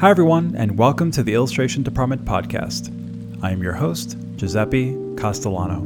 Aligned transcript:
Hi, 0.00 0.08
everyone, 0.08 0.54
and 0.56 0.78
welcome 0.78 1.10
to 1.10 1.22
the 1.22 1.34
Illustration 1.34 1.82
Department 1.82 2.24
podcast. 2.24 2.90
I 3.42 3.50
am 3.50 3.62
your 3.62 3.74
host, 3.74 4.16
Giuseppe 4.36 4.96
Castellano. 5.18 5.82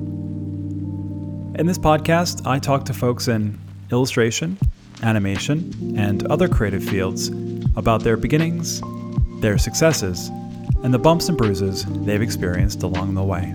In 1.58 1.66
this 1.66 1.78
podcast, 1.78 2.46
I 2.46 2.60
talk 2.60 2.84
to 2.84 2.94
folks 2.94 3.26
in 3.26 3.58
illustration, 3.90 4.56
animation, 5.02 5.98
and 5.98 6.24
other 6.28 6.46
creative 6.46 6.84
fields 6.84 7.26
about 7.74 8.04
their 8.04 8.16
beginnings, 8.16 8.80
their 9.40 9.58
successes, 9.58 10.28
and 10.84 10.94
the 10.94 10.98
bumps 11.00 11.28
and 11.28 11.36
bruises 11.36 11.84
they've 12.04 12.22
experienced 12.22 12.84
along 12.84 13.14
the 13.14 13.24
way. 13.24 13.52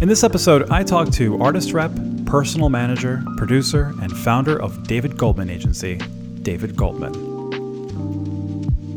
In 0.00 0.08
this 0.08 0.24
episode, 0.24 0.70
I 0.70 0.82
talk 0.82 1.10
to 1.10 1.42
artist 1.42 1.74
rep, 1.74 1.92
personal 2.24 2.70
manager, 2.70 3.22
producer, 3.36 3.92
and 4.00 4.10
founder 4.16 4.58
of 4.62 4.84
David 4.84 5.18
Goldman 5.18 5.50
Agency, 5.50 5.98
David 6.40 6.74
Goldman. 6.74 7.27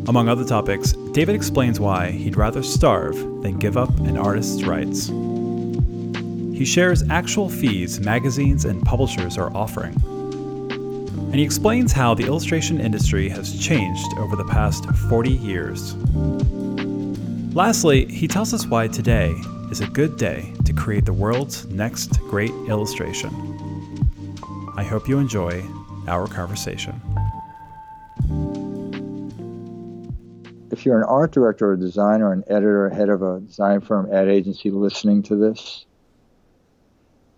Among 0.07 0.27
other 0.27 0.43
topics, 0.43 0.93
David 1.11 1.35
explains 1.35 1.79
why 1.79 2.09
he'd 2.09 2.35
rather 2.35 2.63
starve 2.63 3.15
than 3.43 3.59
give 3.59 3.77
up 3.77 3.89
an 3.99 4.17
artist's 4.17 4.63
rights. 4.63 5.07
He 6.57 6.65
shares 6.65 7.03
actual 7.09 7.49
fees 7.49 7.99
magazines 7.99 8.65
and 8.65 8.83
publishers 8.83 9.37
are 9.37 9.55
offering. 9.55 9.93
And 11.31 11.35
he 11.35 11.43
explains 11.43 11.91
how 11.91 12.13
the 12.13 12.25
illustration 12.25 12.81
industry 12.81 13.29
has 13.29 13.57
changed 13.59 14.17
over 14.17 14.35
the 14.35 14.43
past 14.45 14.85
40 15.09 15.29
years. 15.29 15.95
Lastly, 17.55 18.05
he 18.05 18.27
tells 18.27 18.53
us 18.53 18.65
why 18.65 18.87
today 18.87 19.33
is 19.71 19.81
a 19.81 19.87
good 19.87 20.17
day 20.17 20.51
to 20.65 20.73
create 20.73 21.05
the 21.05 21.13
world's 21.13 21.65
next 21.67 22.19
great 22.21 22.51
illustration. 22.67 23.29
I 24.75 24.83
hope 24.83 25.07
you 25.07 25.19
enjoy 25.19 25.63
our 26.07 26.27
conversation. 26.27 26.99
If 30.81 30.85
you're 30.87 30.97
an 30.97 31.07
art 31.07 31.31
director 31.31 31.73
or 31.73 31.75
designer, 31.75 32.33
an 32.33 32.43
editor, 32.47 32.89
head 32.89 33.07
of 33.07 33.21
a 33.21 33.39
design 33.41 33.81
firm, 33.81 34.11
ad 34.11 34.27
agency 34.27 34.71
listening 34.71 35.21
to 35.21 35.35
this, 35.35 35.85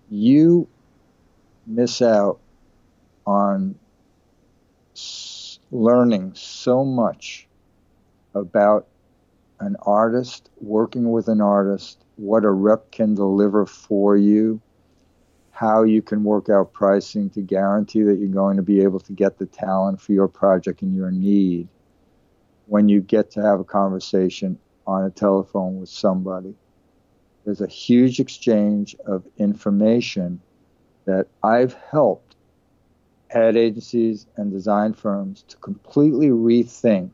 you 0.09 0.65
miss 1.67 2.01
out 2.01 2.39
on 3.27 3.75
learning 5.71 6.31
so 6.35 6.85
much 6.85 7.45
about 8.33 8.87
an 9.59 9.75
artist, 9.81 10.49
working 10.61 11.11
with 11.11 11.27
an 11.27 11.41
artist, 11.41 12.01
what 12.15 12.45
a 12.45 12.49
rep 12.49 12.91
can 12.91 13.13
deliver 13.13 13.65
for 13.65 14.15
you, 14.15 14.61
how 15.51 15.83
you 15.83 16.01
can 16.01 16.23
work 16.23 16.47
out 16.47 16.71
pricing 16.71 17.29
to 17.31 17.41
guarantee 17.41 18.03
that 18.03 18.19
you're 18.19 18.29
going 18.29 18.55
to 18.55 18.63
be 18.63 18.79
able 18.79 19.01
to 19.01 19.11
get 19.11 19.37
the 19.37 19.45
talent 19.45 19.99
for 19.99 20.13
your 20.13 20.29
project 20.29 20.81
and 20.81 20.95
your 20.95 21.11
need 21.11 21.67
when 22.67 22.89
you 22.89 23.01
get 23.01 23.31
to 23.31 23.41
have 23.41 23.59
a 23.59 23.63
conversation 23.63 24.57
on 24.87 25.03
a 25.03 25.09
telephone 25.09 25.79
with 25.79 25.89
somebody. 25.89 26.53
There's 27.45 27.61
a 27.61 27.67
huge 27.67 28.19
exchange 28.19 28.95
of 29.05 29.25
information 29.37 30.41
that 31.05 31.27
I've 31.43 31.73
helped 31.73 32.35
ad 33.31 33.57
agencies 33.57 34.27
and 34.37 34.51
design 34.51 34.93
firms 34.93 35.43
to 35.49 35.57
completely 35.57 36.29
rethink 36.29 37.09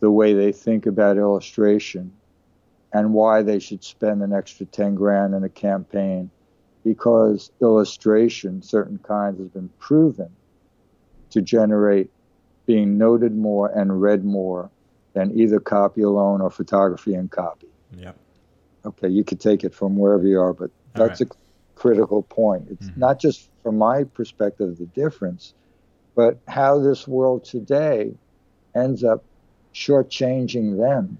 the 0.00 0.10
way 0.10 0.34
they 0.34 0.52
think 0.52 0.86
about 0.86 1.16
illustration 1.16 2.12
and 2.92 3.14
why 3.14 3.42
they 3.42 3.58
should 3.58 3.84
spend 3.84 4.22
an 4.22 4.32
extra 4.32 4.66
10 4.66 4.94
grand 4.94 5.34
in 5.34 5.44
a 5.44 5.48
campaign 5.48 6.30
because 6.84 7.52
illustration, 7.60 8.62
certain 8.62 8.98
kinds, 8.98 9.38
has 9.38 9.48
been 9.48 9.68
proven 9.78 10.30
to 11.30 11.40
generate 11.42 12.10
being 12.70 12.96
noted 12.96 13.34
more 13.34 13.66
and 13.76 14.00
read 14.00 14.24
more 14.24 14.70
than 15.14 15.36
either 15.36 15.58
copy 15.58 16.02
alone 16.02 16.40
or 16.40 16.48
photography 16.50 17.14
and 17.14 17.28
copy. 17.28 17.66
Yep. 17.96 18.16
Okay, 18.84 19.08
you 19.08 19.24
could 19.24 19.40
take 19.40 19.64
it 19.64 19.74
from 19.74 19.96
wherever 19.96 20.24
you 20.24 20.38
are, 20.38 20.52
but 20.52 20.70
that's 20.94 21.20
right. 21.20 21.32
a 21.32 21.34
critical 21.74 22.22
point. 22.22 22.68
It's 22.70 22.86
mm-hmm. 22.86 23.00
not 23.00 23.18
just 23.18 23.50
from 23.64 23.76
my 23.76 24.04
perspective 24.04 24.78
the 24.78 24.86
difference, 24.86 25.52
but 26.14 26.38
how 26.46 26.78
this 26.78 27.08
world 27.08 27.44
today 27.44 28.14
ends 28.76 29.02
up 29.02 29.24
shortchanging 29.74 30.78
them 30.78 31.18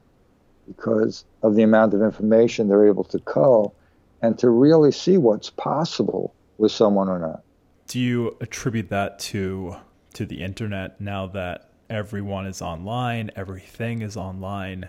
because 0.68 1.24
of 1.42 1.56
the 1.56 1.64
amount 1.64 1.94
of 1.94 2.00
information 2.00 2.68
they're 2.68 2.86
able 2.86 3.02
to 3.02 3.18
cull 3.18 3.74
and 4.22 4.38
to 4.38 4.50
really 4.50 4.92
see 4.92 5.18
what's 5.18 5.50
possible 5.50 6.32
with 6.58 6.70
someone 6.70 7.08
or 7.08 7.18
not. 7.18 7.42
Do 7.88 7.98
you 7.98 8.36
attribute 8.40 8.88
that 8.90 9.18
to 9.30 9.74
to 10.14 10.26
the 10.26 10.42
internet 10.42 11.00
now 11.00 11.26
that 11.28 11.70
everyone 11.88 12.46
is 12.46 12.62
online, 12.62 13.30
everything 13.36 14.02
is 14.02 14.16
online. 14.16 14.88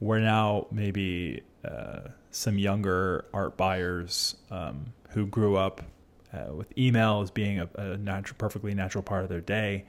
We're 0.00 0.20
now 0.20 0.66
maybe 0.70 1.42
uh, 1.64 2.08
some 2.30 2.58
younger 2.58 3.26
art 3.32 3.56
buyers 3.56 4.36
um, 4.50 4.92
who 5.10 5.26
grew 5.26 5.56
up 5.56 5.82
uh, 6.32 6.52
with 6.54 6.76
email 6.78 7.20
as 7.20 7.30
being 7.30 7.58
a, 7.58 7.68
a 7.76 7.96
natural, 7.96 8.36
perfectly 8.38 8.74
natural 8.74 9.02
part 9.02 9.24
of 9.24 9.28
their 9.28 9.40
day, 9.40 9.84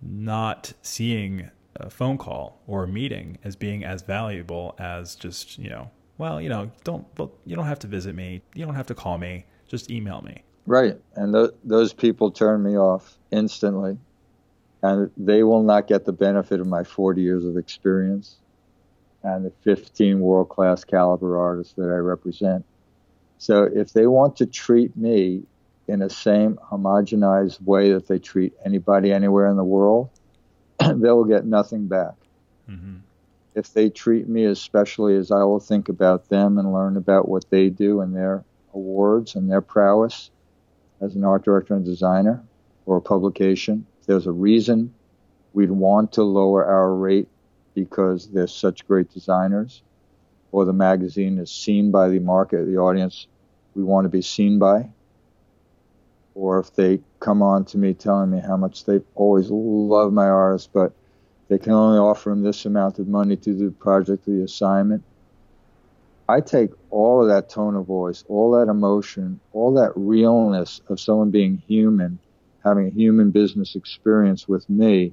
not 0.00 0.72
seeing 0.82 1.50
a 1.76 1.90
phone 1.90 2.18
call 2.18 2.60
or 2.66 2.84
a 2.84 2.88
meeting 2.88 3.38
as 3.44 3.56
being 3.56 3.84
as 3.84 4.02
valuable 4.02 4.74
as 4.78 5.14
just 5.14 5.58
you 5.58 5.68
know, 5.68 5.90
well, 6.18 6.40
you 6.40 6.48
know, 6.48 6.70
don't 6.84 7.06
you 7.46 7.56
don't 7.56 7.66
have 7.66 7.78
to 7.80 7.86
visit 7.86 8.14
me, 8.14 8.42
you 8.54 8.64
don't 8.64 8.74
have 8.74 8.86
to 8.86 8.94
call 8.94 9.18
me, 9.18 9.44
just 9.68 9.90
email 9.90 10.22
me. 10.22 10.42
Right, 10.66 10.96
and 11.14 11.34
th- 11.34 11.50
those 11.64 11.92
people 11.92 12.30
turn 12.30 12.62
me 12.62 12.76
off 12.76 13.18
instantly, 13.30 13.98
and 14.82 15.10
they 15.16 15.42
will 15.42 15.62
not 15.62 15.86
get 15.86 16.04
the 16.04 16.12
benefit 16.12 16.60
of 16.60 16.66
my 16.66 16.84
40 16.84 17.20
years 17.20 17.44
of 17.44 17.56
experience 17.56 18.36
and 19.22 19.44
the 19.44 19.52
15 19.62 20.20
world-class 20.20 20.84
caliber 20.84 21.38
artists 21.38 21.74
that 21.74 21.90
I 21.90 21.96
represent. 21.96 22.64
So 23.38 23.64
if 23.64 23.92
they 23.92 24.06
want 24.06 24.36
to 24.36 24.46
treat 24.46 24.96
me 24.96 25.42
in 25.88 26.00
the 26.00 26.10
same 26.10 26.58
homogenized 26.70 27.60
way 27.62 27.92
that 27.92 28.06
they 28.06 28.18
treat 28.18 28.52
anybody 28.64 29.12
anywhere 29.12 29.48
in 29.48 29.56
the 29.56 29.64
world, 29.64 30.10
they 30.78 31.10
will 31.10 31.24
get 31.24 31.44
nothing 31.44 31.86
back. 31.88 32.14
Mm-hmm. 32.68 32.96
If 33.54 33.72
they 33.72 33.90
treat 33.90 34.28
me 34.28 34.44
as 34.44 34.60
specially 34.60 35.16
as 35.16 35.30
I 35.30 35.42
will 35.42 35.58
think 35.58 35.88
about 35.88 36.28
them 36.28 36.58
and 36.58 36.72
learn 36.72 36.96
about 36.96 37.28
what 37.28 37.50
they 37.50 37.68
do 37.68 38.00
and 38.00 38.14
their 38.14 38.44
awards 38.72 39.34
and 39.34 39.50
their 39.50 39.60
prowess, 39.60 40.30
as 41.00 41.16
an 41.16 41.24
art 41.24 41.44
director 41.44 41.74
and 41.74 41.84
designer 41.84 42.42
or 42.86 42.98
a 42.98 43.00
publication. 43.00 43.86
There's 44.06 44.26
a 44.26 44.32
reason 44.32 44.92
we'd 45.52 45.70
want 45.70 46.12
to 46.12 46.22
lower 46.22 46.64
our 46.64 46.94
rate 46.94 47.28
because 47.74 48.28
they're 48.28 48.46
such 48.46 48.86
great 48.86 49.12
designers, 49.12 49.82
or 50.52 50.64
the 50.64 50.72
magazine 50.72 51.38
is 51.38 51.50
seen 51.50 51.90
by 51.90 52.08
the 52.08 52.18
market, 52.18 52.66
the 52.66 52.78
audience 52.78 53.26
we 53.74 53.84
want 53.84 54.04
to 54.04 54.08
be 54.08 54.22
seen 54.22 54.58
by, 54.58 54.88
or 56.34 56.58
if 56.58 56.74
they 56.74 57.00
come 57.20 57.42
on 57.42 57.64
to 57.66 57.78
me 57.78 57.94
telling 57.94 58.30
me 58.30 58.40
how 58.40 58.56
much 58.56 58.84
they 58.84 59.00
always 59.14 59.50
love 59.50 60.12
my 60.12 60.26
artist, 60.26 60.70
but 60.72 60.92
they 61.48 61.58
can 61.58 61.72
only 61.72 61.98
offer 61.98 62.30
them 62.30 62.42
this 62.42 62.64
amount 62.64 62.98
of 62.98 63.08
money 63.08 63.36
to 63.36 63.52
do 63.52 63.66
the 63.66 63.72
project, 63.72 64.24
the 64.24 64.42
assignment, 64.42 65.02
I 66.30 66.40
take 66.40 66.70
all 66.90 67.22
of 67.22 67.28
that 67.28 67.48
tone 67.48 67.74
of 67.74 67.86
voice, 67.86 68.22
all 68.28 68.52
that 68.52 68.70
emotion, 68.70 69.40
all 69.52 69.74
that 69.74 69.90
realness 69.96 70.80
of 70.88 71.00
someone 71.00 71.32
being 71.32 71.56
human, 71.66 72.20
having 72.62 72.86
a 72.86 72.90
human 72.90 73.32
business 73.32 73.74
experience 73.74 74.46
with 74.46 74.70
me, 74.70 75.12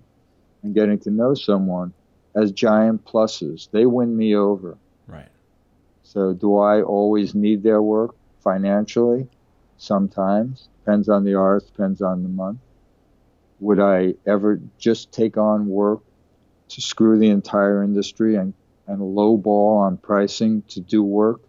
and 0.61 0.75
getting 0.75 0.99
to 0.99 1.09
know 1.09 1.33
someone 1.33 1.91
as 2.35 2.51
giant 2.51 3.03
pluses. 3.03 3.67
They 3.71 3.87
win 3.87 4.15
me 4.15 4.35
over. 4.35 4.77
Right. 5.07 5.29
So, 6.03 6.33
do 6.33 6.59
I 6.59 6.83
always 6.83 7.33
need 7.33 7.63
their 7.63 7.81
work 7.81 8.15
financially? 8.43 9.27
Sometimes. 9.79 10.69
Depends 10.81 11.09
on 11.09 11.23
the 11.23 11.33
artist, 11.33 11.73
depends 11.73 12.03
on 12.03 12.21
the 12.21 12.29
month. 12.29 12.59
Would 13.59 13.79
I 13.79 14.13
ever 14.27 14.61
just 14.77 15.11
take 15.11 15.35
on 15.35 15.65
work 15.67 16.01
to 16.69 16.81
screw 16.81 17.17
the 17.17 17.31
entire 17.31 17.81
industry 17.81 18.35
and 18.35 18.53
and 18.87 18.99
lowball 18.99 19.81
on 19.81 19.97
pricing 19.97 20.63
to 20.69 20.79
do 20.79 21.03
work, 21.03 21.41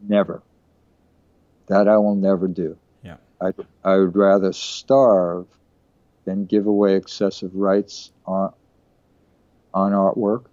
never. 0.00 0.42
That 1.68 1.88
I 1.88 1.96
will 1.98 2.16
never 2.16 2.48
do. 2.48 2.76
Yeah. 3.02 3.16
I, 3.40 3.52
I 3.84 3.96
would 3.96 4.16
rather 4.16 4.52
starve 4.52 5.46
than 6.24 6.44
give 6.46 6.66
away 6.66 6.96
excessive 6.96 7.54
rights 7.54 8.12
on, 8.26 8.52
on 9.72 9.92
artwork. 9.92 10.44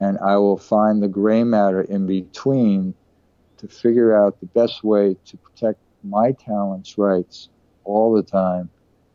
And 0.00 0.18
I 0.18 0.36
will 0.36 0.58
find 0.58 1.02
the 1.02 1.08
gray 1.08 1.44
matter 1.44 1.80
in 1.80 2.06
between 2.06 2.94
to 3.58 3.68
figure 3.68 4.14
out 4.14 4.40
the 4.40 4.46
best 4.46 4.82
way 4.82 5.16
to 5.26 5.36
protect 5.36 5.78
my 6.02 6.32
talent's 6.32 6.98
rights 6.98 7.48
all 7.84 8.12
the 8.12 8.22
time, 8.22 8.68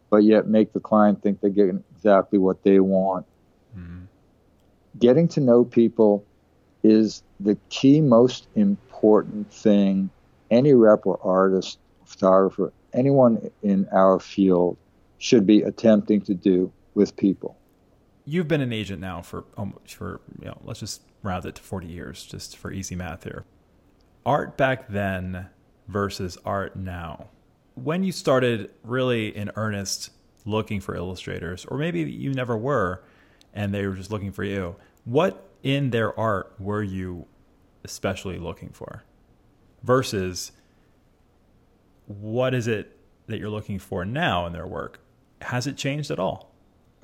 but 0.09 0.17
yet 0.17 0.47
make 0.47 0.73
the 0.73 0.79
client 0.79 1.21
think 1.21 1.41
they 1.41 1.49
get 1.49 1.69
exactly 1.95 2.39
what 2.39 2.63
they 2.63 2.79
want. 2.79 3.25
Mm-hmm. 3.77 4.03
Getting 4.97 5.27
to 5.29 5.41
know 5.41 5.65
people 5.65 6.25
is 6.83 7.23
the 7.39 7.57
key 7.69 8.01
most 8.01 8.47
important 8.55 9.51
thing 9.51 10.09
any 10.49 10.73
rep 10.73 11.05
or 11.05 11.19
artist, 11.23 11.77
photographer, 12.05 12.71
anyone 12.93 13.51
in 13.63 13.87
our 13.91 14.19
field 14.19 14.77
should 15.17 15.45
be 15.45 15.61
attempting 15.61 16.21
to 16.21 16.33
do 16.33 16.71
with 16.95 17.15
people. 17.17 17.57
you've 18.25 18.47
been 18.47 18.61
an 18.61 18.73
agent 18.73 18.99
now 18.99 19.21
for 19.21 19.45
almost 19.57 19.95
for 19.95 20.19
you 20.39 20.45
know 20.45 20.57
let's 20.63 20.79
just 20.81 21.01
round 21.23 21.45
it 21.45 21.55
to 21.55 21.61
40 21.61 21.87
years 21.87 22.25
just 22.25 22.57
for 22.57 22.71
easy 22.71 22.95
math 22.95 23.23
here 23.23 23.45
art 24.25 24.57
back 24.57 24.87
then 24.89 25.47
versus 25.87 26.37
art 26.45 26.75
now 26.75 27.27
when 27.75 28.03
you 28.03 28.11
started 28.11 28.69
really 28.83 29.35
in 29.35 29.49
earnest 29.55 30.09
looking 30.45 30.81
for 30.81 30.95
illustrators 30.95 31.65
or 31.65 31.77
maybe 31.77 32.01
you 32.01 32.33
never 32.33 32.57
were 32.57 33.01
and 33.53 33.73
they 33.73 33.87
were 33.87 33.95
just 33.95 34.11
looking 34.11 34.31
for 34.31 34.43
you 34.43 34.75
what 35.05 35.46
in 35.63 35.89
their 35.89 36.17
art 36.19 36.53
were 36.59 36.83
you 36.83 37.25
especially 37.83 38.37
looking 38.37 38.69
for 38.69 39.03
versus 39.83 40.51
what 42.05 42.53
is 42.53 42.67
it 42.67 42.97
that 43.27 43.39
you're 43.39 43.49
looking 43.49 43.79
for 43.79 44.05
now 44.05 44.45
in 44.45 44.53
their 44.53 44.67
work 44.67 44.99
has 45.41 45.67
it 45.67 45.77
changed 45.77 46.11
at 46.11 46.19
all 46.19 46.53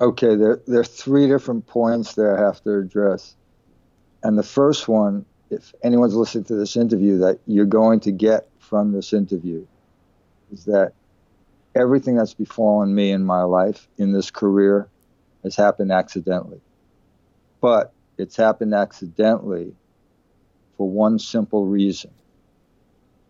okay, 0.04 0.36
there, 0.36 0.60
there 0.66 0.80
are 0.80 0.84
three 0.84 1.26
different 1.26 1.66
points 1.66 2.14
that 2.14 2.36
I 2.36 2.40
have 2.40 2.62
to 2.64 2.78
address. 2.78 3.34
And 4.22 4.38
the 4.38 4.42
first 4.42 4.86
one, 4.86 5.24
if 5.50 5.72
anyone's 5.82 6.14
listening 6.14 6.44
to 6.44 6.54
this 6.54 6.76
interview, 6.76 7.18
that 7.18 7.40
you're 7.46 7.64
going 7.64 8.00
to 8.00 8.12
get 8.12 8.48
from 8.58 8.92
this 8.92 9.12
interview 9.12 9.66
is 10.52 10.66
that 10.66 10.92
everything 11.74 12.16
that's 12.16 12.34
befallen 12.34 12.94
me 12.94 13.10
in 13.10 13.24
my 13.24 13.42
life, 13.42 13.88
in 13.98 14.12
this 14.12 14.30
career, 14.30 14.88
has 15.42 15.56
happened 15.56 15.90
accidentally. 15.90 16.60
But 17.60 17.92
it's 18.18 18.36
happened 18.36 18.74
accidentally 18.74 19.74
for 20.76 20.88
one 20.88 21.18
simple 21.18 21.66
reason 21.66 22.10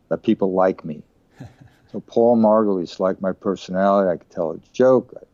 that 0.08 0.22
people 0.22 0.52
like 0.52 0.84
me. 0.84 1.02
so 1.92 2.00
Paul 2.00 2.36
Margulies 2.36 2.98
liked 3.00 3.20
my 3.20 3.32
personality. 3.32 4.10
I 4.10 4.16
could 4.16 4.31
tell 4.31 4.52
a 4.52 4.58
joke. 4.72 5.14
I 5.16 5.25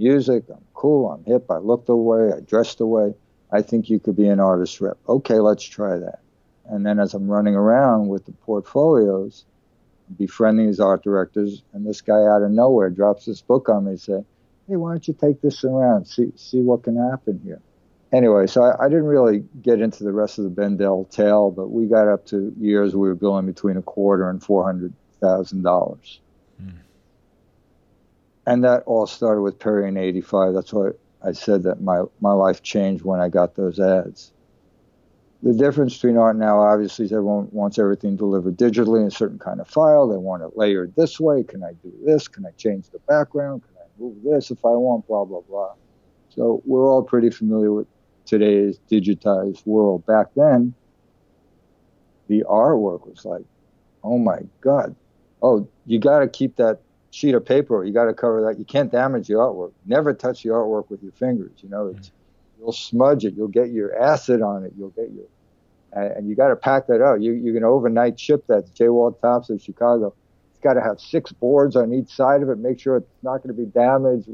music, 0.00 0.44
I'm 0.48 0.64
cool, 0.72 1.10
I'm 1.10 1.24
hip, 1.24 1.50
I 1.50 1.58
look 1.58 1.84
the 1.84 1.94
way, 1.94 2.32
I 2.32 2.40
dress 2.40 2.74
the 2.76 2.86
way. 2.86 3.14
I 3.52 3.60
think 3.62 3.90
you 3.90 3.98
could 3.98 4.16
be 4.16 4.28
an 4.28 4.40
artist 4.40 4.80
rep. 4.80 4.96
Okay, 5.08 5.40
let's 5.40 5.64
try 5.64 5.98
that. 5.98 6.20
And 6.66 6.86
then 6.86 6.98
as 6.98 7.14
I'm 7.14 7.28
running 7.28 7.54
around 7.54 8.08
with 8.08 8.24
the 8.24 8.32
portfolios, 8.32 9.44
befriending 10.16 10.68
these 10.68 10.80
art 10.80 11.02
directors, 11.02 11.62
and 11.72 11.86
this 11.86 12.00
guy 12.00 12.22
out 12.24 12.42
of 12.42 12.50
nowhere 12.50 12.90
drops 12.90 13.26
this 13.26 13.42
book 13.42 13.68
on 13.68 13.84
me 13.84 13.90
and 13.92 14.00
say, 14.00 14.24
Hey, 14.66 14.76
why 14.76 14.92
don't 14.92 15.06
you 15.06 15.14
take 15.14 15.40
this 15.42 15.64
around, 15.64 16.06
see 16.06 16.32
see 16.36 16.60
what 16.60 16.84
can 16.84 16.96
happen 16.96 17.40
here. 17.44 17.60
Anyway, 18.12 18.46
so 18.46 18.62
I, 18.62 18.86
I 18.86 18.88
didn't 18.88 19.04
really 19.04 19.44
get 19.62 19.80
into 19.80 20.02
the 20.02 20.12
rest 20.12 20.38
of 20.38 20.44
the 20.44 20.50
Bendel 20.50 21.04
tale, 21.06 21.50
but 21.50 21.68
we 21.68 21.86
got 21.86 22.08
up 22.08 22.26
to 22.26 22.52
years 22.58 22.94
we 22.94 23.08
were 23.08 23.14
billing 23.14 23.46
between 23.46 23.76
a 23.76 23.82
quarter 23.82 24.28
and 24.28 24.42
four 24.42 24.64
hundred 24.64 24.92
thousand 25.20 25.62
dollars 25.62 26.18
hmm. 26.58 26.70
and 28.46 28.64
that 28.64 28.82
all 28.86 29.06
started 29.06 29.42
with 29.42 29.58
Perrier 29.58 29.86
in 29.86 29.96
'85. 29.96 30.54
That's 30.54 30.72
why 30.72 30.90
I 31.24 31.32
said 31.32 31.62
that 31.64 31.80
my 31.80 32.02
my 32.20 32.32
life 32.32 32.62
changed 32.62 33.04
when 33.04 33.20
I 33.20 33.28
got 33.28 33.54
those 33.54 33.78
ads. 33.78 34.32
The 35.42 35.54
difference 35.54 35.94
between 35.94 36.18
art 36.18 36.36
now, 36.36 36.60
obviously, 36.60 37.06
is 37.06 37.12
everyone 37.12 37.48
wants 37.52 37.78
everything 37.78 38.16
delivered 38.16 38.58
digitally 38.58 39.00
in 39.00 39.06
a 39.06 39.10
certain 39.10 39.38
kind 39.38 39.60
of 39.60 39.68
file. 39.68 40.08
They 40.08 40.16
want 40.16 40.42
it 40.42 40.56
layered 40.56 40.94
this 40.96 41.18
way. 41.18 41.44
Can 41.44 41.62
I 41.62 41.72
do 41.74 41.92
this? 42.04 42.28
Can 42.28 42.44
I 42.44 42.50
change 42.58 42.90
the 42.90 42.98
background? 43.00 43.62
Can 43.62 43.76
I 43.78 43.86
move 44.02 44.16
this 44.22 44.50
if 44.50 44.64
I 44.64 44.70
want? 44.70 45.06
Blah 45.06 45.26
blah 45.26 45.42
blah. 45.42 45.74
So 46.34 46.60
we're 46.66 46.86
all 46.86 47.02
pretty 47.02 47.30
familiar 47.30 47.72
with 47.72 47.86
today's 48.26 48.78
digitized 48.90 49.66
world. 49.66 50.06
Back 50.06 50.28
then, 50.36 50.74
the 52.28 52.44
artwork 52.48 53.06
was 53.06 53.24
like, 53.24 53.44
oh 54.04 54.18
my 54.18 54.38
god, 54.60 54.94
oh 55.42 55.68
you 55.86 55.98
got 55.98 56.20
to 56.20 56.28
keep 56.28 56.56
that 56.56 56.80
sheet 57.10 57.34
of 57.34 57.44
paper. 57.44 57.84
You 57.84 57.92
got 57.92 58.04
to 58.04 58.14
cover 58.14 58.42
that. 58.42 58.58
You 58.58 58.64
can't 58.64 58.90
damage 58.90 59.28
the 59.28 59.34
artwork. 59.34 59.72
Never 59.86 60.14
touch 60.14 60.42
the 60.42 60.50
artwork 60.50 60.88
with 60.90 61.02
your 61.02 61.12
fingers. 61.12 61.52
You 61.58 61.68
know, 61.68 61.88
it's, 61.88 62.12
you'll 62.58 62.72
smudge 62.72 63.24
it. 63.24 63.34
You'll 63.34 63.48
get 63.48 63.70
your 63.70 64.00
acid 64.00 64.42
on 64.42 64.64
it. 64.64 64.72
You'll 64.76 64.90
get 64.90 65.10
your, 65.10 65.26
and, 65.92 66.12
and 66.18 66.28
you 66.28 66.36
got 66.36 66.48
to 66.48 66.56
pack 66.56 66.86
that 66.86 67.02
out. 67.02 67.20
You 67.20 67.32
you 67.32 67.52
can 67.52 67.64
overnight 67.64 68.18
ship 68.18 68.46
that 68.46 68.66
to 68.66 68.72
J. 68.72 68.88
Walter 68.88 69.18
Thompson 69.20 69.56
of 69.56 69.62
Chicago. 69.62 70.14
It's 70.52 70.60
got 70.60 70.74
to 70.74 70.82
have 70.82 71.00
six 71.00 71.32
boards 71.32 71.74
on 71.76 71.92
each 71.92 72.14
side 72.14 72.42
of 72.42 72.50
it. 72.50 72.58
Make 72.58 72.78
sure 72.78 72.96
it's 72.96 73.08
not 73.22 73.38
going 73.38 73.54
to 73.54 73.60
be 73.60 73.66
damaged. 73.66 74.28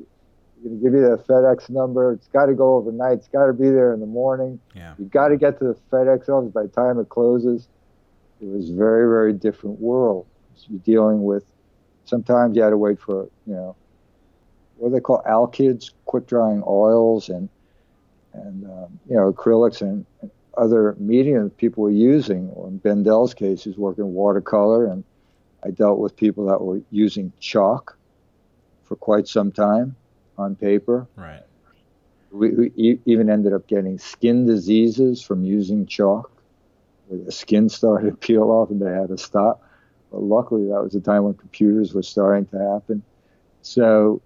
We're 0.56 0.70
going 0.70 0.81
to 0.81 0.85
give 0.85 0.94
you 0.94 1.03
the 1.03 1.23
FedEx 1.23 1.70
number. 1.70 2.12
It's 2.12 2.29
got 2.29 2.47
to 2.47 2.55
go 2.55 2.76
overnight. 2.76 3.19
It's 3.19 3.29
got 3.29 3.47
to 3.47 3.53
be 3.53 3.69
there 3.69 3.93
in 3.93 4.00
the 4.00 4.06
morning. 4.06 4.58
Yeah. 4.75 4.94
You 4.99 5.05
got 5.06 5.29
to 5.29 5.37
get 5.37 5.58
to 5.58 5.64
the 5.64 5.76
FedEx 5.93 6.29
office 6.29 6.53
by 6.53 6.62
the 6.62 6.69
time 6.69 6.99
it 6.99 7.08
closes. 7.08 7.69
It 8.41 8.47
was 8.49 8.70
very 8.70 9.08
very 9.08 9.32
different 9.32 9.81
world. 9.81 10.26
So 10.56 10.67
you're 10.70 10.81
dealing 10.81 11.25
with 11.25 11.44
sometimes 12.05 12.56
you 12.56 12.62
had 12.62 12.70
to 12.70 12.79
wait 12.79 13.00
for 13.00 13.29
you 13.47 13.55
know 13.55 13.76
what 14.76 14.88
do 14.88 14.94
they 14.94 15.00
call 15.00 15.23
alkyds, 15.26 15.93
quick 16.05 16.26
drying 16.26 16.62
oils, 16.67 17.29
and 17.29 17.49
and 18.32 18.64
um, 18.64 19.00
you 19.09 19.17
know 19.17 19.32
acrylics 19.32 19.81
and, 19.81 20.05
and 20.20 20.31
other 20.56 20.94
mediums 20.99 21.52
people 21.56 21.82
were 21.82 21.91
using. 21.91 22.50
Or 22.50 22.69
in 22.69 22.79
Bendel's 22.79 23.35
case, 23.35 23.64
he's 23.64 23.76
working 23.76 24.12
watercolor, 24.12 24.87
and 24.87 25.05
I 25.64 25.70
dealt 25.70 25.99
with 25.99 26.17
people 26.17 26.47
that 26.47 26.61
were 26.61 26.81
using 26.91 27.32
chalk 27.41 27.97
for 28.85 28.97
quite 28.97 29.29
some 29.29 29.50
time 29.50 29.97
on 30.38 30.56
paper. 30.56 31.06
Right. 31.17 31.43
We, 32.31 32.50
we 32.50 33.00
even 33.06 33.31
ended 33.31 33.53
up 33.53 33.67
getting 33.67 33.99
skin 33.99 34.47
diseases 34.47 35.23
from 35.23 35.44
using 35.44 35.87
chalk, 35.87 36.31
the 37.11 37.33
skin 37.33 37.69
started 37.79 38.11
to 38.11 38.17
peel 38.17 38.50
off 38.50 38.71
and 38.71 38.81
they 38.81 38.91
had 38.91 39.09
to 39.09 39.19
stop. 39.19 39.62
But 40.11 40.23
luckily, 40.23 40.67
that 40.69 40.83
was 40.83 40.93
the 40.93 41.00
time 41.00 41.25
when 41.25 41.35
computers 41.35 41.94
were 41.94 42.03
starting 42.03 42.47
to 42.47 42.59
happen. 42.59 43.03
So 43.62 44.23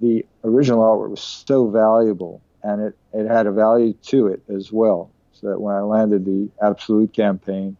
the 0.00 0.24
original 0.44 0.80
artwork 0.80 1.10
was 1.10 1.44
so 1.46 1.68
valuable, 1.68 2.40
and 2.62 2.80
it, 2.80 2.96
it 3.12 3.26
had 3.26 3.46
a 3.46 3.52
value 3.52 3.94
to 4.04 4.28
it 4.28 4.42
as 4.48 4.70
well. 4.70 5.10
So 5.32 5.48
that 5.48 5.60
when 5.60 5.74
I 5.74 5.80
landed 5.80 6.24
the 6.24 6.48
Absolut 6.62 7.12
campaign 7.12 7.76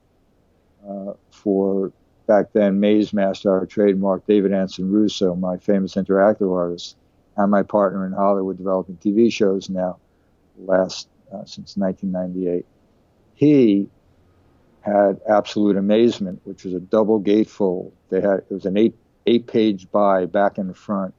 uh, 0.89 1.12
for 1.31 1.93
back 2.26 2.53
then 2.53 2.81
Maze 2.81 3.12
Master, 3.12 3.50
our 3.50 3.67
trademark, 3.67 4.26
David 4.26 4.53
Anson 4.53 4.91
Russo, 4.91 5.35
my 5.35 5.56
famous 5.59 5.94
interactive 5.94 6.53
artist, 6.53 6.97
and 7.37 7.50
my 7.50 7.62
partner 7.62 8.06
in 8.06 8.12
Hollywood 8.12 8.56
developing 8.56 8.97
TV 8.97 9.32
shows 9.32 9.69
now, 9.69 9.99
last 10.59 11.09
uh, 11.32 11.44
since 11.44 11.76
1998. 11.76 12.65
He 13.35 13.88
had 14.81 15.21
Absolut 15.29 15.76
Amazement, 15.76 16.41
which 16.44 16.65
was 16.65 16.75
a 16.75 16.81
double 16.81 17.21
gatefold. 17.21 17.93
They 18.11 18.21
had 18.21 18.38
it 18.38 18.50
was 18.50 18.67
an 18.67 18.77
eight 18.77 18.94
eight 19.27 19.47
page 19.47 19.91
buy 19.91 20.27
back 20.27 20.59
in 20.59 20.69
the 20.69 20.75
front, 20.75 21.15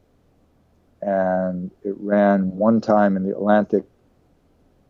and 1.01 1.71
it 1.83 1.95
ran 1.99 2.55
one 2.57 2.79
time 2.79 3.17
in 3.17 3.23
the 3.23 3.31
Atlantic 3.31 3.83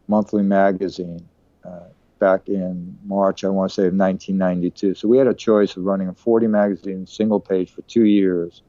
Monthly 0.07 0.43
magazine 0.43 1.27
uh, 1.63 1.87
back 2.19 2.47
in 2.47 2.97
March, 3.05 3.43
I 3.43 3.49
want 3.49 3.71
to 3.71 3.75
say 3.75 3.87
of 3.87 3.93
1992. 3.93 4.95
So 4.95 5.07
we 5.07 5.17
had 5.17 5.27
a 5.27 5.33
choice 5.33 5.75
of 5.77 5.83
running 5.83 6.07
a 6.07 6.13
40 6.13 6.47
magazine 6.47 7.07
single 7.07 7.39
page 7.39 7.71
for 7.71 7.81
two 7.83 8.05
years, 8.05 8.61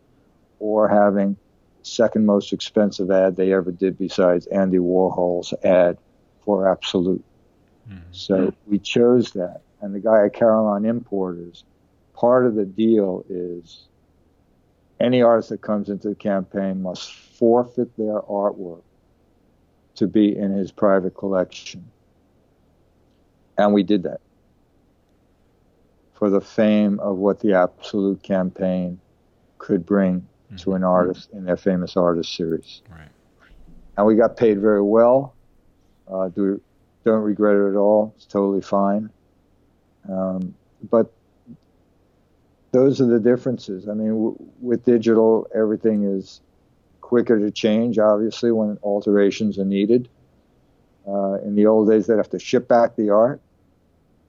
or 0.58 0.88
having 0.88 1.36
second 1.82 2.26
most 2.26 2.52
expensive 2.52 3.10
ad 3.10 3.36
they 3.36 3.52
ever 3.52 3.70
did 3.70 3.98
besides 3.98 4.46
Andy 4.46 4.78
Warhol's 4.78 5.54
ad 5.64 5.98
for 6.44 6.68
Absolut. 6.68 7.24
Mm-hmm. 7.88 7.98
So 8.10 8.52
we 8.66 8.78
chose 8.78 9.32
that 9.32 9.60
and 9.80 9.94
the 9.94 10.00
guy 10.00 10.26
at 10.26 10.34
Carillon 10.34 10.84
Importers, 10.84 11.64
part 12.14 12.46
of 12.46 12.54
the 12.54 12.64
deal 12.64 13.24
is 13.28 13.86
any 14.98 15.22
artist 15.22 15.50
that 15.50 15.60
comes 15.60 15.88
into 15.88 16.08
the 16.08 16.14
campaign 16.14 16.82
must 16.82 17.12
forfeit 17.12 17.96
their 17.96 18.20
artwork 18.22 18.82
to 19.96 20.06
be 20.06 20.36
in 20.36 20.50
his 20.52 20.72
private 20.72 21.14
collection. 21.14 21.90
And 23.58 23.72
we 23.72 23.82
did 23.82 24.02
that 24.04 24.20
for 26.14 26.30
the 26.30 26.40
fame 26.40 26.98
of 27.00 27.16
what 27.16 27.40
the 27.40 27.52
Absolut 27.54 28.22
campaign 28.22 29.00
could 29.58 29.84
bring 29.84 30.20
mm-hmm. 30.20 30.56
to 30.56 30.74
an 30.74 30.84
artist 30.84 31.30
in 31.32 31.44
their 31.44 31.56
famous 31.56 31.96
artist 31.96 32.34
series. 32.34 32.82
Right. 32.90 33.08
And 33.96 34.06
we 34.06 34.16
got 34.16 34.36
paid 34.36 34.60
very 34.60 34.82
well. 34.82 35.34
Uh, 36.10 36.28
do, 36.28 36.60
don't 37.04 37.22
regret 37.22 37.56
it 37.56 37.70
at 37.70 37.76
all. 37.76 38.12
It's 38.16 38.26
totally 38.26 38.60
fine. 38.60 39.10
Um, 40.08 40.54
but 40.90 41.12
those 42.72 43.00
are 43.00 43.06
the 43.06 43.18
differences. 43.18 43.88
I 43.88 43.94
mean, 43.94 44.08
w- 44.08 44.36
with 44.60 44.84
digital, 44.84 45.48
everything 45.54 46.04
is 46.04 46.40
quicker 47.00 47.38
to 47.38 47.50
change, 47.50 47.98
obviously, 47.98 48.52
when 48.52 48.78
alterations 48.82 49.58
are 49.58 49.64
needed. 49.64 50.08
Uh, 51.08 51.34
in 51.44 51.54
the 51.54 51.66
old 51.66 51.88
days, 51.88 52.06
they'd 52.06 52.16
have 52.16 52.30
to 52.30 52.38
ship 52.38 52.68
back 52.68 52.96
the 52.96 53.10
art, 53.10 53.40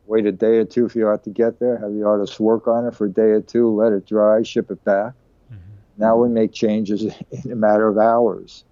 wait 0.07 0.25
a 0.25 0.31
day 0.31 0.57
or 0.57 0.65
two 0.65 0.89
for 0.89 0.97
the 0.97 1.05
art 1.05 1.23
to 1.25 1.29
get 1.29 1.59
there, 1.59 1.77
have 1.77 1.93
the 1.93 2.03
artist 2.03 2.39
work 2.39 2.67
on 2.67 2.87
it 2.87 2.95
for 2.95 3.05
a 3.05 3.09
day 3.09 3.21
or 3.21 3.41
two, 3.41 3.69
let 3.69 3.93
it 3.93 4.07
dry, 4.07 4.41
ship 4.41 4.71
it 4.71 4.83
back. 4.83 5.13
Mm-hmm. 5.51 5.57
Now 5.97 6.17
we 6.17 6.29
make 6.29 6.53
changes 6.53 7.03
in 7.43 7.51
a 7.51 7.55
matter 7.55 7.87
of 7.87 7.97
hours. 7.97 8.63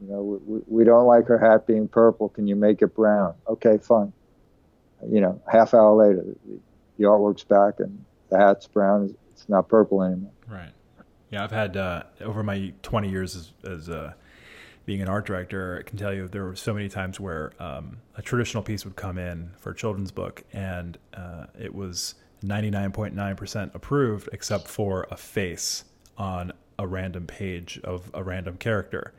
You 0.00 0.08
know, 0.08 0.40
we, 0.46 0.60
we 0.68 0.84
don't 0.84 1.06
like 1.06 1.26
her 1.26 1.38
hat 1.38 1.66
being 1.66 1.88
purple. 1.88 2.28
Can 2.28 2.46
you 2.46 2.56
make 2.56 2.80
it 2.80 2.94
brown? 2.94 3.34
Okay, 3.48 3.78
fine 3.78 4.12
you 5.06 5.20
know, 5.20 5.40
half 5.50 5.74
hour 5.74 5.94
later, 5.94 6.24
the, 6.46 6.58
the 6.98 7.04
artwork's 7.04 7.44
back 7.44 7.80
and 7.80 8.04
the 8.30 8.38
hat's 8.38 8.66
brown. 8.66 9.14
It's 9.30 9.48
not 9.48 9.68
purple 9.68 10.02
anymore. 10.02 10.32
Right. 10.48 10.72
Yeah, 11.30 11.44
I've 11.44 11.52
had 11.52 11.76
uh, 11.76 12.04
over 12.20 12.42
my 12.42 12.72
20 12.82 13.10
years 13.10 13.36
as, 13.36 13.52
as 13.70 13.88
uh, 13.88 14.14
being 14.88 15.02
an 15.02 15.08
art 15.08 15.26
director, 15.26 15.84
I 15.84 15.86
can 15.86 15.98
tell 15.98 16.14
you 16.14 16.28
there 16.28 16.44
were 16.44 16.56
so 16.56 16.72
many 16.72 16.88
times 16.88 17.20
where 17.20 17.52
um, 17.60 17.98
a 18.16 18.22
traditional 18.22 18.62
piece 18.62 18.86
would 18.86 18.96
come 18.96 19.18
in 19.18 19.50
for 19.58 19.72
a 19.72 19.74
children's 19.74 20.10
book, 20.10 20.42
and 20.54 20.96
uh, 21.12 21.44
it 21.60 21.74
was 21.74 22.14
99.9% 22.42 23.74
approved, 23.74 24.30
except 24.32 24.66
for 24.66 25.06
a 25.10 25.16
face 25.18 25.84
on 26.16 26.54
a 26.78 26.86
random 26.86 27.26
page 27.26 27.78
of 27.84 28.10
a 28.14 28.22
random 28.22 28.56
character. 28.56 29.12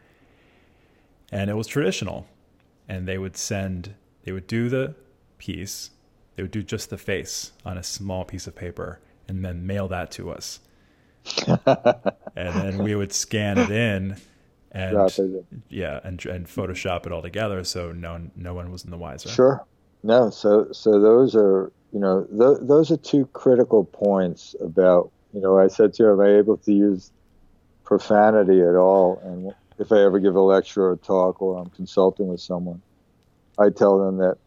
And 1.32 1.52
it 1.52 1.54
was 1.54 1.68
traditional. 1.68 2.26
And 2.88 3.08
they 3.08 3.20
would 3.20 3.38
send, 3.38 3.94
they 4.24 4.32
would 4.32 4.48
do 4.48 4.70
the 4.70 4.96
piece, 5.38 5.92
they 6.36 6.42
would 6.42 6.50
do 6.50 6.64
just 6.64 6.90
the 6.90 6.98
face 6.98 7.52
on 7.64 7.78
a 7.78 7.84
small 7.84 8.26
piece 8.26 8.48
of 8.48 8.56
paper, 8.56 9.02
and 9.28 9.46
then 9.46 9.68
mail 9.68 9.88
that 9.90 10.10
to 10.14 10.32
us. 10.32 10.62
and 11.46 12.56
then 12.56 12.80
we 12.80 12.96
would 12.96 13.14
scan 13.14 13.60
it 13.60 13.70
in 13.70 14.18
and 14.72 15.46
yeah 15.70 16.00
and 16.04 16.24
and 16.26 16.48
photoshop 16.48 17.06
it 17.06 17.12
all 17.12 17.22
together 17.22 17.64
so 17.64 17.92
no 17.92 18.30
no 18.36 18.54
one 18.54 18.72
was 18.72 18.84
in 18.84 18.92
the 18.92 18.98
wiser. 18.98 19.30
Sure. 19.30 19.66
No 20.04 20.30
so 20.30 20.68
so 20.72 21.00
those 21.00 21.36
are 21.36 21.72
you 21.92 22.00
know 22.00 22.26
th- 22.26 22.68
those 22.68 22.92
are 22.92 22.98
two 22.98 23.26
critical 23.34 23.84
points 23.86 24.56
about 24.62 25.12
you 25.34 25.42
know 25.42 25.58
i 25.60 25.68
said 25.68 25.94
to 25.94 26.04
you 26.04 26.12
am 26.12 26.22
i 26.22 26.38
able 26.38 26.58
to 26.58 26.72
use 26.74 27.12
profanity 27.84 28.62
at 28.62 28.76
all? 28.76 29.20
And 29.24 29.54
if 29.80 29.92
i 29.92 30.00
ever 30.04 30.20
give 30.20 30.36
a 30.36 30.42
lecture 30.42 30.84
or 30.84 30.94
a 30.94 30.98
talk 30.98 31.42
or 31.42 31.60
i'm 31.60 31.70
consulting 31.72 32.28
with 32.28 32.42
someone 32.42 32.82
i 33.58 33.70
tell 33.70 33.98
them 33.98 34.18
that 34.18 34.38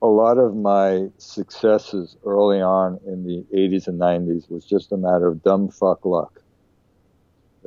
a 0.00 0.06
lot 0.06 0.38
of 0.38 0.54
my 0.54 1.08
successes 1.18 2.16
early 2.24 2.60
on 2.60 3.00
in 3.06 3.24
the 3.24 3.44
80s 3.54 3.88
and 3.88 4.00
90s 4.00 4.50
was 4.50 4.64
just 4.64 4.92
a 4.92 4.96
matter 4.96 5.26
of 5.26 5.42
dumb 5.42 5.68
fuck 5.68 6.04
luck. 6.04 6.40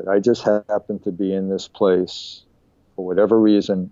I 0.10 0.20
just 0.20 0.43
happened 0.43 1.03
to 1.03 1.12
be 1.12 1.34
in 1.34 1.50
this 1.50 1.67
place 1.67 2.43
for 2.96 3.05
whatever 3.05 3.39
reason, 3.39 3.91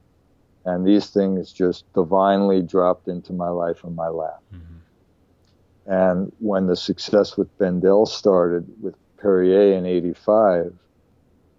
and 0.65 0.85
these 0.85 1.09
things 1.09 1.51
just 1.51 1.91
divinely 1.93 2.61
dropped 2.61 3.07
into 3.07 3.33
my 3.33 3.49
life 3.49 3.83
in 3.83 3.95
my 3.95 4.07
lap. 4.07 4.41
Mm-hmm. 4.53 5.91
And 5.91 6.31
when 6.39 6.67
the 6.67 6.75
success 6.75 7.35
with 7.37 7.55
Bendel 7.57 8.05
started 8.05 8.67
with 8.81 8.95
Perrier 9.17 9.73
in 9.73 9.85
85, 9.85 10.73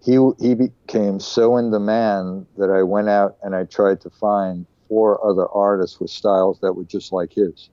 he, 0.03 0.17
he 0.39 0.55
became 0.55 1.19
so 1.19 1.57
in 1.57 1.71
demand 1.71 2.47
that 2.57 2.71
I 2.71 2.83
went 2.83 3.09
out 3.09 3.37
and 3.43 3.55
I 3.55 3.65
tried 3.65 4.01
to 4.01 4.09
find 4.09 4.65
four 4.87 5.25
other 5.25 5.47
artists 5.49 5.99
with 5.99 6.09
styles 6.09 6.59
that 6.61 6.73
were 6.73 6.83
just 6.83 7.11
like 7.11 7.33
his. 7.33 7.69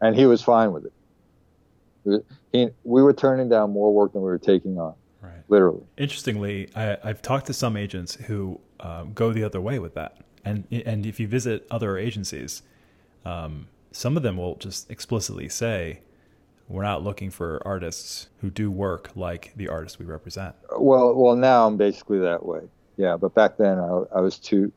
And 0.00 0.16
he 0.16 0.26
was 0.26 0.42
fine 0.42 0.72
with 0.72 0.86
it. 0.86 2.24
He, 2.52 2.68
we 2.84 3.02
were 3.02 3.12
turning 3.12 3.48
down 3.48 3.72
more 3.72 3.92
work 3.92 4.12
than 4.12 4.22
we 4.22 4.28
were 4.28 4.38
taking 4.38 4.78
on. 4.78 4.94
Right. 5.20 5.42
Literally. 5.48 5.82
Interestingly, 5.96 6.70
I, 6.74 6.96
have 7.02 7.22
talked 7.22 7.46
to 7.46 7.52
some 7.52 7.76
agents 7.76 8.14
who 8.14 8.60
um, 8.80 9.12
go 9.12 9.32
the 9.32 9.44
other 9.44 9.60
way 9.60 9.78
with 9.78 9.94
that. 9.94 10.18
And, 10.44 10.64
and 10.70 11.04
if 11.04 11.20
you 11.20 11.28
visit 11.28 11.66
other 11.70 11.98
agencies, 11.98 12.62
um, 13.24 13.68
some 13.92 14.16
of 14.16 14.22
them 14.22 14.38
will 14.38 14.56
just 14.56 14.90
explicitly 14.90 15.48
say, 15.48 16.00
we're 16.68 16.84
not 16.84 17.02
looking 17.02 17.30
for 17.30 17.60
artists 17.66 18.28
who 18.40 18.48
do 18.48 18.70
work 18.70 19.10
like 19.16 19.52
the 19.56 19.68
artists 19.68 19.98
we 19.98 20.06
represent. 20.06 20.54
Well, 20.78 21.14
well, 21.14 21.34
now 21.34 21.66
I'm 21.66 21.76
basically 21.76 22.20
that 22.20 22.46
way. 22.46 22.60
Yeah, 22.96 23.16
but 23.16 23.34
back 23.34 23.56
then 23.56 23.78
I, 23.78 24.02
I 24.14 24.20
was 24.20 24.38
too 24.38 24.72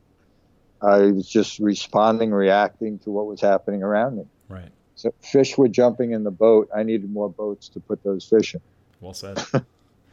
I 0.82 0.98
was 1.12 1.28
just 1.28 1.60
responding, 1.60 2.30
reacting 2.30 2.98
to 3.00 3.10
what 3.10 3.26
was 3.26 3.40
happening 3.40 3.82
around 3.82 4.18
me. 4.18 4.24
Right. 4.48 4.68
So 4.96 5.14
fish 5.20 5.56
were 5.56 5.68
jumping 5.68 6.12
in 6.12 6.24
the 6.24 6.30
boat. 6.30 6.68
I 6.74 6.82
needed 6.82 7.10
more 7.10 7.30
boats 7.30 7.68
to 7.70 7.80
put 7.80 8.02
those 8.02 8.24
fish 8.24 8.54
in. 8.54 8.60
Well 9.00 9.14
said. 9.14 9.42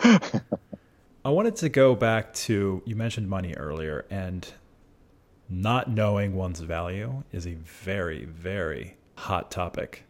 I 1.26 1.30
wanted 1.30 1.56
to 1.58 1.70
go 1.70 1.96
back 1.96 2.34
to 2.34 2.82
you 2.86 2.96
mentioned 2.96 3.30
money 3.30 3.54
earlier, 3.54 4.06
and 4.10 4.52
not 5.50 5.90
knowing 5.90 6.36
one's 6.36 6.62
value 6.62 7.24
is 7.32 7.46
a 7.46 7.54
very, 7.56 8.26
very 8.26 8.98
hot 9.16 9.52
topic. 9.52 10.06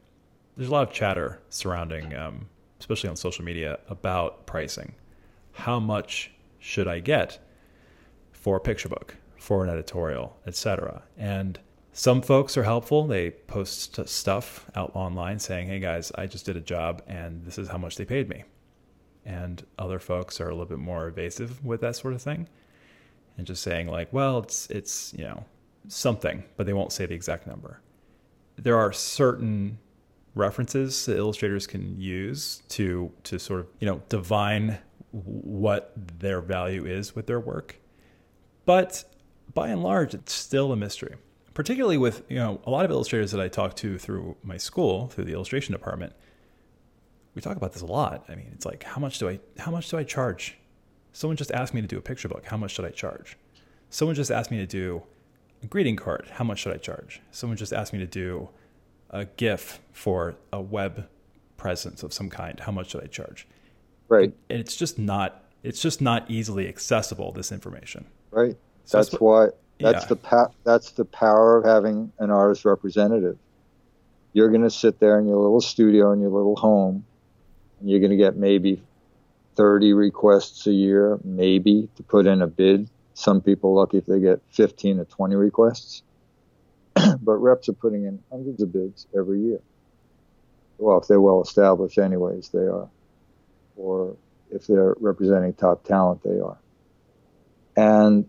There's 0.56 0.70
a 0.70 0.72
lot 0.72 0.88
of 0.88 0.94
chatter 0.94 1.40
surrounding, 1.50 2.16
um, 2.16 2.50
especially 2.80 3.10
on 3.10 3.16
social 3.16 3.44
media, 3.44 3.80
about 3.90 4.46
pricing. 4.46 4.96
How 5.54 5.80
much 5.80 6.32
should 6.60 6.88
I 6.88 7.00
get 7.00 7.40
for 8.32 8.58
a 8.58 8.60
picture 8.60 8.90
book? 8.90 9.18
for 9.42 9.64
an 9.64 9.72
editorial, 9.72 10.38
etc. 10.46 11.02
And 11.18 11.60
some 11.94 12.22
folks 12.22 12.56
are 12.58 12.64
helpful. 12.64 13.08
They 13.08 13.32
post 13.32 14.08
stuff 14.08 14.70
out 14.76 14.92
online 14.94 15.40
saying, 15.40 15.68
"Hey 15.68 15.80
guys, 15.80 16.12
I 16.14 16.28
just 16.28 16.46
did 16.46 16.56
a 16.56 16.62
job 16.62 17.02
and 17.08 17.44
this 17.44 17.58
is 17.58 17.68
how 17.68 17.80
much 17.80 17.96
they 17.96 18.06
paid 18.06 18.30
me." 18.30 18.44
And 19.26 19.66
other 19.78 20.00
folks 20.00 20.42
are 20.42 20.48
a 20.48 20.52
little 20.52 20.66
bit 20.66 20.80
more 20.80 21.08
evasive 21.08 21.64
with 21.64 21.82
that 21.82 21.96
sort 21.96 22.14
of 22.14 22.22
thing 22.22 22.48
and 23.38 23.48
just 23.48 23.64
saying 23.64 23.88
like, 23.88 24.12
"Well, 24.12 24.40
it's 24.40 24.70
it's, 24.70 25.14
you 25.14 25.24
know, 25.24 25.46
something," 25.88 26.44
but 26.58 26.66
they 26.66 26.74
won't 26.74 26.92
say 26.92 27.06
the 27.06 27.14
exact 27.14 27.48
number. 27.48 27.82
There 28.56 28.78
are 28.78 28.92
certain 28.94 29.80
references 30.36 31.06
that 31.06 31.18
illustrators 31.18 31.68
can 31.68 32.00
use 32.00 32.64
to 32.70 33.12
to 33.24 33.40
sort 33.40 33.62
of, 33.62 33.68
you 33.80 33.88
know, 33.88 34.02
divine 34.10 34.80
what 35.12 35.94
their 36.20 36.42
value 36.42 36.86
is 36.86 37.16
with 37.16 37.28
their 37.28 37.40
work. 37.40 37.80
But 38.66 39.04
by 39.54 39.70
and 39.70 39.84
large, 39.84 40.14
it's 40.14 40.34
still 40.34 40.72
a 40.72 40.76
mystery. 40.76 41.16
Particularly 41.54 41.98
with 41.98 42.24
you 42.30 42.38
know 42.38 42.62
a 42.66 42.70
lot 42.70 42.86
of 42.86 42.92
illustrators 42.92 43.32
that 43.32 43.42
I 43.42 43.50
talk 43.50 43.76
to 43.78 43.98
through 43.98 44.38
my 44.44 44.58
school, 44.58 45.08
through 45.08 45.26
the 45.26 45.34
illustration 45.34 45.74
department, 45.74 46.14
we 47.36 47.42
talk 47.42 47.58
about 47.58 47.74
this 47.74 47.82
a 47.82 47.86
lot. 47.86 48.26
I 48.30 48.36
mean, 48.36 48.52
it's 48.54 48.66
like 48.66 48.84
how 48.84 49.00
much 49.00 49.20
do 49.20 49.30
I 49.30 49.40
how 49.58 49.72
much 49.72 49.90
do 49.90 49.98
I 49.98 50.04
charge? 50.04 50.58
Someone 51.14 51.38
just 51.38 51.52
asked 51.52 51.74
me 51.74 51.82
to 51.82 51.88
do 51.88 51.98
a 51.98 52.02
picture 52.02 52.28
book. 52.28 52.46
How 52.46 52.58
much 52.58 52.72
should 52.72 52.86
I 52.86 52.90
charge? 52.90 53.38
Someone 53.90 54.16
just 54.16 54.32
asked 54.32 54.52
me 54.52 54.58
to 54.58 54.66
do 54.66 55.04
a 55.62 55.68
greeting 55.68 55.96
card. 55.96 56.28
How 56.32 56.44
much 56.44 56.60
should 56.60 56.74
I 56.74 56.78
charge? 56.78 57.22
Someone 57.32 57.58
just 57.58 57.74
asked 57.74 57.94
me 57.94 58.00
to 58.00 58.08
do 58.08 58.50
a 59.10 59.26
GIF 59.26 59.82
for 59.92 60.36
a 60.54 60.62
web 60.62 61.08
presence 61.58 62.02
of 62.02 62.14
some 62.14 62.30
kind. 62.30 62.60
How 62.60 62.72
much 62.72 62.92
should 62.92 63.04
I 63.04 63.08
charge? 63.08 63.48
Right. 64.08 64.34
And 64.50 64.60
it's 64.60 64.76
just 64.76 64.98
not 64.98 65.44
it's 65.64 65.82
just 65.82 66.02
not 66.02 66.30
easily 66.30 66.68
accessible. 66.68 67.32
This 67.32 67.52
information. 67.52 68.06
Right. 68.32 68.58
So 68.86 68.98
that's, 68.98 69.10
that's 69.10 69.22
why 69.22 69.48
that's 69.80 70.04
yeah. 70.04 70.08
the 70.08 70.16
pa- 70.16 70.52
that's 70.64 70.92
the 70.92 71.06
power 71.06 71.58
of 71.58 71.66
having 71.66 72.12
an 72.20 72.32
artist 72.32 72.66
representative. 72.66 73.38
You're 74.34 74.50
going 74.50 74.64
to 74.64 74.72
sit 74.72 75.00
there 75.00 75.20
in 75.20 75.28
your 75.28 75.38
little 75.38 75.62
studio 75.62 76.14
in 76.14 76.22
your 76.22 76.30
little 76.30 76.56
home, 76.56 77.06
you're 77.84 78.00
going 78.00 78.12
to 78.12 78.18
get 78.18 78.36
maybe 78.36 78.82
30 79.56 79.94
requests 79.94 80.68
a 80.68 80.72
year, 80.72 81.20
maybe 81.24 81.90
to 81.96 82.04
put 82.04 82.26
in 82.26 82.42
a 82.42 82.48
bid. 82.48 82.90
Some 83.14 83.42
people 83.42 83.74
lucky 83.76 83.98
if 83.98 84.06
they 84.06 84.20
get 84.20 84.42
15 84.52 84.98
to 84.98 85.06
20 85.06 85.36
requests, 85.36 86.04
but 87.22 87.34
reps 87.34 87.70
are 87.70 87.74
putting 87.74 88.06
in 88.06 88.22
hundreds 88.32 88.62
of 88.62 88.72
bids 88.72 89.08
every 89.16 89.42
year. 89.42 89.60
Well, 90.78 91.00
if 91.00 91.08
they're 91.08 91.22
well 91.22 91.42
established, 91.42 91.98
anyways, 91.98 92.50
they 92.50 92.60
are, 92.60 92.90
or 93.76 94.16
if 94.50 94.66
they're 94.66 94.96
representing 95.00 95.54
top 95.54 95.84
talent, 95.84 96.24
they 96.24 96.40
are. 96.40 96.58
And 97.76 98.28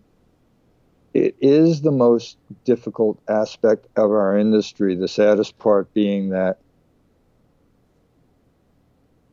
it 1.13 1.35
is 1.41 1.81
the 1.81 1.91
most 1.91 2.37
difficult 2.63 3.19
aspect 3.27 3.87
of 3.95 4.11
our 4.11 4.37
industry. 4.37 4.95
The 4.95 5.07
saddest 5.07 5.57
part 5.59 5.93
being 5.93 6.29
that 6.29 6.57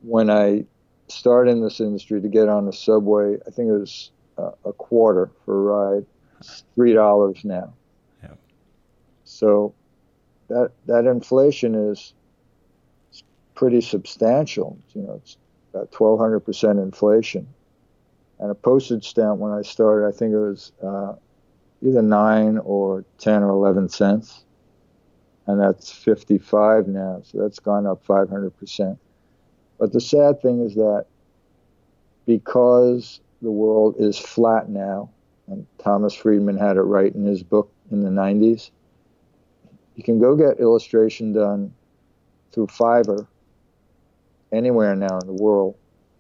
when 0.03 0.31
I 0.31 0.65
started 1.09 1.51
in 1.51 1.63
this 1.63 1.81
industry 1.81 2.21
to 2.21 2.29
get 2.29 2.49
on 2.49 2.67
the 2.67 2.73
subway, 2.73 3.37
I 3.47 3.51
think 3.51 3.69
it 3.69 3.79
was 3.79 4.11
uh, 4.39 4.53
a 4.65 4.73
quarter 4.73 5.31
for 5.45 5.55
a 5.55 5.63
ride. 5.63 6.07
It's 6.39 6.65
three 6.75 6.93
dollars 6.93 7.45
now. 7.45 7.75
Yeah. 8.23 8.35
So 9.25 9.75
that 10.49 10.73
that 10.87 11.07
inflation 11.07 11.75
is 11.75 12.15
pretty 13.55 13.81
substantial. 13.81 14.79
You 14.95 15.03
know, 15.03 15.21
it's 15.23 15.37
about 15.75 15.93
twelve 15.93 16.19
hundred 16.19 16.41
percent 16.41 16.79
inflation. 16.79 17.47
And 18.39 18.51
a 18.51 18.55
postage 18.55 19.07
stamp 19.07 19.39
when 19.39 19.53
I 19.53 19.61
started, 19.61 20.09
I 20.09 20.13
think 20.13 20.33
it 20.33 20.39
was 20.39 20.73
uh, 20.83 21.13
either 21.83 22.01
nine 22.01 22.59
or 22.59 23.05
10 23.19 23.43
or 23.43 23.51
11 23.51 23.91
cents. 23.91 24.45
And 25.47 25.61
that's 25.61 25.93
55 25.93 26.89
now. 26.89 27.21
So 27.23 27.39
that's 27.39 27.59
gone 27.59 27.87
up 27.87 28.05
500%. 28.07 28.99
But 29.81 29.93
the 29.93 30.01
sad 30.01 30.41
thing 30.41 30.65
is 30.65 30.77
that 30.77 31.07
because 32.27 33.21
the 33.43 33.51
world 33.51 33.97
is 33.99 34.17
flat 34.17 34.69
now, 34.69 35.11
and 35.49 35.67
Thomas 35.79 36.15
Friedman 36.15 36.57
had 36.57 36.77
it 36.77 36.83
right 36.83 37.13
in 37.13 37.25
his 37.25 37.43
book 37.43 37.73
in 37.91 38.03
the 38.03 38.11
90s, 38.11 38.71
you 39.97 40.05
can 40.05 40.21
go 40.21 40.37
get 40.37 40.61
illustration 40.61 41.33
done 41.33 41.75
through 42.53 42.69
Fiverr 42.69 43.27
anywhere 44.53 44.95
now 44.95 45.19
in 45.19 45.27
the 45.27 45.43
world 45.43 45.75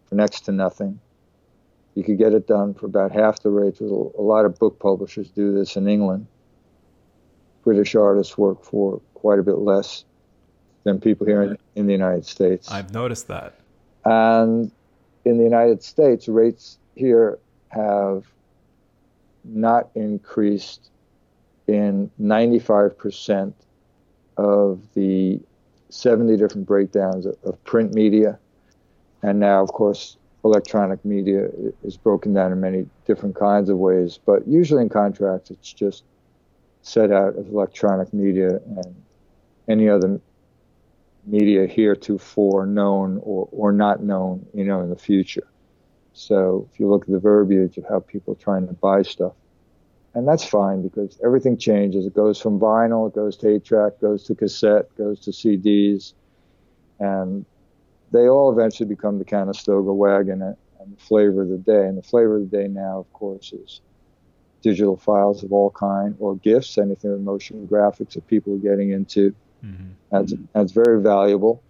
for 0.08 0.16
next 0.16 0.40
to 0.42 0.52
nothing 0.52 0.98
you 1.94 2.04
could 2.04 2.18
get 2.18 2.32
it 2.32 2.46
done 2.46 2.74
for 2.74 2.86
about 2.86 3.12
half 3.12 3.40
the 3.40 3.50
rate. 3.50 3.80
A 3.80 3.84
lot 3.84 4.44
of 4.44 4.58
book 4.58 4.78
publishers 4.78 5.28
do 5.28 5.52
this 5.52 5.76
in 5.76 5.88
England. 5.88 6.26
British 7.64 7.94
artists 7.94 8.38
work 8.38 8.64
for 8.64 9.00
quite 9.14 9.38
a 9.38 9.42
bit 9.42 9.58
less 9.58 10.04
than 10.84 11.00
people 11.00 11.26
here 11.26 11.42
in, 11.42 11.58
in 11.76 11.86
the 11.86 11.92
United 11.92 12.24
States. 12.26 12.70
I've 12.70 12.92
noticed 12.92 13.28
that. 13.28 13.54
And 14.04 14.70
in 15.24 15.38
the 15.38 15.44
United 15.44 15.82
States, 15.82 16.28
rates 16.28 16.78
here 16.94 17.38
have 17.68 18.24
not 19.44 19.90
increased 19.94 20.90
in 21.66 22.10
95% 22.20 23.52
of 24.36 24.80
the 24.94 25.40
70 25.90 26.36
different 26.36 26.66
breakdowns 26.66 27.26
of, 27.26 27.36
of 27.44 27.62
print 27.64 27.94
media. 27.94 28.38
And 29.22 29.38
now, 29.38 29.62
of 29.62 29.72
course, 29.72 30.16
electronic 30.44 31.04
media 31.04 31.48
is 31.84 31.96
broken 31.96 32.32
down 32.32 32.52
in 32.52 32.60
many 32.60 32.86
different 33.06 33.36
kinds 33.36 33.68
of 33.68 33.76
ways, 33.76 34.18
but 34.24 34.46
usually 34.48 34.82
in 34.82 34.88
contracts, 34.88 35.50
it's 35.50 35.72
just 35.72 36.04
set 36.82 37.12
out 37.12 37.36
as 37.36 37.46
electronic 37.46 38.12
media 38.14 38.60
and 38.66 38.94
any 39.68 39.88
other 39.88 40.18
media 41.24 41.66
heretofore 41.66 42.66
known 42.66 43.20
or, 43.22 43.48
or 43.52 43.72
not 43.72 44.02
known, 44.02 44.46
you 44.54 44.64
know, 44.64 44.80
in 44.80 44.90
the 44.90 44.96
future. 44.96 45.46
So 46.12 46.68
if 46.72 46.80
you 46.80 46.88
look 46.88 47.02
at 47.02 47.10
the 47.10 47.18
verbiage 47.18 47.76
of 47.78 47.84
how 47.88 48.00
people 48.00 48.34
are 48.34 48.42
trying 48.42 48.66
to 48.66 48.72
buy 48.74 49.02
stuff, 49.02 49.32
and 50.14 50.26
that's 50.26 50.44
fine 50.44 50.82
because 50.82 51.18
everything 51.24 51.56
changes. 51.56 52.04
It 52.04 52.14
goes 52.14 52.40
from 52.40 52.58
vinyl, 52.58 53.08
it 53.08 53.14
goes 53.14 53.36
to 53.38 53.54
eight 53.54 53.64
track, 53.64 53.92
goes 54.00 54.24
to 54.24 54.34
cassette, 54.34 54.94
goes 54.96 55.20
to 55.20 55.30
CDs, 55.30 56.14
and 56.98 57.44
they 58.10 58.28
all 58.28 58.50
eventually 58.50 58.88
become 58.88 59.18
the 59.18 59.24
Conestoga 59.24 59.92
wagon 59.92 60.42
and, 60.42 60.56
and 60.80 60.96
the 60.96 61.00
flavor 61.00 61.42
of 61.42 61.48
the 61.48 61.58
day. 61.58 61.86
And 61.86 61.96
the 61.96 62.02
flavor 62.02 62.36
of 62.36 62.50
the 62.50 62.56
day 62.56 62.66
now, 62.66 62.98
of 62.98 63.12
course, 63.12 63.52
is 63.52 63.80
digital 64.62 64.96
files 64.96 65.42
of 65.44 65.52
all 65.52 65.70
kind 65.70 66.16
or 66.18 66.36
GIFs, 66.36 66.76
anything 66.76 67.12
with 67.12 67.20
motion 67.20 67.66
graphics 67.68 68.14
that 68.14 68.26
people 68.26 68.54
are 68.54 68.58
getting 68.58 68.90
into. 68.90 69.34
Mm-hmm. 69.64 69.90
That's, 70.10 70.34
that's 70.52 70.72
very 70.72 71.00
valuable. 71.02 71.62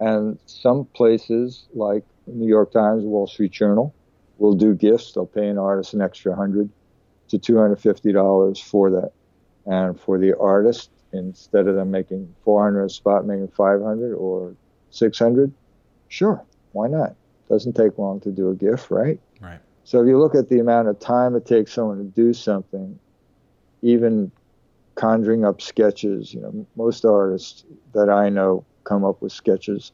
And 0.00 0.38
some 0.46 0.84
places 0.86 1.66
like 1.74 2.04
the 2.26 2.32
New 2.32 2.48
York 2.48 2.72
Times, 2.72 3.04
Wall 3.04 3.26
Street 3.26 3.52
Journal 3.52 3.94
will 4.38 4.54
do 4.54 4.74
GIFs. 4.74 5.12
They'll 5.12 5.26
pay 5.26 5.46
an 5.46 5.58
artist 5.58 5.94
an 5.94 6.00
extra 6.00 6.34
hundred 6.34 6.68
to 7.28 7.38
two 7.38 7.56
hundred 7.56 7.76
fifty 7.76 8.12
dollars 8.12 8.58
for 8.58 8.90
that, 8.90 9.12
and 9.64 9.98
for 9.98 10.18
the 10.18 10.36
artist, 10.38 10.90
instead 11.12 11.68
of 11.68 11.76
them 11.76 11.90
making 11.90 12.34
four 12.44 12.62
hundred 12.64 12.84
a 12.84 12.90
spot, 12.90 13.24
making 13.24 13.48
five 13.48 13.80
hundred 13.80 14.14
or 14.14 14.54
six 14.90 15.18
hundred, 15.18 15.52
sure, 16.08 16.42
why 16.72 16.88
not? 16.88 17.14
Doesn't 17.48 17.74
take 17.74 17.96
long 17.98 18.20
to 18.20 18.30
do 18.30 18.50
a 18.50 18.54
GIF, 18.54 18.90
right? 18.90 19.20
Right. 19.40 19.60
So 19.84 20.00
if 20.00 20.08
you 20.08 20.18
look 20.18 20.34
at 20.34 20.48
the 20.48 20.58
amount 20.58 20.88
of 20.88 20.98
time 20.98 21.36
it 21.36 21.46
takes 21.46 21.72
someone 21.72 21.98
to 21.98 22.04
do 22.04 22.32
something, 22.32 22.98
even 23.82 24.32
conjuring 24.94 25.44
up 25.44 25.60
sketches, 25.60 26.34
you 26.34 26.40
know, 26.40 26.66
most 26.76 27.04
artists 27.04 27.64
that 27.94 28.08
I 28.08 28.28
know 28.28 28.64
come 28.84 29.04
up 29.04 29.22
with 29.22 29.32
sketches 29.32 29.92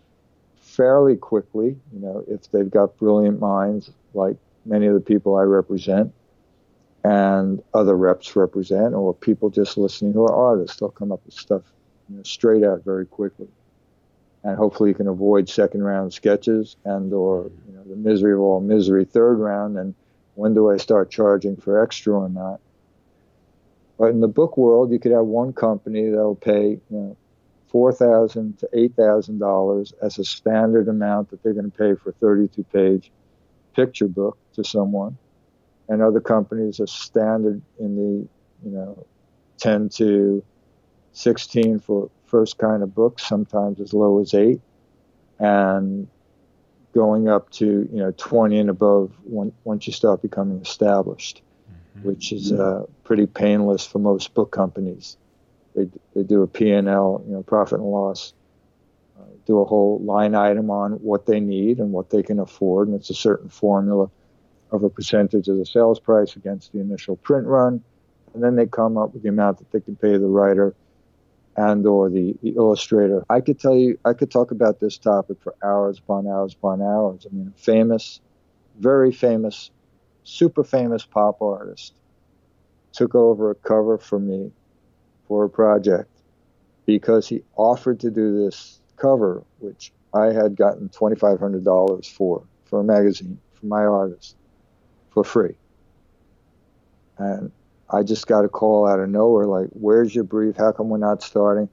fairly 0.57 1.17
quickly, 1.17 1.76
you 1.93 2.00
know, 2.00 2.25
if 2.28 2.50
they've 2.50 2.71
got 2.71 2.97
brilliant 2.99 3.40
minds 3.40 3.90
like 4.14 4.37
many 4.64 4.87
of 4.87 4.95
the 4.95 5.00
people 5.00 5.37
I 5.37 5.43
represent 5.43 6.12
and 7.05 7.62
other 7.75 7.97
reps 7.97 8.37
represent, 8.37 8.95
or 8.95 9.14
people 9.14 9.50
just 9.50 9.78
listening 9.78 10.12
who 10.12 10.25
are 10.25 10.35
artists, 10.35 10.78
they'll 10.78 10.90
come 10.90 11.12
up 11.12 11.25
with 11.25 11.35
stuff 11.35 11.62
you 12.09 12.17
know, 12.17 12.23
straight 12.23 12.64
out 12.64 12.85
very 12.85 13.07
quickly. 13.07 13.49
And 14.45 14.57
hopefully 14.57 14.90
you 14.90 14.95
can 14.95 15.09
avoid 15.09 15.49
second 15.49 15.83
round 15.83 16.12
sketches 16.12 16.76
and 16.85 17.12
or 17.12 17.50
you 17.67 17.75
know, 17.75 17.83
the 17.85 17.97
misery 17.97 18.33
of 18.33 18.40
all 18.40 18.61
misery 18.61 19.05
third 19.05 19.38
round 19.38 19.78
and 19.78 19.95
when 20.35 20.55
do 20.55 20.71
I 20.71 20.76
start 20.76 21.11
charging 21.11 21.57
for 21.57 21.83
extra 21.83 22.14
or 22.14 22.28
not. 22.28 22.61
But 23.99 24.11
in 24.11 24.21
the 24.21 24.28
book 24.28 24.57
world, 24.57 24.93
you 24.93 24.99
could 24.99 25.12
have 25.12 25.26
one 25.26 25.52
company 25.52 26.09
that'll 26.09 26.37
pay 26.37 26.69
you 26.69 26.81
know, 26.90 27.17
four 27.69 27.93
thousand 27.93 28.59
to 28.61 28.69
eight 28.73 28.95
thousand 28.95 29.38
dollars 29.38 29.93
as 30.00 30.19
a 30.19 30.25
standard 30.25 30.88
amount 30.88 31.31
that 31.31 31.43
they're 31.43 31.52
going 31.52 31.71
to 31.71 31.76
pay 31.76 31.95
for 31.95 32.11
a 32.11 32.12
32 32.14 32.62
page 32.64 33.11
picture 33.75 34.09
book 34.09 34.38
to 34.55 34.64
someone, 34.64 35.19
and 35.88 36.00
other 36.00 36.21
companies 36.21 36.81
are 36.81 36.87
standard 36.87 37.61
in 37.78 37.97
the 37.97 38.28
you 38.69 38.76
know 38.76 39.07
10 39.59 39.88
to 39.88 40.44
16 41.12 41.81
for 41.81 42.11
first 42.27 42.59
kind 42.59 42.83
of 42.83 42.94
books, 42.94 43.27
sometimes 43.27 43.81
as 43.81 43.92
low 43.92 44.20
as 44.20 44.33
eight, 44.35 44.61
and 45.40 46.07
going 46.94 47.29
up 47.29 47.51
to 47.51 47.88
you 47.92 47.99
know 47.99 48.12
20 48.16 48.59
and 48.59 48.70
above 48.70 49.12
once 49.25 49.87
you 49.87 49.92
start 49.92 50.22
becoming 50.22 50.61
established. 50.61 51.42
Which 52.02 52.32
is 52.32 52.52
uh, 52.52 52.84
pretty 53.04 53.26
painless 53.26 53.87
for 53.87 53.98
most 53.98 54.34
book 54.34 54.50
companies. 54.50 55.16
They, 55.74 55.88
they 56.14 56.22
do 56.22 56.42
a 56.42 56.46
P&L, 56.46 57.22
you 57.26 57.32
know, 57.32 57.42
profit 57.42 57.80
and 57.80 57.90
loss, 57.90 58.32
uh, 59.18 59.24
do 59.46 59.61
a 59.61 59.64
whole 59.64 60.00
line 60.00 60.34
item 60.34 60.70
on 60.70 60.92
what 60.92 61.26
they 61.26 61.40
need 61.40 61.78
and 61.78 61.92
what 61.92 62.11
they 62.11 62.22
can 62.22 62.38
afford, 62.38 62.88
and 62.88 62.96
it's 62.96 63.11
a 63.11 63.14
certain 63.14 63.48
formula 63.48 64.11
of 64.70 64.82
a 64.84 64.90
percentage 64.90 65.48
of 65.48 65.56
the 65.56 65.66
sales 65.66 66.00
price 66.00 66.37
against 66.37 66.72
the 66.72 66.80
initial 66.80 67.16
print 67.16 67.46
run, 67.46 67.82
and 68.34 68.42
then 68.42 68.56
they 68.56 68.66
come 68.66 68.96
up 68.96 69.14
with 69.14 69.22
the 69.22 69.28
amount 69.28 69.58
that 69.58 69.70
they 69.70 69.80
can 69.80 69.96
pay 69.96 70.16
the 70.16 70.26
writer 70.26 70.74
and 71.56 71.87
or 71.87 72.08
the, 72.08 72.37
the 72.42 72.50
illustrator. 72.50 73.24
I 73.28 73.40
could 73.40 73.58
tell 73.58 73.74
you, 73.74 73.98
I 74.04 74.12
could 74.12 74.30
talk 74.30 74.52
about 74.52 74.78
this 74.78 74.96
topic 74.96 75.38
for 75.42 75.54
hours 75.62 75.98
upon 75.98 76.28
hours 76.28 76.54
upon 76.54 76.80
hours. 76.80 77.26
I 77.28 77.34
mean, 77.34 77.52
famous, 77.56 78.20
very 78.78 79.11
famous, 79.12 79.70
super 80.29 80.62
famous 80.62 81.05
pop 81.05 81.41
artist 81.41 81.95
took 82.93 83.14
over 83.14 83.51
a 83.51 83.55
cover 83.55 83.97
for 83.97 84.19
me 84.19 84.51
for 85.27 85.45
a 85.45 85.49
project 85.49 86.11
because 86.87 87.27
he 87.27 87.43
offered 87.57 88.01
to 88.01 88.11
do 88.11 88.45
this 88.45 88.81
cover, 88.97 89.43
which 89.59 89.93
I 90.14 90.27
had 90.27 90.57
gotten 90.57 90.88
$2,500 90.91 92.12
for, 92.12 92.43
for 92.67 92.81
a 92.81 92.85
magazine, 92.85 93.38
for 93.55 93.67
my 93.67 93.85
artist, 93.85 94.37
for 95.11 95.25
free. 95.25 95.55
And 97.19 97.51
I 97.91 98.03
just 98.03 98.27
got 98.27 98.45
a 98.45 98.49
call 98.49 98.87
out 98.87 99.01
of 99.01 99.09
nowhere 99.09 99.47
like, 99.47 99.69
where's 99.73 100.14
your 100.14 100.25
brief? 100.25 100.57
How 100.57 100.73
come 100.73 100.88
we're 100.88 100.99
not 100.99 101.23
starting? 101.23 101.69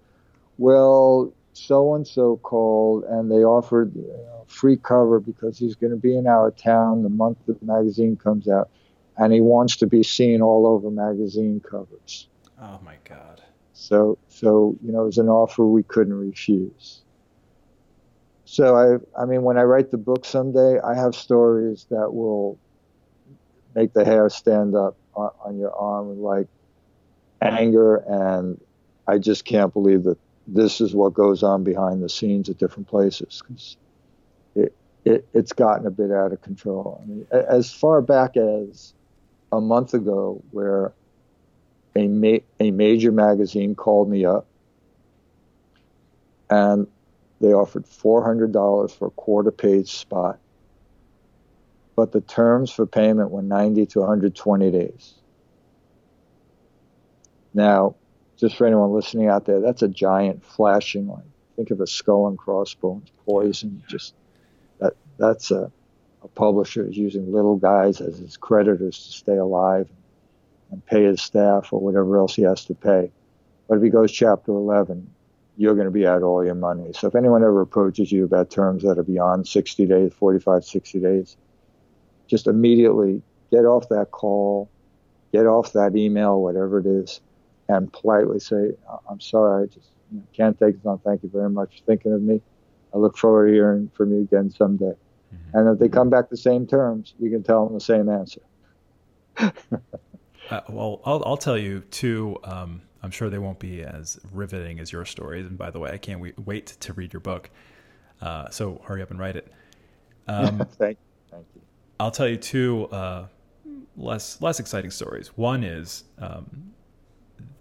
Well, 0.58 1.34
so 1.56 1.96
and 1.96 2.06
so 2.06 2.38
called 2.38 3.04
and 3.06 3.32
they 3.32 3.44
offered 3.44 3.96
you 3.96 4.02
know, 4.02 4.46
free 4.48 4.78
cover 4.78 5.20
because 5.20 5.58
he's 5.58 5.76
going 5.76 5.92
to 5.92 5.98
be 5.98 6.16
in 6.16 6.28
our 6.28 6.52
town 6.52 7.02
the 7.02 7.10
month 7.10 7.38
the 7.48 7.58
magazine 7.62 8.16
comes 8.18 8.48
out 8.50 8.70
and 9.18 9.32
he 9.32 9.40
wants 9.40 9.78
to 9.78 9.88
be 9.88 10.04
seen 10.04 10.42
all 10.42 10.68
over 10.68 10.92
magazine 10.92 11.62
covers. 11.62 12.28
Oh 12.62 12.80
my 12.84 12.96
God. 13.06 13.42
So, 13.74 14.18
so 14.28 14.76
you 14.84 14.92
know, 14.92 15.04
it 15.04 15.06
was 15.06 15.18
an 15.18 15.30
offer 15.30 15.66
we 15.66 15.84
couldn't 15.84 16.14
refuse. 16.14 17.02
So 18.44 18.76
I, 18.76 19.22
I 19.22 19.26
mean, 19.26 19.44
when 19.44 19.58
I 19.58 19.64
write 19.64 19.92
the 19.92 19.98
book 19.98 20.26
someday, 20.26 20.80
I 20.80 20.94
have 20.96 21.16
stories 21.16 21.88
that 21.90 22.14
will 22.14 22.60
make 23.74 23.94
the 23.94 24.06
hair 24.06 24.30
stand 24.30 24.76
up 24.76 24.98
on, 25.16 25.32
on 25.44 25.58
your 25.58 25.74
arm, 25.74 26.22
like 26.22 26.48
anger, 27.42 27.98
and 28.08 28.60
I 29.08 29.18
just 29.18 29.46
can't 29.46 29.74
believe 29.74 30.04
that 30.04 30.18
this 30.48 30.82
is 30.82 30.94
what 30.94 31.14
goes 31.14 31.44
on 31.44 31.64
behind 31.64 32.04
the 32.04 32.10
scenes 32.10 32.50
at 32.50 32.58
different 32.58 32.88
places 32.88 33.42
because 33.42 33.78
it, 34.56 34.76
it 35.04 35.28
it's 35.34 35.54
gotten 35.54 35.88
a 35.88 35.92
bit 35.92 36.12
out 36.12 36.32
of 36.32 36.42
control. 36.42 37.02
I 37.02 37.06
mean, 37.08 37.28
as 37.32 37.72
far 37.74 38.02
back 38.02 38.38
as 38.38 38.94
a 39.52 39.60
month 39.60 39.94
ago, 39.94 40.44
where 40.52 40.94
a, 41.96 42.08
ma- 42.08 42.46
a 42.60 42.72
major 42.72 43.12
magazine 43.12 43.76
called 43.76 44.10
me 44.10 44.26
up 44.26 44.46
and 46.50 46.88
they 47.42 47.54
offered 47.54 47.86
$400 47.86 48.92
for 48.92 49.08
a 49.08 49.12
quarter 49.12 49.52
page 49.52 49.92
spot. 49.92 50.40
But 51.96 52.12
the 52.12 52.22
terms 52.22 52.72
for 52.72 52.86
payment 52.86 53.32
were 53.32 53.42
90 53.42 53.86
to 53.88 54.00
120 54.00 54.72
days. 54.72 55.14
Now, 57.54 57.96
just 58.38 58.58
for 58.58 58.68
anyone 58.68 58.92
listening 58.92 59.28
out 59.28 59.46
there, 59.46 59.62
that's 59.62 59.82
a 59.82 59.88
giant 59.88 60.44
flashing 60.44 61.08
light. 61.08 61.24
Think 61.56 61.72
of 61.72 61.80
a 61.80 61.88
skull 61.88 62.28
and 62.28 62.38
crossbones 62.38 63.10
poison. 63.26 63.82
Just 63.88 64.14
that 64.80 64.94
that's 65.18 65.52
a, 65.52 65.72
a 66.24 66.28
publisher 66.30 66.88
is 66.88 66.98
using 66.98 67.32
little 67.32 67.56
guys 67.56 68.02
as 68.02 68.18
his 68.18 68.36
creditors 68.36 68.98
to 69.06 69.12
stay 69.14 69.38
alive 69.38 69.90
and 70.72 70.86
pay 70.86 71.04
his 71.04 71.22
staff 71.22 71.72
or 71.72 71.80
whatever 71.80 72.18
else 72.18 72.36
he 72.36 72.42
has 72.42 72.66
to 72.66 72.74
pay. 72.74 73.12
But 73.68 73.78
if 73.78 73.84
he 73.84 73.90
goes 73.90 74.12
chapter 74.12 74.52
11, 74.52 75.10
you're 75.58 75.76
going 75.76 75.86
to 75.86 75.92
be 75.92 76.06
out 76.06 76.22
all 76.22 76.44
your 76.44 76.56
money. 76.56 76.92
So 76.94 77.08
if 77.08 77.16
anyone 77.16 77.44
ever 77.44 77.62
approaches 77.62 78.12
you 78.12 78.26
about 78.26 78.50
terms 78.50 78.84
that 78.84 79.00
are 79.00 79.04
beyond 79.04 79.48
60 79.48 79.86
days, 79.86 80.14
45, 80.14 80.66
60 80.66 81.00
days, 81.00 81.38
just 82.28 82.48
immediately 82.48 83.22
get 83.52 83.66
off 83.66 83.88
that 83.90 84.12
call, 84.12 84.70
get 85.32 85.46
off 85.46 85.74
that 85.74 85.96
email, 85.96 86.42
whatever 86.42 86.80
it 86.80 86.86
is, 86.86 87.22
and 87.68 87.92
politely 87.92 88.40
say, 88.40 88.72
I'm 89.10 89.20
sorry, 89.20 89.64
I 89.64 89.66
just 89.68 89.90
you 90.12 90.20
know, 90.20 90.24
can't 90.34 90.60
take 90.60 90.76
this 90.76 90.86
on. 90.86 91.00
Thank 91.00 91.24
you 91.24 91.30
very 91.30 91.50
much 91.50 91.80
for 91.80 91.86
thinking 91.86 92.14
of 92.14 92.22
me. 92.22 92.42
I 92.94 92.98
look 92.98 93.18
forward 93.18 93.48
to 93.48 93.54
hearing 93.54 93.92
from 93.96 94.12
you 94.12 94.22
again 94.22 94.50
someday. 94.52 94.94
Mm-hmm. 95.34 95.58
And 95.58 95.70
if 95.74 95.80
they 95.80 95.90
come 95.90 96.10
back 96.10 96.30
the 96.30 96.38
same 96.38 96.68
terms, 96.68 97.14
you 97.20 97.30
can 97.30 97.44
tell 97.44 97.66
them 97.66 97.74
the 97.74 97.82
same 97.82 98.10
answer. 98.10 98.42
Uh, 100.48 100.62
well, 100.70 101.02
I'll, 101.06 101.24
I'll 101.26 101.38
tell 101.38 101.58
you 101.58 101.80
too. 101.90 102.38
Um, 102.44 102.84
I'm 103.02 103.10
sure 103.10 103.32
they 103.32 103.40
won't 103.40 103.58
be 103.58 103.82
as 103.82 104.20
riveting 104.32 104.80
as 104.80 104.92
your 104.92 105.04
stories. 105.04 105.48
And 105.48 105.58
by 105.58 105.72
the 105.72 105.80
way, 105.80 105.90
I 105.90 105.98
can't 105.98 106.20
wait, 106.20 106.38
wait 106.38 106.68
to 106.82 106.94
read 106.94 107.14
your 107.14 107.20
book. 107.20 107.50
Uh, 108.22 108.52
so 108.52 108.80
hurry 108.86 109.02
up 109.02 109.10
and 109.10 109.20
write 109.20 109.36
it. 109.36 109.52
Um, 110.28 110.60
thank, 110.78 111.00
thank 111.32 111.48
you. 111.56 111.62
I'll 112.00 112.12
tell 112.12 112.28
you 112.28 112.38
two 112.38 112.86
Uh, 112.92 113.26
less 113.98 114.42
less 114.42 114.60
exciting 114.60 114.92
stories. 114.92 115.30
One 115.36 115.64
is 115.64 116.04
um, 116.20 116.74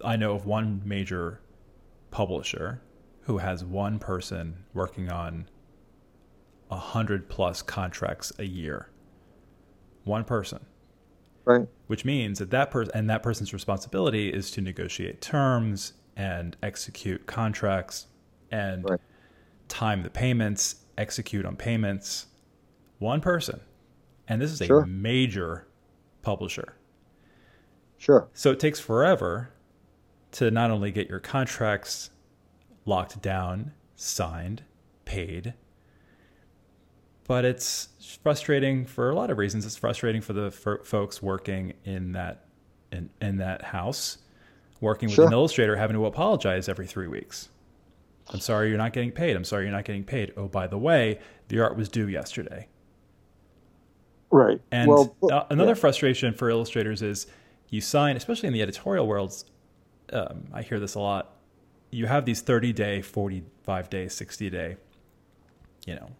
I 0.03 0.15
know 0.15 0.33
of 0.35 0.45
one 0.45 0.81
major 0.85 1.39
publisher 2.11 2.81
who 3.21 3.39
has 3.39 3.63
one 3.63 3.99
person 3.99 4.65
working 4.73 5.09
on 5.09 5.49
a 6.69 6.77
hundred 6.77 7.29
plus 7.29 7.61
contracts 7.61 8.31
a 8.39 8.43
year. 8.45 8.89
One 10.03 10.23
person. 10.23 10.65
Right. 11.45 11.67
Which 11.87 12.05
means 12.05 12.39
that 12.39 12.49
that 12.51 12.71
person 12.71 12.91
and 12.95 13.09
that 13.09 13.21
person's 13.23 13.53
responsibility 13.53 14.29
is 14.29 14.49
to 14.51 14.61
negotiate 14.61 15.21
terms 15.21 15.93
and 16.15 16.55
execute 16.63 17.25
contracts 17.25 18.07
and 18.51 18.87
Right. 18.89 18.99
time 19.67 20.03
the 20.03 20.09
payments, 20.09 20.75
execute 20.97 21.45
on 21.45 21.55
payments. 21.55 22.27
One 22.99 23.21
person. 23.21 23.59
And 24.27 24.41
this 24.41 24.51
is 24.51 24.61
a 24.61 24.65
Sure. 24.65 24.85
major 24.85 25.67
publisher. 26.21 26.75
Sure. 27.97 28.27
So 28.33 28.51
it 28.51 28.59
takes 28.59 28.79
forever 28.79 29.49
to 30.35 30.51
not 30.51 30.69
only 30.69 30.91
get 30.91 31.09
your 31.09 31.19
contracts 31.19 32.09
locked 32.85 33.21
down, 33.21 33.71
signed, 33.95 34.63
paid, 35.05 35.53
but 37.25 37.45
it's 37.45 37.89
frustrating 38.21 38.85
for 38.85 39.09
a 39.09 39.15
lot 39.15 39.29
of 39.29 39.37
reasons. 39.37 39.65
It's 39.65 39.77
frustrating 39.77 40.21
for 40.21 40.33
the 40.33 40.51
for 40.51 40.83
folks 40.83 41.21
working 41.21 41.73
in 41.85 42.11
that 42.11 42.45
in, 42.91 43.09
in 43.21 43.37
that 43.37 43.61
house, 43.61 44.17
working 44.81 45.07
with 45.07 45.15
Sure. 45.15 45.27
an 45.27 45.33
illustrator, 45.33 45.77
having 45.77 45.95
to 45.95 46.05
apologize 46.05 46.67
every 46.67 46.85
three 46.85 47.07
weeks. 47.07 47.49
I'm 48.29 48.41
sorry 48.41 48.69
you're 48.69 48.77
not 48.77 48.91
getting 48.91 49.11
paid. 49.11 49.37
I'm 49.37 49.43
sorry 49.45 49.63
you're 49.63 49.71
not 49.73 49.85
getting 49.85 50.03
paid. 50.03 50.33
Oh, 50.35 50.47
by 50.47 50.67
the 50.67 50.77
way, 50.77 51.19
the 51.47 51.61
art 51.61 51.77
was 51.77 51.87
due 51.87 52.09
yesterday. 52.09 52.67
Right. 54.31 54.59
And 54.71 54.89
well, 54.89 55.15
another 55.49 55.71
yeah. 55.71 55.75
frustration 55.75 56.33
for 56.33 56.49
illustrators 56.49 57.01
is 57.01 57.27
you 57.69 57.79
sign, 57.79 58.17
especially 58.17 58.47
in 58.47 58.53
the 58.53 58.61
editorial 58.61 59.07
worlds. 59.07 59.45
Um, 60.13 60.45
I 60.53 60.61
hear 60.61 60.79
this 60.79 60.95
a 60.95 60.99
lot. 60.99 61.31
You 61.91 62.07
have 62.07 62.25
these 62.25 62.41
30 62.41 62.73
day, 62.73 63.01
45 63.01 63.89
day, 63.89 64.07
60 64.07 64.49
day. 64.49 64.77
You 65.85 65.95
know, 65.95 66.11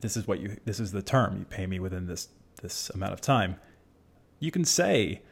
this 0.00 0.16
is 0.16 0.26
what 0.26 0.40
you. 0.40 0.56
This 0.64 0.80
is 0.80 0.92
the 0.92 1.02
term. 1.02 1.38
You 1.38 1.44
pay 1.44 1.66
me 1.66 1.78
within 1.80 2.06
this 2.06 2.28
this 2.62 2.90
amount 2.90 3.12
of 3.12 3.20
time. 3.20 3.56
You 4.38 4.50
can 4.50 4.64
say 4.64 5.22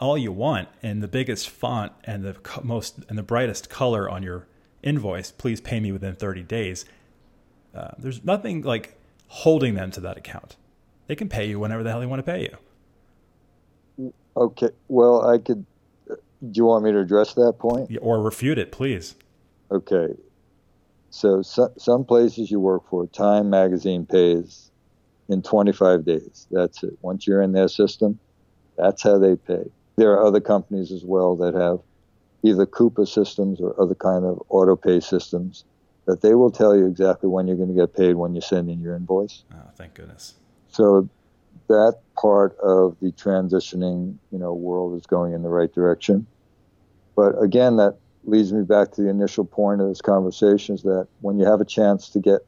all 0.00 0.18
you 0.18 0.32
want 0.32 0.68
in 0.82 1.00
the 1.00 1.08
biggest 1.08 1.48
font 1.48 1.92
and 2.04 2.24
the 2.24 2.34
co- 2.34 2.62
most 2.64 3.00
and 3.08 3.18
the 3.18 3.22
brightest 3.22 3.70
color 3.70 4.08
on 4.08 4.22
your 4.22 4.46
invoice. 4.82 5.30
Please 5.30 5.60
pay 5.60 5.80
me 5.80 5.92
within 5.92 6.14
30 6.14 6.42
days. 6.42 6.84
Uh, 7.74 7.90
there's 7.98 8.24
nothing 8.24 8.62
like 8.62 8.98
holding 9.28 9.74
them 9.74 9.90
to 9.92 10.00
that 10.00 10.16
account. 10.16 10.56
They 11.06 11.14
can 11.16 11.28
pay 11.28 11.46
you 11.48 11.58
whenever 11.60 11.82
the 11.82 11.90
hell 11.90 12.00
they 12.00 12.06
want 12.06 12.24
to 12.24 12.32
pay 12.32 12.42
you, 12.42 12.56
Okay. 14.36 14.70
Well, 14.88 15.26
I 15.26 15.38
could. 15.38 15.66
Do 16.40 16.52
you 16.54 16.64
want 16.64 16.84
me 16.84 16.92
to 16.92 16.98
address 16.98 17.34
that 17.34 17.54
point? 17.58 17.90
or 18.00 18.20
refute 18.22 18.58
it, 18.58 18.72
please. 18.72 19.14
Okay. 19.70 20.08
So, 21.10 21.42
so 21.42 21.72
some 21.76 22.04
places 22.04 22.50
you 22.50 22.60
work 22.60 22.88
for, 22.88 23.06
Time 23.08 23.50
Magazine 23.50 24.06
pays 24.06 24.70
in 25.28 25.42
25 25.42 26.04
days. 26.04 26.46
That's 26.50 26.82
it. 26.82 26.94
Once 27.02 27.26
you're 27.26 27.42
in 27.42 27.52
their 27.52 27.68
system, 27.68 28.18
that's 28.78 29.02
how 29.02 29.18
they 29.18 29.36
pay. 29.36 29.64
There 29.96 30.12
are 30.12 30.24
other 30.24 30.40
companies 30.40 30.92
as 30.92 31.04
well 31.04 31.36
that 31.36 31.54
have 31.54 31.78
either 32.42 32.64
Coupa 32.64 33.06
systems 33.06 33.60
or 33.60 33.78
other 33.80 33.94
kind 33.94 34.24
of 34.24 34.42
auto 34.48 34.76
pay 34.76 35.00
systems 35.00 35.64
that 36.06 36.22
they 36.22 36.34
will 36.34 36.50
tell 36.50 36.76
you 36.76 36.86
exactly 36.86 37.28
when 37.28 37.46
you're 37.46 37.56
going 37.56 37.68
to 37.68 37.74
get 37.74 37.94
paid 37.94 38.14
when 38.14 38.34
you 38.34 38.40
send 38.40 38.70
in 38.70 38.80
your 38.80 38.96
invoice. 38.96 39.44
Oh, 39.52 39.70
thank 39.76 39.94
goodness. 39.94 40.34
So 40.68 41.08
that 41.70 42.00
part 42.20 42.58
of 42.58 42.96
the 43.00 43.12
transitioning, 43.12 44.16
you 44.32 44.38
know, 44.38 44.52
world 44.52 44.98
is 44.98 45.06
going 45.06 45.32
in 45.32 45.42
the 45.42 45.48
right 45.48 45.72
direction. 45.72 46.26
But 47.14 47.40
again, 47.40 47.76
that 47.76 47.96
leads 48.24 48.52
me 48.52 48.64
back 48.64 48.90
to 48.92 49.02
the 49.02 49.08
initial 49.08 49.44
point 49.44 49.80
of 49.80 49.88
this 49.88 50.00
conversation 50.00 50.74
is 50.74 50.82
that 50.82 51.06
when 51.20 51.38
you 51.38 51.46
have 51.46 51.60
a 51.60 51.64
chance 51.64 52.08
to 52.10 52.18
get 52.18 52.40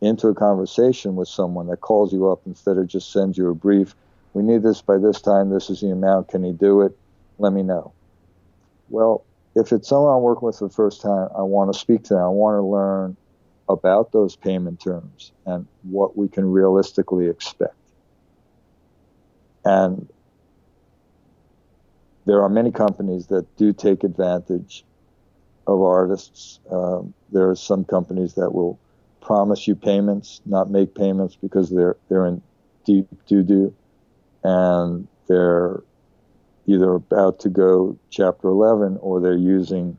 into 0.00 0.26
a 0.28 0.34
conversation 0.34 1.14
with 1.14 1.28
someone 1.28 1.68
that 1.68 1.80
calls 1.80 2.12
you 2.12 2.28
up 2.28 2.40
instead 2.44 2.76
of 2.76 2.88
just 2.88 3.12
sends 3.12 3.38
you 3.38 3.48
a 3.48 3.54
brief, 3.54 3.94
we 4.34 4.42
need 4.42 4.64
this 4.64 4.82
by 4.82 4.98
this 4.98 5.20
time, 5.20 5.50
this 5.50 5.70
is 5.70 5.80
the 5.80 5.90
amount, 5.90 6.28
can 6.28 6.42
he 6.42 6.52
do 6.52 6.80
it? 6.82 6.92
Let 7.38 7.52
me 7.52 7.62
know. 7.62 7.92
Well, 8.88 9.24
if 9.54 9.72
it's 9.72 9.88
someone 9.88 10.12
I'm 10.12 10.22
working 10.22 10.46
with 10.46 10.58
for 10.58 10.66
the 10.66 10.74
first 10.74 11.02
time, 11.02 11.28
I 11.38 11.42
want 11.42 11.72
to 11.72 11.78
speak 11.78 12.02
to 12.04 12.14
them. 12.14 12.22
I 12.22 12.28
want 12.28 12.56
to 12.56 12.62
learn 12.62 13.16
about 13.68 14.10
those 14.10 14.34
payment 14.34 14.80
terms 14.80 15.30
and 15.46 15.68
what 15.82 16.16
we 16.16 16.28
can 16.28 16.50
realistically 16.50 17.28
expect. 17.28 17.74
And 19.70 20.08
there 22.26 22.42
are 22.42 22.48
many 22.48 22.72
companies 22.72 23.28
that 23.28 23.44
do 23.56 23.72
take 23.72 24.02
advantage 24.02 24.84
of 25.66 25.80
artists. 25.80 26.58
Um, 26.70 27.14
there 27.30 27.48
are 27.48 27.54
some 27.54 27.84
companies 27.84 28.34
that 28.34 28.52
will 28.52 28.80
promise 29.20 29.68
you 29.68 29.76
payments, 29.76 30.40
not 30.44 30.70
make 30.70 30.94
payments 30.94 31.36
because 31.36 31.70
they're 31.70 31.96
they're 32.08 32.26
in 32.26 32.42
deep 32.84 33.06
doo 33.26 33.42
doo, 33.44 33.72
and 34.42 35.06
they're 35.28 35.82
either 36.66 36.94
about 36.94 37.38
to 37.40 37.48
go 37.48 37.96
Chapter 38.10 38.48
11 38.48 38.98
or 39.00 39.20
they're 39.20 39.36
using 39.36 39.96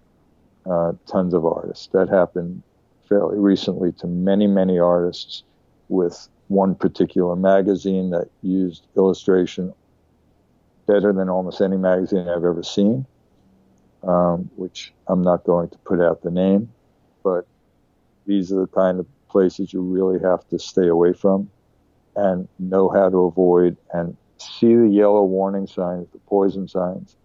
uh, 0.66 0.94
tons 1.08 1.34
of 1.34 1.46
artists. 1.46 1.88
That 1.94 2.10
happened 2.10 2.62
fairly 3.08 3.40
recently 3.40 3.94
to 3.94 4.08
many 4.08 4.48
many 4.48 4.80
artists 4.80 5.44
with 5.88 6.28
one 6.52 6.76
particular 6.76 7.36
magazine 7.36 8.10
that 8.10 8.30
used 8.42 8.86
illustration 8.98 9.74
better 10.86 11.14
than 11.14 11.30
almost 11.30 11.62
any 11.62 11.78
magazine 11.78 12.28
I've 12.28 12.44
ever 12.44 12.62
seen, 12.62 13.06
um, 14.04 14.50
which 14.58 14.92
I'm 15.08 15.22
not 15.22 15.46
going 15.46 15.70
to 15.70 15.78
put 15.80 16.02
out 16.02 16.22
the 16.22 16.30
name, 16.32 16.70
but 17.24 17.48
these 18.26 18.52
are 18.52 18.60
the 18.60 18.68
kind 18.68 19.00
of 19.00 19.08
places 19.30 19.72
you 19.72 19.82
really 19.82 20.20
have 20.20 20.46
to 20.50 20.60
stay 20.60 20.88
away 20.88 21.14
from 21.14 21.50
and 22.18 22.50
know 22.60 22.90
how 22.90 23.10
to 23.10 23.20
avoid 23.20 23.78
and 23.94 24.18
see 24.38 24.76
the 24.76 24.90
yellow 24.90 25.24
warning 25.24 25.68
signs, 25.68 26.08
the 26.12 26.20
poison 26.20 26.68
signs 26.68 27.16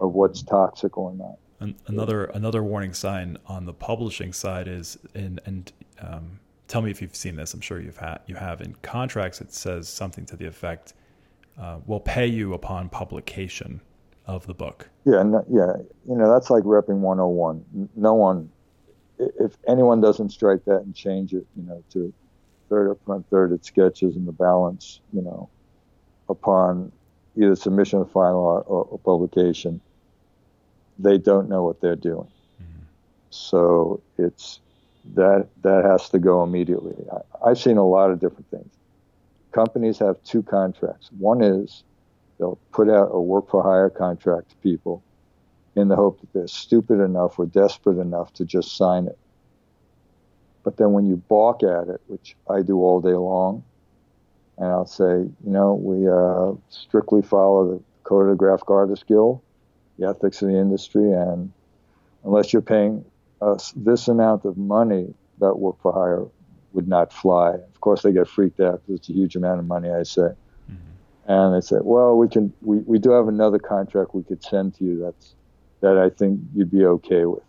of 0.00 0.12
what's 0.12 0.42
toxic 0.42 0.96
or 0.96 1.12
not. 1.14 1.36
An- 1.58 1.74
Another 1.88 2.26
another 2.26 2.62
warning 2.62 2.94
sign 2.94 3.36
on 3.46 3.66
the 3.66 3.72
publishing 3.72 4.32
side 4.32 4.68
is 4.68 4.96
and 5.12 5.40
and 5.44 5.72
um, 6.00 6.38
tell 6.68 6.82
me 6.82 6.90
if 6.90 7.02
you've 7.02 7.16
seen 7.16 7.34
this. 7.34 7.54
I'm 7.54 7.60
sure 7.60 7.80
you've 7.80 7.96
had 7.96 8.20
you 8.26 8.36
have 8.36 8.60
in 8.60 8.74
contracts. 8.82 9.40
It 9.40 9.52
says 9.52 9.88
something 9.88 10.24
to 10.26 10.36
the 10.36 10.46
effect, 10.46 10.94
uh, 11.58 11.78
"We'll 11.86 12.00
pay 12.00 12.26
you 12.26 12.54
upon 12.54 12.88
publication 12.88 13.80
of 14.26 14.46
the 14.46 14.54
book." 14.54 14.88
Yeah, 15.04 15.22
no, 15.22 15.44
yeah, 15.50 15.72
you 16.06 16.16
know 16.16 16.30
that's 16.32 16.50
like 16.50 16.62
repping 16.64 17.00
101. 17.00 17.88
No 17.96 18.14
one, 18.14 18.50
if 19.18 19.56
anyone 19.66 20.00
doesn't 20.00 20.30
strike 20.30 20.64
that 20.66 20.82
and 20.82 20.94
change 20.94 21.32
it, 21.32 21.46
you 21.56 21.64
know, 21.64 21.82
to 21.90 22.12
third 22.68 22.90
up 22.90 22.98
front, 23.04 23.28
third 23.30 23.52
at 23.52 23.64
sketches 23.64 24.14
and 24.14 24.28
the 24.28 24.32
balance, 24.32 25.00
you 25.12 25.22
know, 25.22 25.48
upon 26.28 26.92
either 27.36 27.56
submission 27.56 28.00
of 28.00 28.10
final 28.10 28.46
art 28.46 28.64
or, 28.68 28.84
or 28.84 28.98
publication, 28.98 29.80
they 30.98 31.16
don't 31.16 31.48
know 31.48 31.64
what 31.64 31.80
they're 31.80 31.96
doing. 31.96 32.28
So 33.30 34.00
it's 34.16 34.60
that 35.14 35.48
that 35.62 35.84
has 35.84 36.08
to 36.10 36.18
go 36.18 36.42
immediately. 36.42 36.94
I, 37.12 37.50
I've 37.50 37.58
seen 37.58 37.76
a 37.76 37.86
lot 37.86 38.10
of 38.10 38.20
different 38.20 38.50
things. 38.50 38.70
Companies 39.52 39.98
have 39.98 40.22
two 40.24 40.42
contracts. 40.42 41.10
One 41.18 41.42
is 41.42 41.82
they'll 42.38 42.58
put 42.72 42.88
out 42.88 43.10
a 43.12 43.20
work 43.20 43.50
for 43.50 43.62
hire 43.62 43.90
contract 43.90 44.50
to 44.50 44.56
people 44.56 45.02
in 45.74 45.88
the 45.88 45.96
hope 45.96 46.20
that 46.20 46.32
they're 46.32 46.48
stupid 46.48 47.00
enough 47.00 47.38
or 47.38 47.46
desperate 47.46 47.98
enough 47.98 48.32
to 48.34 48.44
just 48.44 48.76
sign 48.76 49.06
it. 49.06 49.18
But 50.64 50.76
then 50.76 50.92
when 50.92 51.06
you 51.06 51.16
balk 51.16 51.62
at 51.62 51.88
it, 51.88 52.00
which 52.08 52.36
I 52.50 52.62
do 52.62 52.78
all 52.78 53.00
day 53.00 53.14
long, 53.14 53.64
and 54.58 54.66
I'll 54.66 54.86
say, 54.86 55.04
you 55.04 55.32
know, 55.44 55.74
we 55.74 56.08
uh, 56.08 56.58
strictly 56.68 57.22
follow 57.22 57.74
the 57.74 57.82
Code 58.02 58.24
of 58.24 58.30
the 58.30 58.36
Graphic 58.36 58.68
Artists 58.70 59.04
Guild, 59.04 59.40
the 59.98 60.08
ethics 60.08 60.42
of 60.42 60.48
the 60.48 60.58
industry, 60.58 61.12
and 61.12 61.52
unless 62.24 62.52
you're 62.52 62.62
paying 62.62 63.04
us 63.40 63.72
this 63.76 64.08
amount 64.08 64.44
of 64.44 64.56
money, 64.56 65.14
that 65.40 65.54
work 65.54 65.80
for 65.80 65.92
hire 65.92 66.26
would 66.72 66.88
not 66.88 67.12
fly. 67.12 67.50
Of 67.54 67.80
course, 67.80 68.02
they 68.02 68.12
get 68.12 68.28
freaked 68.28 68.60
out 68.60 68.82
because 68.86 69.00
it's 69.00 69.08
a 69.08 69.12
huge 69.12 69.36
amount 69.36 69.60
of 69.60 69.66
money, 69.66 69.90
I 69.90 70.02
say. 70.02 70.30
Mm-hmm. 70.70 71.30
And 71.30 71.54
they 71.54 71.64
say, 71.64 71.76
well, 71.80 72.16
we 72.16 72.28
can, 72.28 72.52
we, 72.62 72.78
we 72.78 72.98
do 72.98 73.10
have 73.10 73.28
another 73.28 73.58
contract 73.58 74.14
we 74.14 74.22
could 74.22 74.42
send 74.42 74.74
to 74.76 74.84
you 74.84 75.00
that's, 75.00 75.34
that 75.80 75.96
I 75.96 76.10
think 76.10 76.40
you'd 76.54 76.70
be 76.70 76.84
okay 76.84 77.24
with. 77.24 77.42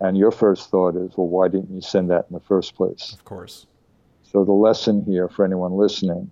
And 0.00 0.18
your 0.18 0.30
first 0.30 0.70
thought 0.70 0.96
is, 0.96 1.16
well, 1.16 1.28
why 1.28 1.48
didn't 1.48 1.74
you 1.74 1.80
send 1.80 2.10
that 2.10 2.26
in 2.28 2.34
the 2.34 2.40
first 2.40 2.74
place? 2.74 3.12
Of 3.12 3.24
course. 3.24 3.66
So 4.22 4.44
the 4.44 4.52
lesson 4.52 5.04
here 5.04 5.28
for 5.28 5.44
anyone 5.44 5.72
listening 5.72 6.30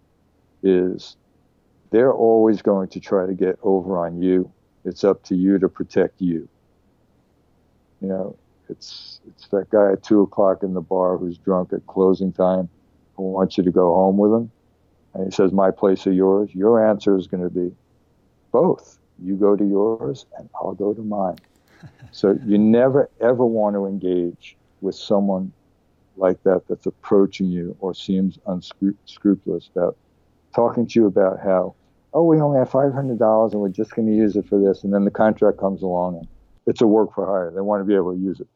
is 0.63 1.17
they're 1.91 2.13
always 2.13 2.63
going 2.63 2.89
to 2.89 3.01
try 3.01 3.27
to 3.27 3.35
get 3.35 3.59
over 3.63 3.99
on 3.99 4.21
you. 4.21 4.51
It's 4.85 5.05
up 5.05 5.23
to 5.25 5.37
you 5.37 5.59
to 5.59 5.69
protect 5.69 6.21
you. 6.21 6.49
You 8.01 8.09
know, 8.09 8.37
it's 8.73 9.21
it's 9.29 9.49
that 9.49 9.71
guy 9.71 9.93
at 9.93 10.03
two 10.03 10.23
o'clock 10.23 10.63
in 10.63 10.75
the 10.75 10.81
bar 10.81 11.17
who's 11.17 11.39
drunk 11.39 11.73
at 11.73 11.87
closing 11.87 12.33
time 12.33 12.69
who 13.17 13.31
wants 13.31 13.57
you 13.57 13.65
to 13.65 13.71
go 13.71 13.95
home 13.95 14.17
with 14.17 14.33
him. 14.33 14.51
and 15.15 15.25
he 15.25 15.31
says, 15.31 15.53
My 15.53 15.71
place 15.71 16.07
or 16.07 16.13
yours, 16.13 16.51
your 16.55 16.85
answer 16.85 17.17
is 17.17 17.27
going 17.27 17.43
to 17.43 17.51
be 17.51 17.75
both. 18.51 18.99
You 19.23 19.37
go 19.37 19.57
to 19.57 19.65
yours, 19.65 20.27
and 20.39 20.49
I'll 20.55 20.75
go 20.75 20.93
to 20.93 21.03
mine. 21.03 21.39
so 22.11 22.39
you 22.45 22.59
never, 22.59 23.11
ever 23.21 23.45
want 23.45 23.77
to 23.77 23.87
engage 23.87 24.57
with 24.81 24.95
someone 24.95 25.53
like 26.17 26.43
that 26.43 26.63
that's 26.69 26.87
approaching 26.87 27.51
you 27.51 27.77
or 27.81 27.95
seems 27.95 28.39
unscrupulous 28.47 29.71
about 29.75 29.97
talking 30.55 30.87
to 30.87 31.01
you 31.01 31.07
about 31.07 31.41
how, 31.41 31.75
oh, 32.13 32.25
we 32.25 32.41
only 32.41 32.59
have 32.59 32.71
$500 32.71 33.53
and 33.53 33.61
we're 33.61 33.69
just 33.69 33.95
going 33.95 34.09
to 34.09 34.15
use 34.15 34.37
it 34.37 34.47
for 34.47 34.61
this. 34.61 34.85
And 34.85 34.93
then 34.93 35.05
the 35.05 35.11
contract 35.11 35.59
comes 35.59 35.83
along 35.83 36.19
and 36.19 36.29
it's 36.67 36.83
a 36.83 36.87
work 36.87 37.15
for 37.15 37.27
hire. 37.27 37.51
They 37.55 37.63
want 37.63 37.81
to 37.81 37.85
be 37.85 37.95
able 37.95 38.13
to 38.13 38.21
use 38.21 38.41
it 38.41 38.49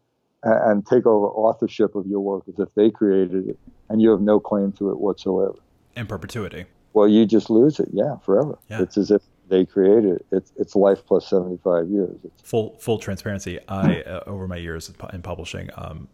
and, 0.46 0.87
take 0.87 1.06
over 1.06 1.26
authorship 1.26 1.94
of 1.94 2.06
your 2.06 2.20
work 2.20 2.44
as 2.48 2.59
if 2.59 2.68
they 2.74 2.90
created 2.90 3.48
it 3.48 3.59
and 3.88 4.00
you 4.00 4.11
have 4.11 4.20
no 4.20 4.38
claim 4.38 4.72
to 4.72 4.90
it 4.90 4.98
whatsoever. 4.98 5.56
In 5.96 6.06
perpetuity. 6.06 6.66
Well, 6.92 7.09
you 7.09 7.26
just 7.26 7.50
lose 7.50 7.80
it. 7.80 7.88
Yeah, 7.92 8.16
forever. 8.18 8.59
Yeah. 8.68 8.82
It's 8.82 8.96
as 8.96 9.11
if 9.11 9.22
they 9.48 9.64
created 9.64 10.16
it. 10.16 10.26
It's, 10.32 10.52
it's 10.56 10.74
life 10.74 11.04
plus 11.06 11.28
75 11.28 11.88
years. 11.88 12.18
It's, 12.24 12.42
full 12.42 12.76
full 12.78 12.98
transparency. 12.98 13.59
I 13.68 14.02
uh, 14.02 14.24
over 14.26 14.48
my 14.48 14.56
years 14.56 14.92
in 15.12 15.22
publishing, 15.22 15.70
um, 15.76 16.09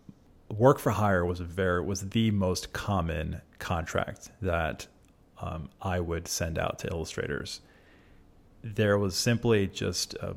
work 0.50 0.78
for 0.78 0.90
hire 0.90 1.24
was 1.24 1.40
a 1.40 1.44
very 1.44 1.82
was 1.82 2.10
the 2.10 2.30
most 2.30 2.72
common 2.72 3.40
contract 3.58 4.30
that 4.40 4.86
um, 5.40 5.68
I 5.80 6.00
would 6.00 6.28
send 6.28 6.58
out 6.58 6.78
to 6.80 6.88
illustrators. 6.88 7.60
There 8.62 8.96
was 8.98 9.16
simply 9.16 9.66
just 9.66 10.14
a, 10.14 10.36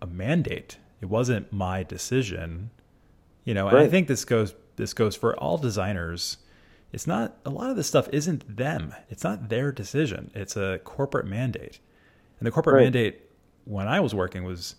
a 0.00 0.06
mandate. 0.06 0.78
It 1.00 1.06
wasn't 1.06 1.52
my 1.52 1.82
decision, 1.82 2.70
you 3.44 3.54
know. 3.54 3.68
And 3.68 3.78
I 3.78 3.88
think 3.88 4.08
this 4.08 4.24
goes 4.24 4.54
this 4.76 4.92
goes 4.94 5.16
for 5.16 5.36
all 5.36 5.58
designers. 5.58 6.38
It's 6.92 7.06
not 7.06 7.36
a 7.44 7.50
lot 7.50 7.70
of 7.70 7.76
this 7.76 7.88
stuff 7.88 8.08
isn't 8.12 8.56
them. 8.56 8.94
It's 9.08 9.24
not 9.24 9.48
their 9.48 9.72
decision. 9.72 10.30
It's 10.34 10.56
a 10.56 10.80
corporate 10.84 11.26
mandate, 11.26 11.80
and 12.38 12.46
the 12.46 12.50
corporate 12.50 12.74
right. 12.74 12.84
mandate 12.84 13.22
when 13.64 13.88
I 13.88 14.00
was 14.00 14.14
working 14.14 14.44
was 14.44 14.76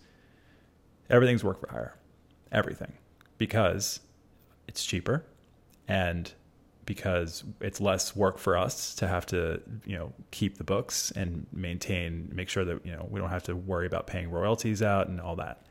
everything's 1.10 1.44
work 1.44 1.60
for 1.60 1.70
hire, 1.70 1.96
everything, 2.52 2.94
because 3.38 4.00
it's 4.68 4.84
cheaper 4.84 5.24
and 5.88 6.32
because 6.86 7.42
it's 7.60 7.80
less 7.80 8.14
work 8.14 8.38
for 8.38 8.56
us 8.56 8.94
to 8.94 9.08
have 9.08 9.26
to 9.26 9.60
you 9.84 9.98
know 9.98 10.12
keep 10.30 10.56
the 10.56 10.64
books 10.64 11.10
and 11.12 11.46
maintain 11.52 12.30
make 12.32 12.48
sure 12.48 12.64
that 12.64 12.84
you 12.86 12.92
know 12.92 13.06
we 13.10 13.20
don't 13.20 13.30
have 13.30 13.42
to 13.42 13.54
worry 13.54 13.86
about 13.86 14.06
paying 14.06 14.30
royalties 14.30 14.82
out 14.82 15.08
and 15.08 15.20
all 15.20 15.36
that 15.36 15.66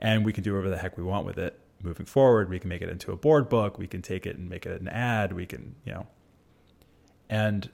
and 0.00 0.24
we 0.24 0.32
can 0.32 0.42
do 0.42 0.52
whatever 0.52 0.70
the 0.70 0.76
heck 0.76 0.96
we 0.96 1.02
want 1.02 1.26
with 1.26 1.36
it 1.36 1.58
moving 1.82 2.06
forward 2.06 2.48
we 2.48 2.58
can 2.58 2.68
make 2.68 2.82
it 2.82 2.88
into 2.88 3.12
a 3.12 3.16
board 3.16 3.48
book 3.48 3.78
we 3.78 3.86
can 3.86 4.02
take 4.02 4.26
it 4.26 4.36
and 4.36 4.48
make 4.48 4.66
it 4.66 4.80
an 4.80 4.88
ad 4.88 5.32
we 5.32 5.46
can 5.46 5.74
you 5.84 5.92
know 5.92 6.06
and 7.28 7.70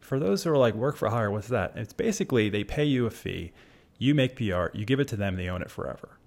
for 0.00 0.18
those 0.18 0.44
who 0.44 0.50
are 0.50 0.58
like 0.58 0.74
work 0.74 0.96
for 0.96 1.08
hire 1.08 1.30
what's 1.30 1.48
that 1.48 1.72
it's 1.76 1.92
basically 1.92 2.48
they 2.48 2.64
pay 2.64 2.84
you 2.84 3.06
a 3.06 3.10
fee 3.10 3.52
you 3.98 4.14
make 4.14 4.36
pr 4.36 4.66
you 4.72 4.84
give 4.84 5.00
it 5.00 5.08
to 5.08 5.16
them 5.16 5.36
they 5.36 5.48
own 5.48 5.62
it 5.62 5.70
forever 5.70 6.18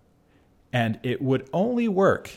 and 0.73 0.99
it 1.03 1.21
would 1.21 1.47
only 1.53 1.87
work 1.87 2.31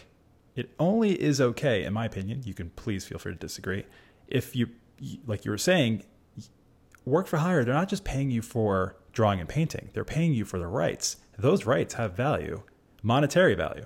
it 0.59 0.75
only 0.81 1.13
is 1.13 1.41
okay, 1.41 1.85
in 1.85 1.93
my 1.93 2.05
opinion. 2.05 2.43
You 2.45 2.53
can 2.53 2.71
please 2.71 3.05
feel 3.05 3.19
free 3.19 3.33
to 3.33 3.39
disagree. 3.39 3.85
If 4.27 4.57
you, 4.57 4.71
like 5.25 5.45
you 5.45 5.53
were 5.53 5.57
saying, 5.57 6.03
work 7.05 7.29
for 7.29 7.37
hire, 7.37 7.63
they're 7.63 7.73
not 7.73 7.89
just 7.89 8.03
paying 8.03 8.33
you 8.33 8.43
for 8.43 8.97
drawing 9.13 9.39
and 9.39 9.49
painting, 9.49 9.91
they're 9.93 10.05
paying 10.05 10.35
you 10.35 10.45
for 10.45 10.59
the 10.59 10.67
rights. 10.67 11.19
Those 11.39 11.65
rights 11.65 11.95
have 11.95 12.17
value, 12.17 12.63
monetary 13.05 13.55
value. 13.55 13.85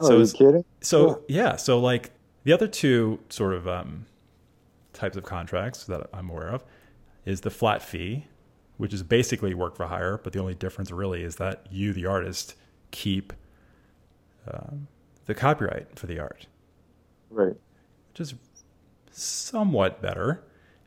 Oh, 0.00 0.08
so, 0.08 0.16
are 0.16 0.20
you 0.20 0.32
kidding? 0.32 0.64
So, 0.80 1.22
yeah. 1.28 1.56
So, 1.56 1.78
like 1.78 2.10
the 2.44 2.52
other 2.52 2.66
two 2.66 3.20
sort 3.28 3.54
of 3.54 3.68
um, 3.68 4.06
types 4.92 5.16
of 5.16 5.24
contracts 5.24 5.84
that 5.84 6.08
I'm 6.12 6.30
aware 6.30 6.48
of 6.48 6.64
is 7.24 7.42
the 7.42 7.50
flat 7.50 7.82
fee, 7.82 8.26
which 8.76 8.94
is 8.94 9.02
basically 9.02 9.54
work 9.54 9.76
for 9.76 9.86
hire, 9.86 10.18
but 10.22 10.32
the 10.32 10.38
only 10.38 10.54
difference 10.54 10.90
really 10.90 11.22
is 11.22 11.36
that 11.36 11.66
you, 11.70 11.92
the 11.92 12.06
artist, 12.06 12.54
keep 12.90 13.32
um, 14.50 14.88
the 15.26 15.34
copyright 15.34 15.98
for 15.98 16.06
the 16.06 16.18
art. 16.18 16.46
Right. 17.30 17.56
Which 18.08 18.20
is 18.20 18.34
somewhat 19.12 20.00
better. 20.00 20.42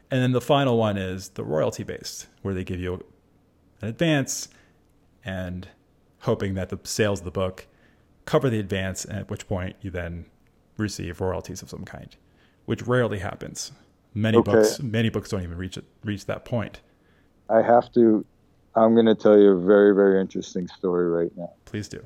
And 0.10 0.22
then 0.22 0.32
the 0.32 0.42
final 0.42 0.78
one 0.78 0.98
is 0.98 1.30
the 1.30 1.44
royalty 1.44 1.84
based, 1.84 2.28
where 2.42 2.54
they 2.54 2.64
give 2.64 2.80
you 2.80 3.04
an 3.82 3.88
advance 3.88 4.48
and 5.26 5.68
hoping 6.20 6.54
that 6.56 6.70
the 6.70 6.80
sales 6.84 7.20
of 7.20 7.26
the 7.26 7.32
book 7.32 7.68
cover 8.26 8.50
the 8.50 8.60
advance, 8.60 9.06
at 9.10 9.30
which 9.30 9.48
point 9.48 9.76
you 9.82 9.92
then 9.92 10.26
receive 10.78 11.22
royalties 11.22 11.62
of 11.62 11.70
some 11.70 11.86
kind, 11.86 12.16
which 12.66 12.82
rarely 12.84 13.20
happens. 13.20 13.72
Many 14.14 14.38
okay. 14.40 14.52
books, 14.52 14.80
many 14.80 15.10
books 15.10 15.30
don't 15.30 15.44
even 15.44 15.58
reach 15.58 15.78
it, 15.78 15.86
reach 16.04 16.26
that 16.26 16.46
point. 16.46 16.82
I 17.50 17.62
have 17.62 17.92
to. 17.94 18.26
I'm 18.76 18.96
going 18.96 19.06
to 19.06 19.16
tell 19.16 19.38
you 19.38 19.52
a 19.52 19.60
very, 19.60 19.94
very 19.94 20.20
interesting 20.20 20.68
story 20.68 21.08
right 21.08 21.32
now. 21.38 21.52
Please 21.66 21.88
do 21.88 22.04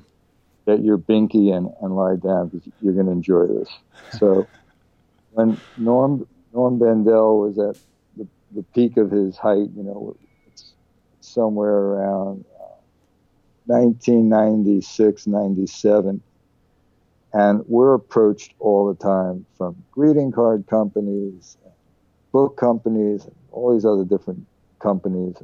get 0.67 0.83
your 0.83 0.97
binky 0.97 1.55
and, 1.55 1.73
and 1.81 1.95
lie 1.95 2.17
down 2.17 2.49
because 2.49 2.67
you're 2.81 2.93
going 2.93 3.05
to 3.05 3.11
enjoy 3.11 3.47
this. 3.47 3.69
So 4.11 4.45
when 5.31 5.59
Norm 5.77 6.27
Norm 6.53 6.77
Bendel 6.77 7.39
was 7.39 7.57
at 7.57 7.81
the, 8.17 8.27
the 8.53 8.63
peak 8.75 8.97
of 8.97 9.09
his 9.09 9.37
height, 9.37 9.69
you 9.75 9.83
know, 9.83 10.15
it's 10.47 10.73
somewhere 11.21 11.71
around 11.71 12.43
1996, 13.67 15.27
97. 15.27 16.21
And 17.33 17.63
we're 17.67 17.93
approached 17.93 18.53
all 18.59 18.87
the 18.87 18.95
time 18.95 19.45
from 19.57 19.75
greeting 19.91 20.31
card 20.31 20.65
companies, 20.67 21.57
book 22.31 22.57
companies, 22.57 23.27
all 23.51 23.73
these 23.73 23.85
other 23.85 24.05
different 24.05 24.45
companies. 24.79 25.35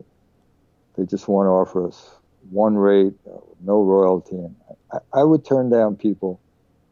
They 0.98 1.06
just 1.06 1.28
want 1.28 1.48
to 1.48 1.52
offer 1.52 1.88
us 1.88 2.10
one 2.50 2.76
rate, 2.78 3.14
uh, 3.28 3.38
no 3.64 3.84
royalty. 3.84 4.36
And 4.36 4.56
I, 4.92 4.98
I 5.14 5.24
would 5.24 5.46
turn 5.46 5.70
down 5.70 5.96
people 5.96 6.40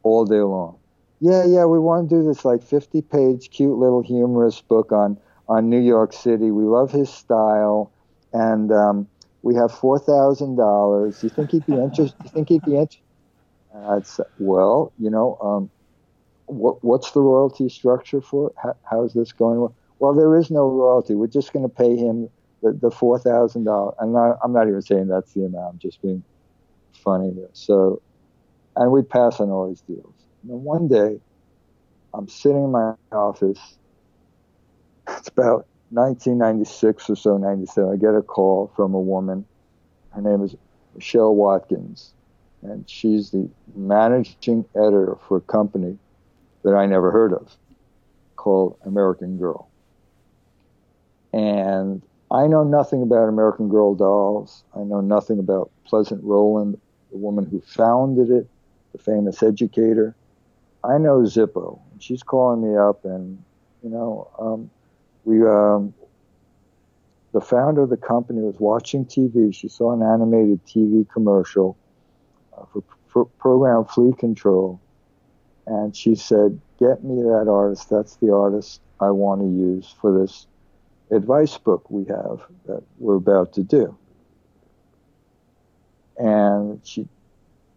all 0.03 0.25
day 0.25 0.41
long. 0.41 0.77
Yeah, 1.19 1.45
yeah, 1.45 1.65
we 1.65 1.77
want 1.79 2.09
to 2.09 2.15
do 2.15 2.23
this 2.23 2.43
like 2.43 2.63
50 2.63 3.01
page, 3.03 3.51
cute 3.51 3.77
little 3.77 4.01
humorous 4.01 4.59
book 4.61 4.91
on, 4.91 5.17
on 5.47 5.69
New 5.69 5.79
York 5.79 6.13
City. 6.13 6.51
We 6.51 6.63
love 6.63 6.91
his 6.91 7.09
style. 7.09 7.91
And 8.33 8.71
um, 8.71 9.07
we 9.43 9.55
have 9.55 9.71
$4,000. 9.71 11.23
You 11.23 11.29
think 11.29 11.51
he'd 11.51 11.65
be 11.65 11.73
interested? 11.81 12.17
You 12.23 12.29
think 12.29 12.49
he'd 12.49 12.63
be 12.63 12.73
interested? 12.73 13.01
I'd 13.87 14.05
say, 14.05 14.23
well, 14.37 14.93
you 14.97 15.09
know, 15.09 15.37
um, 15.41 15.71
what, 16.45 16.83
what's 16.83 17.11
the 17.11 17.21
royalty 17.21 17.69
structure 17.69 18.21
for? 18.21 18.51
How, 18.61 18.75
how's 18.89 19.13
this 19.13 19.31
going? 19.31 19.67
Well, 19.99 20.13
there 20.13 20.35
is 20.35 20.51
no 20.51 20.69
royalty. 20.69 21.15
We're 21.15 21.27
just 21.27 21.53
going 21.53 21.63
to 21.63 21.73
pay 21.73 21.95
him 21.95 22.29
the, 22.61 22.77
the 22.81 22.91
four 22.91 23.19
thousand 23.19 23.65
dollars. 23.65 23.95
I'm 24.01 24.11
not 24.11 24.37
I'm 24.43 24.53
not 24.53 24.67
even 24.67 24.81
saying 24.81 25.07
that's 25.07 25.33
the 25.33 25.45
amount. 25.45 25.73
I'm 25.73 25.79
just 25.79 26.01
being 26.01 26.23
funny 26.93 27.31
here. 27.33 27.49
So, 27.53 28.01
and 28.75 28.91
we 28.91 29.03
pass 29.03 29.39
on 29.39 29.49
all 29.49 29.69
these 29.69 29.81
deals. 29.81 30.15
And 30.41 30.51
then 30.51 30.63
one 30.63 30.87
day, 30.87 31.19
I'm 32.13 32.27
sitting 32.27 32.65
in 32.65 32.71
my 32.71 32.93
office. 33.11 33.59
It's 35.07 35.27
about 35.29 35.67
1996 35.91 37.09
or 37.09 37.15
so, 37.15 37.37
97. 37.37 37.93
I 37.93 37.95
get 37.97 38.15
a 38.15 38.21
call 38.21 38.71
from 38.75 38.93
a 38.93 38.99
woman. 38.99 39.45
Her 40.11 40.21
name 40.21 40.43
is 40.43 40.55
Michelle 40.95 41.35
Watkins, 41.35 42.13
and 42.61 42.89
she's 42.89 43.31
the 43.31 43.49
managing 43.75 44.65
editor 44.75 45.17
for 45.27 45.37
a 45.37 45.41
company 45.41 45.97
that 46.63 46.75
I 46.75 46.85
never 46.85 47.11
heard 47.11 47.33
of 47.33 47.55
called 48.35 48.77
American 48.85 49.37
Girl. 49.37 49.69
And 51.33 52.01
I 52.29 52.47
know 52.47 52.63
nothing 52.63 53.03
about 53.03 53.27
American 53.27 53.69
Girl 53.69 53.93
dolls. 53.93 54.63
I 54.75 54.79
know 54.79 55.01
nothing 55.01 55.39
about 55.39 55.69
Pleasant 55.85 56.23
Rowland, 56.23 56.79
the 57.11 57.17
woman 57.17 57.45
who 57.45 57.61
founded 57.61 58.29
it, 58.29 58.47
the 58.93 58.97
famous 58.97 59.43
educator. 59.43 60.15
I 60.83 60.97
know 60.97 61.19
Zippo. 61.19 61.79
She's 61.99 62.23
calling 62.23 62.67
me 62.67 62.77
up, 62.77 63.05
and 63.05 63.43
you 63.83 63.89
know, 63.89 64.29
um, 64.39 64.71
we 65.25 65.41
um, 65.45 65.93
the 67.33 67.41
founder 67.41 67.83
of 67.83 67.89
the 67.89 67.97
company 67.97 68.41
was 68.41 68.59
watching 68.59 69.05
TV. 69.05 69.53
She 69.53 69.67
saw 69.67 69.93
an 69.93 70.01
animated 70.01 70.65
TV 70.65 71.09
commercial 71.09 71.77
uh, 72.57 72.65
for, 72.71 72.83
for 73.07 73.25
program 73.39 73.85
Flea 73.85 74.13
Control, 74.13 74.79
and 75.65 75.95
she 75.95 76.15
said, 76.15 76.59
"Get 76.79 77.03
me 77.03 77.21
that 77.23 77.47
artist. 77.49 77.89
That's 77.89 78.15
the 78.17 78.33
artist 78.33 78.81
I 78.99 79.11
want 79.11 79.41
to 79.41 79.47
use 79.47 79.93
for 79.99 80.19
this 80.19 80.47
advice 81.11 81.57
book 81.57 81.89
we 81.89 82.05
have 82.05 82.41
that 82.65 82.83
we're 82.97 83.15
about 83.15 83.53
to 83.53 83.63
do. 83.63 83.97
And 86.17 86.79
she, 86.83 87.07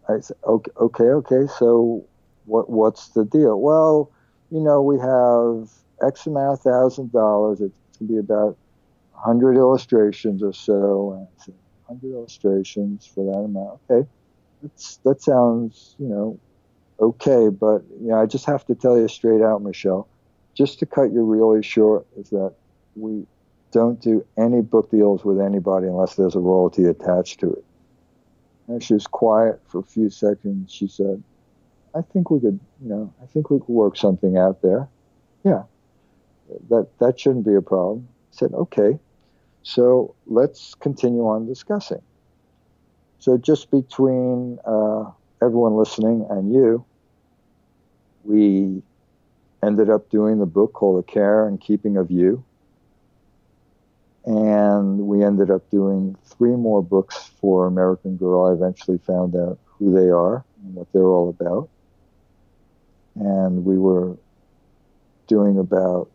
I 0.08 0.20
said, 0.20 0.36
okay, 0.44 0.70
okay, 0.76 1.04
okay. 1.04 1.46
So, 1.58 2.04
what 2.44 2.68
what's 2.70 3.08
the 3.08 3.24
deal? 3.24 3.60
Well, 3.60 4.10
you 4.50 4.60
know, 4.60 4.82
we 4.82 4.98
have 4.98 5.70
X 6.02 6.26
amount 6.26 6.58
of 6.58 6.60
thousand 6.60 7.12
dollars. 7.12 7.60
It's 7.60 7.98
going 7.98 8.08
to 8.08 8.14
be 8.14 8.18
about 8.18 8.56
hundred 9.12 9.56
illustrations 9.56 10.42
or 10.42 10.52
so, 10.52 11.28
and 11.46 11.56
hundred 11.86 12.14
illustrations 12.14 13.06
for 13.06 13.24
that 13.24 13.38
amount. 13.38 13.80
Okay, 13.90 14.08
that's 14.62 14.96
that 14.98 15.22
sounds, 15.22 15.94
you 15.98 16.08
know, 16.08 16.38
okay. 17.00 17.48
But 17.48 17.82
you 18.00 18.08
know, 18.08 18.20
I 18.20 18.26
just 18.26 18.46
have 18.46 18.64
to 18.66 18.74
tell 18.74 18.98
you 18.98 19.08
straight 19.08 19.42
out, 19.42 19.62
Michelle, 19.62 20.08
just 20.54 20.78
to 20.80 20.86
cut 20.86 21.12
you 21.12 21.22
really 21.22 21.62
short, 21.62 22.06
is 22.16 22.30
that 22.30 22.54
we 22.96 23.26
don't 23.72 24.00
do 24.00 24.24
any 24.38 24.60
book 24.60 24.90
deals 24.90 25.24
with 25.24 25.40
anybody 25.40 25.88
unless 25.88 26.14
there's 26.14 26.36
a 26.36 26.40
royalty 26.40 26.84
attached 26.84 27.40
to 27.40 27.52
it. 27.52 27.64
And 28.68 28.82
she 28.82 28.94
was 28.94 29.06
quiet 29.06 29.60
for 29.66 29.80
a 29.80 29.82
few 29.82 30.08
seconds. 30.08 30.72
She 30.72 30.86
said, 30.86 31.22
I 31.94 32.00
think 32.00 32.30
we 32.30 32.40
could, 32.40 32.60
you 32.82 32.88
know, 32.88 33.12
I 33.22 33.26
think 33.26 33.50
we 33.50 33.58
could 33.58 33.68
work 33.68 33.96
something 33.96 34.38
out 34.38 34.62
there. 34.62 34.88
Yeah, 35.44 35.64
that, 36.68 36.88
that 37.00 37.20
shouldn't 37.20 37.46
be 37.46 37.54
a 37.54 37.62
problem. 37.62 38.08
I 38.10 38.36
said, 38.36 38.52
okay, 38.52 38.98
so 39.62 40.14
let's 40.26 40.74
continue 40.74 41.26
on 41.26 41.46
discussing. 41.46 42.02
So 43.18 43.38
just 43.38 43.70
between 43.70 44.58
uh, 44.66 45.10
everyone 45.42 45.76
listening 45.76 46.26
and 46.28 46.52
you, 46.52 46.84
we 48.24 48.82
ended 49.62 49.88
up 49.88 50.10
doing 50.10 50.38
the 50.38 50.46
book 50.46 50.72
called 50.74 50.98
The 50.98 51.10
Care 51.10 51.46
and 51.46 51.60
Keeping 51.60 51.96
of 51.96 52.10
You 52.10 52.44
and 54.26 55.00
we 55.00 55.22
ended 55.22 55.50
up 55.50 55.68
doing 55.70 56.16
three 56.24 56.56
more 56.56 56.82
books 56.82 57.30
for 57.40 57.66
American 57.66 58.16
Girl. 58.16 58.46
I 58.46 58.52
eventually 58.52 58.98
found 58.98 59.36
out 59.36 59.58
who 59.66 59.92
they 59.92 60.08
are 60.08 60.44
and 60.62 60.74
what 60.74 60.90
they're 60.92 61.02
all 61.02 61.28
about. 61.28 61.68
And 63.16 63.64
we 63.64 63.78
were 63.78 64.16
doing 65.26 65.58
about 65.58 66.10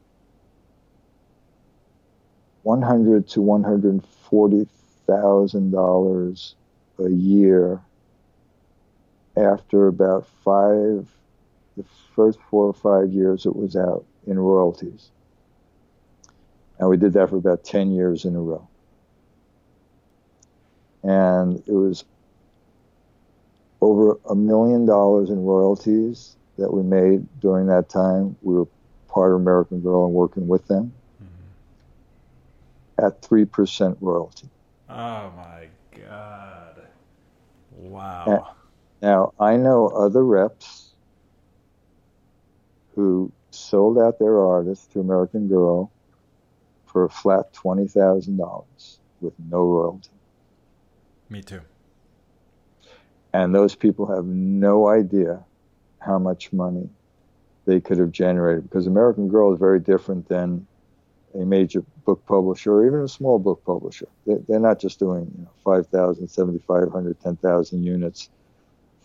100 2.64 3.28
to 3.30 3.42
140 3.42 4.68
thousand 5.08 5.72
dollars 5.72 6.56
a 7.00 7.10
year 7.10 7.82
after 9.38 9.88
about 9.88 10.28
five 10.44 11.08
the 11.78 11.86
first 12.16 12.38
four 12.50 12.66
or 12.66 12.74
five 12.74 13.12
years 13.12 13.46
it 13.46 13.56
was 13.56 13.76
out 13.76 14.06
in 14.28 14.38
royalties 14.38 15.10
and 16.80 16.90
we 16.90 16.96
did 16.96 17.14
that 17.14 17.30
for 17.30 17.36
about 17.36 17.64
10 17.64 17.92
years 17.92 18.24
in 18.26 18.36
a 18.36 18.42
row. 18.42 18.68
And 21.04 21.62
it 21.68 21.74
was 21.74 22.06
over 23.82 24.18
a 24.30 24.36
million 24.36 24.86
dollars 24.86 25.30
in 25.30 25.44
royalties 25.44 26.36
that 26.58 26.74
we 26.74 26.82
made 26.82 27.28
during 27.42 27.68
that 27.68 27.90
time. 27.90 28.36
We 28.42 28.56
were 28.56 28.68
part 29.10 29.34
of 29.34 29.42
American 29.42 29.82
Girl 29.82 30.06
and 30.06 30.14
working 30.14 30.48
with 30.48 30.68
them. 30.68 30.94
At 33.04 33.22
3% 33.22 33.98
royalty. 34.02 34.50
Oh 34.90 35.32
my 35.36 35.68
God. 35.96 36.88
Wow. 37.72 38.56
now, 39.02 39.34
I 39.40 39.56
know 39.56 39.88
other 39.88 40.24
reps 40.24 40.90
who 42.96 43.32
sold 43.52 43.98
out 43.98 44.20
their 44.20 44.38
artists 44.40 44.88
to 44.88 45.00
American 45.00 45.48
Girl 45.48 45.92
for 46.86 47.06
a 47.06 47.10
flat 47.10 47.54
$20,000 47.54 48.98
with 49.22 49.34
no 49.50 49.64
royalty. 49.64 50.10
Me 51.30 51.42
too. 51.42 51.62
And 53.32 53.54
those 53.54 53.76
people 53.76 54.08
have 54.08 54.26
no 54.26 54.88
idea 54.88 55.44
how 56.00 56.18
much 56.18 56.52
money 56.52 56.90
they 57.66 57.80
could 57.80 58.00
have 58.00 58.12
generated 58.12 58.64
because 58.64 58.88
American 58.88 59.28
Girl 59.28 59.54
is 59.54 59.60
very 59.60 59.80
different 59.80 60.28
than 60.28 60.66
a 61.36 61.46
major 61.46 61.84
book 62.06 62.26
publisher 62.26 62.74
or 62.74 62.88
even 62.88 63.02
a 63.02 63.08
small 63.08 63.40
book 63.40 63.64
publisher. 63.66 64.08
They, 64.26 64.56
are 64.56 64.60
not 64.60 64.80
just 64.80 65.00
doing 65.00 65.32
you 65.38 65.44
know, 65.44 65.52
5,000, 65.64 66.28
7,500, 66.28 67.20
10,000 67.22 67.84
units 67.84 68.30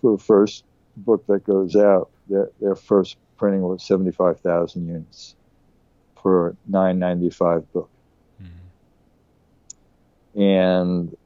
for 0.00 0.14
a 0.14 0.18
first 0.18 0.64
book 0.96 1.26
that 1.26 1.44
goes 1.44 1.76
out. 1.76 2.10
Their, 2.28 2.50
their 2.60 2.74
first 2.74 3.16
printing 3.37 3.62
was 3.62 3.82
75,000 3.82 4.87
units 4.87 5.34
for 6.22 6.56
9.95 6.70 7.64
book. 7.72 7.90
Mm-hmm. 8.42 10.40
And 10.40 11.16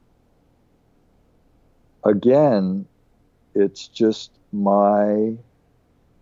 again, 2.03 2.85
it's 3.55 3.87
just 3.87 4.31
my 4.51 5.33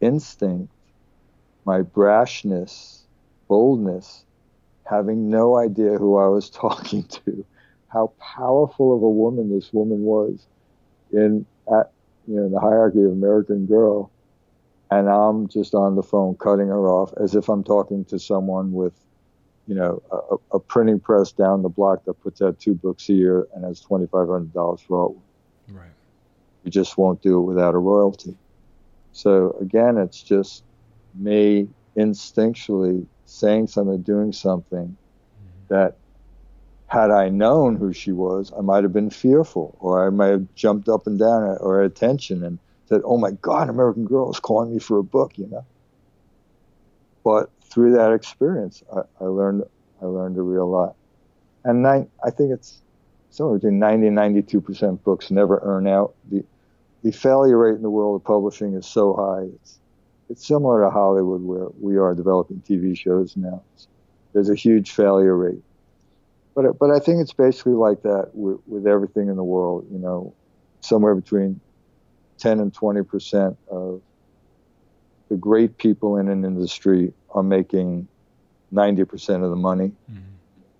instinct, 0.02 0.72
my 1.66 1.82
brashness, 1.82 3.00
boldness, 3.48 4.24
having 4.90 5.30
no 5.30 5.58
idea 5.58 5.98
who 5.98 6.18
I 6.18 6.28
was 6.28 6.50
talking 6.66 7.04
to, 7.04 7.46
how 7.88 8.14
powerful 8.20 8.96
of 8.96 9.02
a 9.02 9.10
woman 9.10 9.54
this 9.54 9.72
woman 9.72 10.02
was 10.02 10.46
in 11.12 11.46
at 11.68 11.92
you 12.28 12.36
know 12.36 12.46
in 12.46 12.52
the 12.52 12.60
hierarchy 12.60 13.04
of 13.04 13.12
American 13.12 13.66
Girl 13.66 14.12
and 14.90 15.10
I'm 15.10 15.48
just 15.48 15.74
on 15.74 15.96
the 15.96 16.04
phone 16.04 16.36
cutting 16.36 16.68
her 16.68 16.88
off 16.88 17.14
as 17.22 17.36
if 17.36 17.50
I'm 17.50 17.64
talking 17.64 18.06
to 18.06 18.20
someone 18.20 18.72
with, 18.72 18.94
you 19.68 19.76
know, 19.76 20.02
a, 20.12 20.56
a 20.58 20.60
printing 20.60 21.00
press 21.00 21.32
down 21.32 21.62
the 21.62 21.70
block 21.70 22.06
that 22.06 22.14
puts 22.22 22.42
out 22.42 22.60
two 22.60 22.74
books 22.74 23.10
a 23.10 23.14
year 23.14 23.48
and 23.54 23.66
has 23.66 23.82
twenty 23.82 24.08
five 24.08 24.28
hundred 24.28 24.54
dollars 24.54 24.82
for 24.82 24.98
all. 24.98 25.22
Right. 25.68 25.90
You 26.64 26.72
just 26.72 26.98
won't 26.98 27.22
do 27.22 27.38
it 27.40 27.44
without 27.44 27.76
a 27.76 27.78
royalty. 27.78 28.36
So 29.12 29.58
again, 29.60 29.98
it's 29.98 30.22
just 30.22 30.64
me 31.16 31.68
instinctually 31.98 33.06
saying 33.28 33.68
something, 33.68 34.02
doing 34.02 34.32
something 34.34 34.98
that 35.70 35.98
had 36.88 37.12
I 37.12 37.30
known 37.30 37.76
who 37.76 37.92
she 37.94 38.12
was, 38.14 38.52
I 38.58 38.62
might 38.62 38.84
have 38.84 38.94
been 38.94 39.10
fearful 39.10 39.78
or 39.80 40.08
I 40.08 40.10
might 40.10 40.28
have 40.30 40.56
jumped 40.56 40.88
up 40.88 41.06
and 41.06 41.20
down 41.20 41.58
or 41.60 41.84
attention 41.84 42.44
and 42.44 42.60
said, 42.86 43.02
oh 43.04 43.18
my 43.18 43.32
God, 43.32 43.70
American 43.70 44.06
Girl 44.06 44.32
is 44.32 44.40
calling 44.40 44.74
me 44.74 44.80
for 44.80 44.98
a 44.98 45.04
book, 45.04 45.38
you 45.38 45.48
know. 45.48 45.66
But 47.24 47.52
through 47.70 47.94
that 47.94 48.14
experience, 48.14 48.82
I, 48.96 49.02
I 49.20 49.26
learned 49.26 49.64
I 50.02 50.06
learned 50.06 50.38
a 50.38 50.42
real 50.42 50.70
lot. 50.70 50.96
And 51.66 51.86
I 51.86 52.30
think 52.30 52.54
it's 52.54 52.82
somewhere 53.30 53.58
between 53.58 53.80
90 53.80 54.08
and 54.08 54.16
92 54.16 54.62
percent 54.62 55.04
books 55.04 55.30
never 55.30 55.60
earn 55.62 55.88
out. 55.88 56.16
The 56.30 56.46
the 57.04 57.12
failure 57.12 57.58
rate 57.58 57.76
in 57.76 57.82
the 57.82 57.90
world 57.90 58.22
of 58.22 58.26
publishing 58.26 58.74
is 58.76 58.86
so 58.86 59.14
high. 59.14 59.50
It's 59.56 59.80
it's 60.30 60.46
similar 60.46 60.84
to 60.84 60.90
Hollywood, 60.90 61.42
where 61.42 61.68
we 61.80 61.98
are 61.98 62.14
developing 62.14 62.62
TV 62.68 62.98
shows 62.98 63.38
now. 63.38 63.62
There's 64.34 64.50
a 64.50 64.56
huge 64.56 64.92
failure 64.92 65.36
rate. 65.36 65.64
But 66.56 66.78
but 66.80 66.92
I 66.92 67.00
think 67.00 67.22
it's 67.22 67.34
basically 67.34 67.74
like 67.74 68.02
that 68.02 68.32
with, 68.34 68.60
with 68.68 68.88
everything 68.88 69.30
in 69.30 69.36
the 69.36 69.44
world. 69.44 69.88
You 69.92 70.00
know, 70.00 70.34
somewhere 70.82 71.16
between 71.16 71.60
10 72.40 72.60
and 72.60 72.74
20 72.74 73.04
percent 73.04 73.58
of 73.70 74.02
the 75.30 75.38
great 75.38 75.78
people 75.78 76.18
in 76.18 76.30
an 76.30 76.46
industry 76.46 77.14
are 77.32 77.44
making 77.44 78.08
90 78.72 79.06
percent 79.06 79.44
of 79.44 79.50
the 79.50 79.56
money. 79.56 79.92
Mm-hmm. 80.12 80.22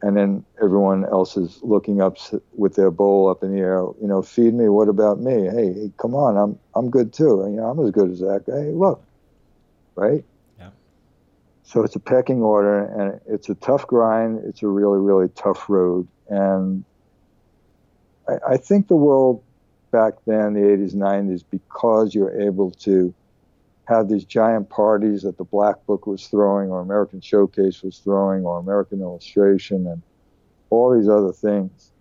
And 0.04 0.16
then 0.16 0.46
everyone 0.62 1.06
else 1.06 1.38
is 1.38 1.60
looking 1.64 2.02
up 2.02 2.18
with 2.56 2.76
their 2.76 2.92
bowl 2.92 3.30
up 3.30 3.44
in 3.44 3.52
the 3.54 3.60
air. 3.60 3.80
You 4.02 4.08
know, 4.08 4.22
feed 4.22 4.54
me. 4.54 4.70
What 4.70 4.90
about 4.90 5.20
me? 5.20 5.46
Hey, 5.46 5.74
hey 5.74 5.92
come 5.98 6.14
on. 6.14 6.38
I'm 6.38 6.60
I'm 6.76 6.90
good 6.90 7.14
too. 7.14 7.46
You 7.50 7.58
know, 7.58 7.70
I'm 7.70 7.86
as 7.86 7.92
good 7.92 8.12
as 8.12 8.20
that 8.20 8.44
guy. 8.46 8.66
Hey, 8.66 8.72
look, 8.72 9.04
right? 9.98 10.24
Yeah. 10.58 10.70
So 11.64 11.84
it's 11.84 11.96
a 11.96 12.00
pecking 12.00 12.42
order, 12.42 12.86
and 12.86 13.20
it's 13.28 13.50
a 13.50 13.56
tough 13.56 13.88
grind. 13.88 14.42
It's 14.46 14.64
a 14.64 14.68
really, 14.68 15.00
really 15.00 15.30
tough 15.30 15.70
road, 15.70 16.08
and 16.30 16.86
I, 18.30 18.54
I 18.54 18.58
think 18.58 18.88
the 18.88 18.96
world 18.96 19.44
back 19.92 20.14
then, 20.26 20.54
the 20.54 20.62
80s, 20.62 20.94
90s, 20.94 21.44
because 21.50 22.14
you're 22.14 22.40
able 22.40 22.72
to 22.72 23.14
have 23.86 24.10
these 24.10 24.26
giant 24.26 24.70
parties 24.70 25.22
that 25.22 25.38
the 25.38 25.46
Black 25.46 25.86
Book 25.86 26.08
was 26.08 26.28
throwing, 26.28 26.70
or 26.70 26.82
American 26.82 27.22
Showcase 27.22 27.82
was 27.84 28.00
throwing, 28.00 28.44
or 28.44 28.60
American 28.60 29.02
Illustration, 29.02 29.88
and 29.88 30.02
all 30.70 30.96
these 30.96 31.08
other 31.10 31.32
things. 31.32 31.92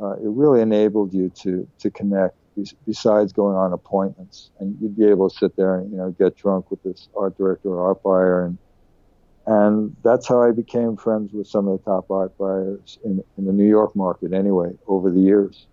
Uh, 0.00 0.12
it 0.12 0.28
really 0.28 0.60
enabled 0.60 1.12
you 1.12 1.28
to 1.30 1.68
to 1.80 1.90
connect. 1.90 2.36
Besides 2.86 3.32
going 3.32 3.56
on 3.56 3.72
appointments, 3.72 4.50
and 4.58 4.76
you'd 4.80 4.96
be 4.96 5.06
able 5.06 5.30
to 5.30 5.36
sit 5.36 5.56
there 5.56 5.76
and 5.76 5.90
you 5.90 5.96
know 5.96 6.10
get 6.10 6.36
drunk 6.36 6.70
with 6.70 6.82
this 6.82 7.08
art 7.16 7.36
director 7.36 7.68
or 7.68 7.88
art 7.88 8.02
buyer, 8.02 8.44
and 8.44 8.58
and 9.46 9.96
that's 10.02 10.28
how 10.28 10.42
I 10.42 10.50
became 10.50 10.96
friends 10.96 11.32
with 11.32 11.46
some 11.46 11.68
of 11.68 11.78
the 11.78 11.84
top 11.84 12.10
art 12.10 12.36
buyers 12.36 12.98
in, 13.04 13.22
in 13.38 13.46
the 13.46 13.52
New 13.52 13.68
York 13.68 13.96
market. 13.96 14.32
Anyway, 14.32 14.72
over 14.86 15.10
the 15.10 15.20
years 15.20 15.66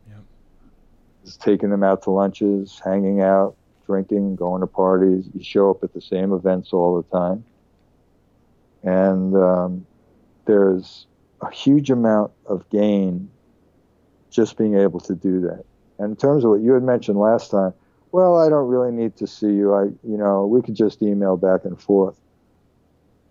is 1.26 1.38
taking 1.38 1.70
them 1.70 1.84
out 1.84 2.04
to 2.04 2.12
lunches, 2.12 2.80
hanging 2.84 3.22
out, 3.22 3.56
drinking, 3.86 4.36
going 4.36 4.62
to 4.62 4.68
parties. 4.68 5.30
You 5.34 5.44
show 5.44 5.72
up 5.72 5.84
at 5.84 5.94
the 5.94 6.02
same 6.02 6.32
events 6.34 6.72
all 6.72 7.02
the 7.02 7.18
time. 7.18 7.44
And 8.84 9.36
um, 9.36 9.86
there's 10.46 11.08
a 11.42 11.52
huge 11.52 11.90
amount 11.90 12.32
of 12.46 12.70
gain 12.70 13.30
just 14.30 14.58
being 14.58 14.78
able 14.78 15.00
to 15.02 15.16
do 15.16 15.42
that. 15.42 15.66
And 16.00 16.12
in 16.12 16.16
terms 16.16 16.44
of 16.44 16.52
what 16.52 16.62
you 16.62 16.74
had 16.74 16.84
mentioned 16.84 17.18
last 17.18 17.52
time, 17.52 17.74
well, 18.12 18.38
I 18.38 18.50
don't 18.50 18.68
really 18.68 18.92
need 18.92 19.16
to 19.18 19.28
see 19.28 19.52
you. 19.52 19.74
I, 19.74 19.84
you 20.04 20.18
know, 20.18 20.46
we 20.46 20.62
could 20.62 20.76
just 20.76 21.02
email 21.02 21.38
back 21.38 21.66
and 21.66 21.80
forth. 21.80 22.18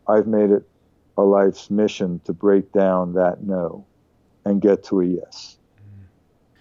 I've 0.08 0.26
made 0.26 0.50
it 0.50 0.68
a 1.16 1.22
life's 1.22 1.70
mission 1.70 2.20
to 2.24 2.32
break 2.32 2.72
down 2.72 3.14
that 3.14 3.42
no 3.42 3.86
and 4.44 4.60
get 4.60 4.84
to 4.84 5.00
a 5.00 5.06
yes. 5.06 5.56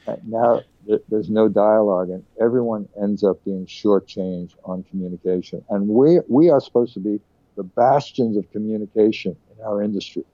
Mm. 0.08 0.20
Now, 0.28 0.62
there's 1.10 1.30
no 1.30 1.48
dialogue, 1.48 2.10
and 2.10 2.24
everyone 2.40 2.88
ends 3.02 3.24
up 3.24 3.44
being 3.44 3.66
shortchanged 3.66 4.56
on 4.66 4.84
communication. 4.84 5.64
And 5.70 5.88
we 5.88 6.20
we 6.28 6.50
are 6.50 6.60
supposed 6.60 6.94
to 6.96 7.00
be 7.00 7.20
the 7.56 7.64
bastions 7.64 8.38
of 8.38 8.50
communication 8.52 9.36
in 9.56 9.66
our 9.66 9.82
industry. 9.82 10.26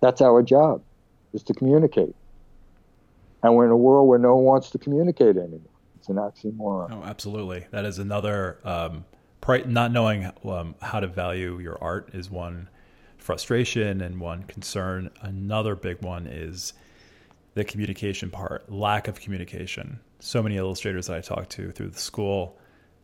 That's 0.00 0.20
our 0.20 0.42
job, 0.42 0.82
is 1.32 1.42
to 1.44 1.54
communicate. 1.54 2.14
And 3.42 3.54
we're 3.54 3.66
in 3.66 3.70
a 3.70 3.76
world 3.76 4.08
where 4.08 4.18
no 4.18 4.36
one 4.36 4.44
wants 4.44 4.70
to 4.70 4.78
communicate 4.78 5.36
anymore. 5.36 5.60
It's 5.96 6.08
an 6.08 6.16
oxymoron. 6.16 6.92
Oh, 6.92 7.04
absolutely. 7.04 7.66
That 7.70 7.84
is 7.84 7.98
another. 7.98 8.58
Um, 8.64 9.04
not 9.66 9.92
knowing 9.92 10.30
um, 10.44 10.74
how 10.82 11.00
to 11.00 11.06
value 11.06 11.58
your 11.58 11.78
art 11.82 12.10
is 12.12 12.30
one 12.30 12.68
frustration 13.16 14.02
and 14.02 14.20
one 14.20 14.42
concern. 14.42 15.10
Another 15.22 15.74
big 15.74 16.02
one 16.02 16.26
is 16.26 16.74
the 17.54 17.64
communication 17.64 18.30
part, 18.30 18.70
lack 18.70 19.08
of 19.08 19.20
communication. 19.20 20.00
So 20.20 20.42
many 20.42 20.56
illustrators 20.56 21.06
that 21.06 21.16
I 21.16 21.20
talk 21.20 21.48
to 21.50 21.70
through 21.70 21.88
the 21.90 21.98
school 21.98 22.58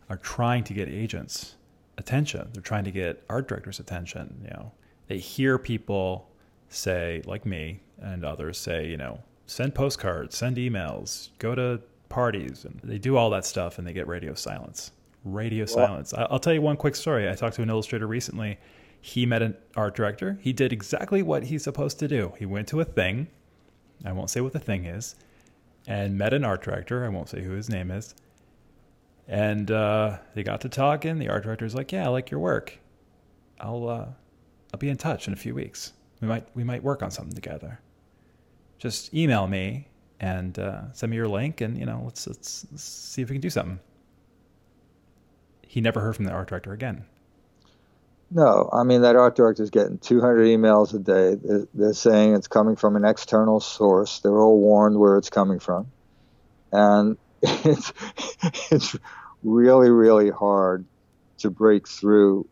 are 0.09 0.17
trying 0.17 0.63
to 0.65 0.73
get 0.73 0.87
agents 0.87 1.55
attention. 1.97 2.49
They're 2.53 2.61
trying 2.61 2.83
to 2.85 2.91
get 2.91 3.23
art 3.29 3.47
directors 3.47 3.79
attention. 3.79 4.41
You 4.43 4.49
know, 4.51 4.71
they 5.07 5.17
hear 5.17 5.57
people 5.57 6.29
say, 6.69 7.21
like 7.25 7.45
me 7.45 7.79
and 7.99 8.23
others 8.23 8.57
say, 8.57 8.87
you 8.87 8.97
know, 8.97 9.19
send 9.47 9.75
postcards, 9.75 10.37
send 10.37 10.57
emails, 10.57 11.29
go 11.39 11.55
to 11.55 11.81
parties, 12.09 12.65
and 12.65 12.79
they 12.83 12.97
do 12.97 13.17
all 13.17 13.29
that 13.31 13.45
stuff, 13.45 13.77
and 13.77 13.87
they 13.87 13.93
get 13.93 14.07
radio 14.07 14.33
silence. 14.33 14.91
Radio 15.23 15.65
well, 15.65 15.87
silence. 15.87 16.13
I'll 16.13 16.39
tell 16.39 16.53
you 16.53 16.61
one 16.61 16.77
quick 16.77 16.95
story. 16.95 17.29
I 17.29 17.35
talked 17.35 17.55
to 17.55 17.61
an 17.61 17.69
illustrator 17.69 18.07
recently. 18.07 18.57
He 19.01 19.25
met 19.25 19.41
an 19.41 19.55
art 19.75 19.95
director. 19.95 20.37
He 20.41 20.53
did 20.53 20.73
exactly 20.73 21.21
what 21.21 21.43
he's 21.43 21.63
supposed 21.63 21.99
to 21.99 22.07
do. 22.07 22.33
He 22.37 22.45
went 22.45 22.67
to 22.69 22.79
a 22.79 22.85
thing. 22.85 23.27
I 24.03 24.11
won't 24.11 24.29
say 24.29 24.41
what 24.41 24.53
the 24.53 24.59
thing 24.59 24.85
is, 24.85 25.15
and 25.87 26.17
met 26.17 26.33
an 26.33 26.43
art 26.43 26.63
director. 26.63 27.05
I 27.05 27.09
won't 27.09 27.29
say 27.29 27.41
who 27.41 27.51
his 27.51 27.69
name 27.69 27.91
is 27.91 28.15
and 29.27 29.71
uh, 29.71 30.17
they 30.33 30.43
got 30.43 30.61
to 30.61 30.69
talking. 30.69 31.17
The 31.17 31.29
art 31.29 31.43
director's 31.43 31.75
like, 31.75 31.91
"Yeah, 31.91 32.05
I 32.05 32.09
like 32.09 32.29
your 32.29 32.39
work. 32.39 32.77
I'll 33.59 33.87
uh, 33.87 34.07
I'll 34.73 34.79
be 34.79 34.89
in 34.89 34.97
touch 34.97 35.27
in 35.27 35.33
a 35.33 35.37
few 35.37 35.55
weeks. 35.55 35.93
We 36.21 36.27
might 36.27 36.47
we 36.55 36.63
might 36.63 36.83
work 36.83 37.01
on 37.01 37.11
something 37.11 37.33
together. 37.33 37.79
Just 38.77 39.13
email 39.13 39.47
me 39.47 39.87
and 40.19 40.57
uh, 40.59 40.91
send 40.93 41.09
me 41.11 41.17
your 41.17 41.27
link, 41.27 41.61
and 41.61 41.77
you 41.77 41.85
know, 41.85 42.01
let's, 42.03 42.27
let's 42.27 42.65
let's 42.71 42.83
see 42.83 43.21
if 43.21 43.29
we 43.29 43.35
can 43.35 43.41
do 43.41 43.49
something." 43.49 43.79
He 45.61 45.81
never 45.81 45.99
heard 45.99 46.15
from 46.15 46.25
the 46.25 46.31
art 46.31 46.49
director 46.49 46.71
again. 46.73 47.05
No, 48.31 48.69
I 48.73 48.83
mean 48.83 49.01
that 49.01 49.15
art 49.15 49.35
director 49.35 49.63
is 49.63 49.69
getting 49.69 49.97
200 49.99 50.45
emails 50.45 50.93
a 50.93 50.99
day. 50.99 51.35
They're, 51.35 51.67
they're 51.73 51.93
saying 51.93 52.33
it's 52.33 52.47
coming 52.47 52.75
from 52.75 52.95
an 52.95 53.05
external 53.05 53.59
source. 53.59 54.19
They're 54.19 54.39
all 54.39 54.59
warned 54.59 54.97
where 54.97 55.17
it's 55.17 55.29
coming 55.29 55.59
from, 55.59 55.91
and 56.71 57.17
it's 57.41 57.93
it's 58.71 58.97
really 59.43 59.89
really 59.89 60.31
hard 60.31 60.85
to 61.37 61.49
break 61.49 61.87
through 61.87 62.47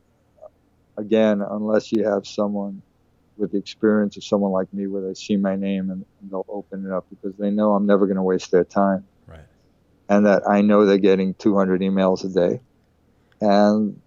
again 0.97 1.41
unless 1.41 1.91
you 1.91 2.03
have 2.07 2.27
someone 2.27 2.81
with 3.43 3.51
the 3.51 3.57
experience 3.57 4.15
of 4.15 4.23
someone 4.23 4.51
like 4.51 4.73
me 4.73 4.87
where 4.87 5.01
they 5.01 5.13
see 5.13 5.35
my 5.35 5.55
name 5.55 5.91
and, 5.91 6.05
and 6.21 6.31
they'll 6.31 6.45
open 6.47 6.85
it 6.85 6.91
up 6.91 7.05
because 7.09 7.37
they 7.37 7.51
know 7.51 7.73
I'm 7.73 7.85
never 7.85 8.07
going 8.07 8.15
to 8.15 8.23
waste 8.23 8.51
their 8.51 8.63
time. 8.63 9.05
Right. 9.27 9.41
And 10.07 10.25
that 10.25 10.47
I 10.49 10.61
know 10.61 10.85
they're 10.85 10.97
getting 10.97 11.33
200 11.33 11.81
emails 11.81 12.23
a 12.23 12.29
day 12.29 12.61
and 13.41 13.99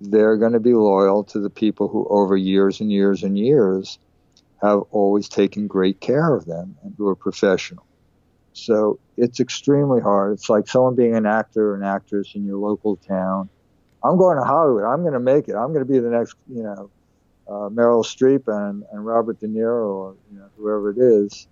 they're 0.00 0.36
going 0.36 0.52
to 0.52 0.60
be 0.60 0.74
loyal 0.74 1.22
to 1.24 1.38
the 1.38 1.50
people 1.50 1.86
who 1.86 2.06
over 2.10 2.36
years 2.36 2.80
and 2.80 2.90
years 2.90 3.22
and 3.22 3.38
years 3.38 3.98
have 4.60 4.80
always 4.90 5.28
taken 5.28 5.68
great 5.68 6.00
care 6.00 6.34
of 6.34 6.44
them 6.44 6.76
and 6.82 6.94
who 6.98 7.06
are 7.06 7.14
professional. 7.14 7.86
So 8.52 8.98
it's 9.16 9.38
extremely 9.38 10.00
hard. 10.00 10.32
It's 10.32 10.50
like 10.50 10.66
someone 10.66 10.96
being 10.96 11.14
an 11.14 11.26
actor 11.26 11.70
or 11.70 11.76
an 11.76 11.84
actress 11.84 12.32
in 12.34 12.44
your 12.44 12.56
local 12.56 12.96
town. 12.96 13.48
I'm 14.02 14.18
going 14.18 14.38
to 14.38 14.44
Hollywood. 14.44 14.84
I'm 14.84 15.02
going 15.02 15.12
to 15.12 15.20
make 15.20 15.48
it. 15.48 15.54
I'm 15.54 15.68
going 15.68 15.86
to 15.86 15.90
be 15.90 15.98
the 16.00 16.10
next, 16.10 16.34
you 16.52 16.62
know, 16.62 16.90
uh, 17.50 17.68
Meryl 17.68 18.04
Streep 18.04 18.46
and, 18.46 18.84
and 18.92 19.04
Robert 19.04 19.40
De 19.40 19.48
Niro 19.48 19.88
or 19.88 20.14
you 20.32 20.38
know, 20.38 20.46
whoever 20.56 20.90
it 20.90 20.98
is. 20.98 21.48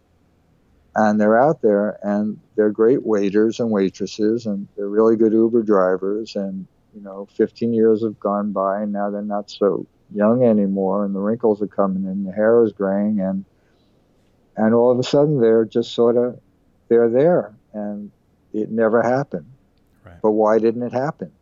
And 0.95 1.21
they're 1.21 1.41
out 1.41 1.61
there 1.61 1.99
and 2.03 2.39
they're 2.57 2.71
great 2.71 3.05
waiters 3.05 3.59
and 3.61 3.71
waitresses 3.71 4.47
and 4.47 4.69
they're 4.77 4.89
really 4.89 5.17
good 5.17 5.33
Uber 5.33 5.63
drivers. 5.63 6.37
And, 6.37 6.67
you 6.95 7.03
know, 7.03 7.27
15 7.37 7.73
years 7.73 8.03
have 8.05 8.19
gone 8.21 8.53
by 8.53 8.83
and 8.83 8.93
now 8.93 9.11
they're 9.11 9.23
not 9.23 9.51
so 9.51 9.87
young 10.15 10.45
anymore 10.45 11.05
and 11.05 11.15
the 11.15 11.21
wrinkles 11.21 11.61
are 11.61 11.67
coming 11.67 12.05
in, 12.05 12.25
the 12.25 12.33
hair 12.33 12.65
is 12.65 12.73
graying 12.73 13.21
and, 13.21 13.45
and 14.57 14.75
all 14.75 14.91
of 14.91 14.99
a 14.99 15.03
sudden 15.03 15.41
they're 15.41 15.65
just 15.65 15.93
sort 15.93 16.17
of 16.17 16.41
they're 16.89 17.11
there 17.11 17.55
and 17.73 18.11
it 18.53 18.71
never 18.71 19.03
happened. 19.03 19.51
Right. 20.05 20.17
But 20.23 20.31
why 20.33 20.59
didn't 20.59 20.83
it 20.83 20.93
happen? 20.93 21.33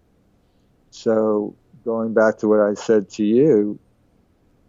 So 0.91 1.55
going 1.85 2.15
back 2.15 2.39
to 2.39 2.49
what 2.49 2.61
I 2.61 2.75
said 2.75 3.11
to 3.11 3.25
you, 3.25 3.79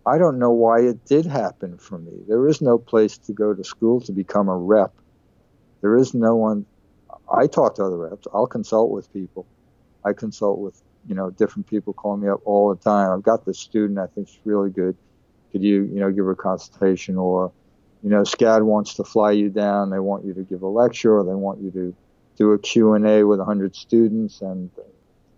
I 0.07 0.17
don't 0.17 0.39
know 0.39 0.51
why 0.51 0.79
it 0.81 1.05
did 1.05 1.25
happen 1.25 1.77
for 1.77 1.97
me. 1.97 2.13
There 2.27 2.47
is 2.47 2.61
no 2.61 2.77
place 2.77 3.17
to 3.19 3.33
go 3.33 3.53
to 3.53 3.63
school 3.63 3.99
to 4.01 4.11
become 4.11 4.47
a 4.47 4.55
rep. 4.55 4.93
There 5.81 5.97
is 5.97 6.13
no 6.13 6.35
one. 6.35 6.65
I 7.31 7.47
talk 7.47 7.75
to 7.75 7.83
other 7.83 7.97
reps. 7.97 8.27
I'll 8.33 8.47
consult 8.47 8.91
with 8.91 9.11
people. 9.11 9.45
I 10.05 10.13
consult 10.13 10.59
with 10.59 10.81
you 11.07 11.15
know 11.15 11.29
different 11.29 11.67
people 11.67 11.93
calling 11.93 12.21
me 12.21 12.29
up 12.29 12.41
all 12.45 12.73
the 12.73 12.81
time. 12.81 13.11
I've 13.11 13.23
got 13.23 13.45
this 13.45 13.59
student 13.59 13.99
I 13.99 14.07
think 14.07 14.29
is 14.29 14.39
really 14.45 14.69
good. 14.69 14.95
Could 15.51 15.63
you 15.63 15.83
you 15.83 15.99
know 15.99 16.09
give 16.09 16.25
her 16.25 16.31
a 16.31 16.35
consultation 16.35 17.17
or 17.17 17.51
you 18.03 18.09
know, 18.09 18.21
SCAD 18.21 18.63
wants 18.63 18.93
to 18.95 19.03
fly 19.03 19.31
you 19.31 19.49
down. 19.49 19.89
They 19.89 19.99
want 19.99 20.25
you 20.25 20.33
to 20.35 20.43
give 20.43 20.61
a 20.61 20.67
lecture 20.67 21.17
or 21.17 21.23
they 21.23 21.33
want 21.33 21.61
you 21.61 21.71
to 21.71 21.95
do 22.37 22.51
a 22.51 22.59
Q&A 22.59 23.23
with 23.23 23.39
100 23.39 23.75
students. 23.75 24.41
And 24.41 24.69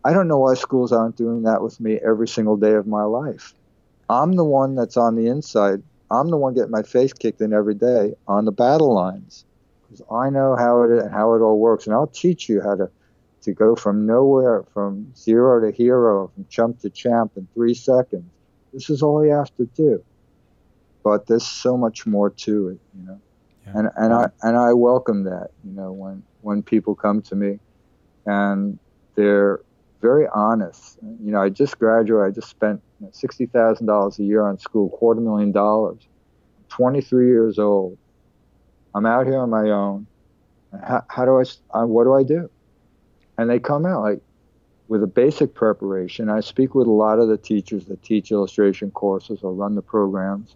I 0.04 0.14
don't 0.14 0.28
know 0.28 0.40
why 0.40 0.56
schools 0.56 0.92
aren't 0.92 1.16
doing 1.16 1.44
that 1.44 1.62
with 1.62 1.80
me 1.80 2.00
every 2.06 2.28
single 2.28 2.58
day 2.58 2.74
of 2.74 2.86
my 2.86 3.04
life. 3.04 3.54
I'm 4.10 4.34
the 4.34 4.44
one 4.44 4.76
that's 4.76 4.98
on 4.98 5.16
the 5.16 5.28
inside. 5.28 5.84
I'm 6.12 6.30
the 6.30 6.38
one 6.38 6.56
getting 6.56 6.72
my 6.72 6.84
face 6.84 7.14
kicked 7.14 7.42
in 7.42 7.54
every 7.54 7.76
day 7.76 8.14
on 8.28 8.46
the 8.46 8.52
battle 8.52 8.94
lines 8.94 9.46
because 9.84 10.02
I 10.12 10.30
know 10.30 10.56
how 10.56 10.84
it 10.84 11.12
how 11.12 11.36
it 11.36 11.40
all 11.40 11.60
works, 11.60 11.86
and 11.86 11.94
I'll 11.94 12.08
teach 12.08 12.50
you 12.50 12.62
how 12.62 12.76
to 12.76 12.90
to 13.44 13.54
go 13.54 13.76
from 13.76 14.06
nowhere, 14.06 14.66
from 14.74 15.14
zero 15.16 15.62
to 15.62 15.76
hero, 15.76 16.32
from 16.34 16.46
chump 16.50 16.80
to 16.82 16.90
champ 16.90 17.34
in 17.38 17.48
three 17.54 17.74
seconds. 17.74 18.26
This 18.74 18.90
is 18.90 19.02
all 19.02 19.24
you 19.26 19.32
have 19.32 19.56
to 19.58 19.66
do 19.76 20.04
but 21.04 21.28
there's 21.28 21.46
so 21.46 21.78
much 21.78 22.06
more 22.06 22.30
to 22.30 22.70
it, 22.70 22.80
you 22.94 23.06
know. 23.06 23.20
Yeah. 23.66 23.72
And 23.76 23.90
and 23.98 24.14
I 24.14 24.28
and 24.44 24.58
I 24.58 24.74
welcome 24.74 25.24
that, 25.24 25.50
you 25.64 25.72
know, 25.72 25.92
when 25.92 26.24
when 26.42 26.64
people 26.64 26.96
come 26.96 27.22
to 27.24 27.36
me 27.36 27.60
and 28.26 28.80
they're 29.16 29.60
very 30.02 30.28
honest. 30.34 30.98
You 31.02 31.32
know, 31.32 31.42
I 31.42 31.50
just 31.50 31.78
graduated. 31.78 32.32
I 32.32 32.36
just 32.36 32.50
spent 32.50 32.82
sixty 33.12 33.46
thousand 33.46 33.88
dollars 33.88 34.20
a 34.20 34.24
year 34.24 34.44
on 34.46 34.58
school, 34.60 34.90
quarter 34.90 35.22
million 35.22 35.52
dollars. 35.52 36.08
Twenty 36.70 37.02
three 37.02 37.28
years 37.28 37.60
old. 37.60 37.98
I'm 38.96 39.06
out 39.06 39.26
here 39.26 39.40
on 39.40 39.50
my 39.50 39.70
own. 39.70 40.08
How, 40.84 41.04
how 41.08 41.26
do 41.26 41.42
I? 41.74 41.84
What 41.84 42.04
do 42.06 42.14
I 42.14 42.24
do? 42.24 42.50
And 43.38 43.50
they 43.50 43.60
come 43.60 43.86
out 43.86 44.02
like 44.02 44.22
with 44.88 45.04
a 45.04 45.08
basic 45.08 45.54
preparation. 45.54 46.30
I 46.30 46.40
speak 46.40 46.76
with 46.76 46.88
a 46.88 46.92
lot 46.92 47.20
of 47.20 47.28
the 47.28 47.38
teachers 47.38 47.86
that 47.86 48.02
teach 48.04 48.32
illustration 48.32 48.92
courses 48.92 49.40
or 49.44 49.54
run 49.54 49.76
the 49.76 49.82
programs 49.82 50.56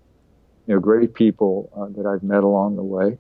you 0.68 0.74
know, 0.74 0.80
great 0.80 1.14
people 1.14 1.70
uh, 1.76 1.88
that 1.98 2.08
I've 2.08 2.24
met 2.24 2.44
along 2.44 2.76
the 2.76 2.84
way, 2.84 3.18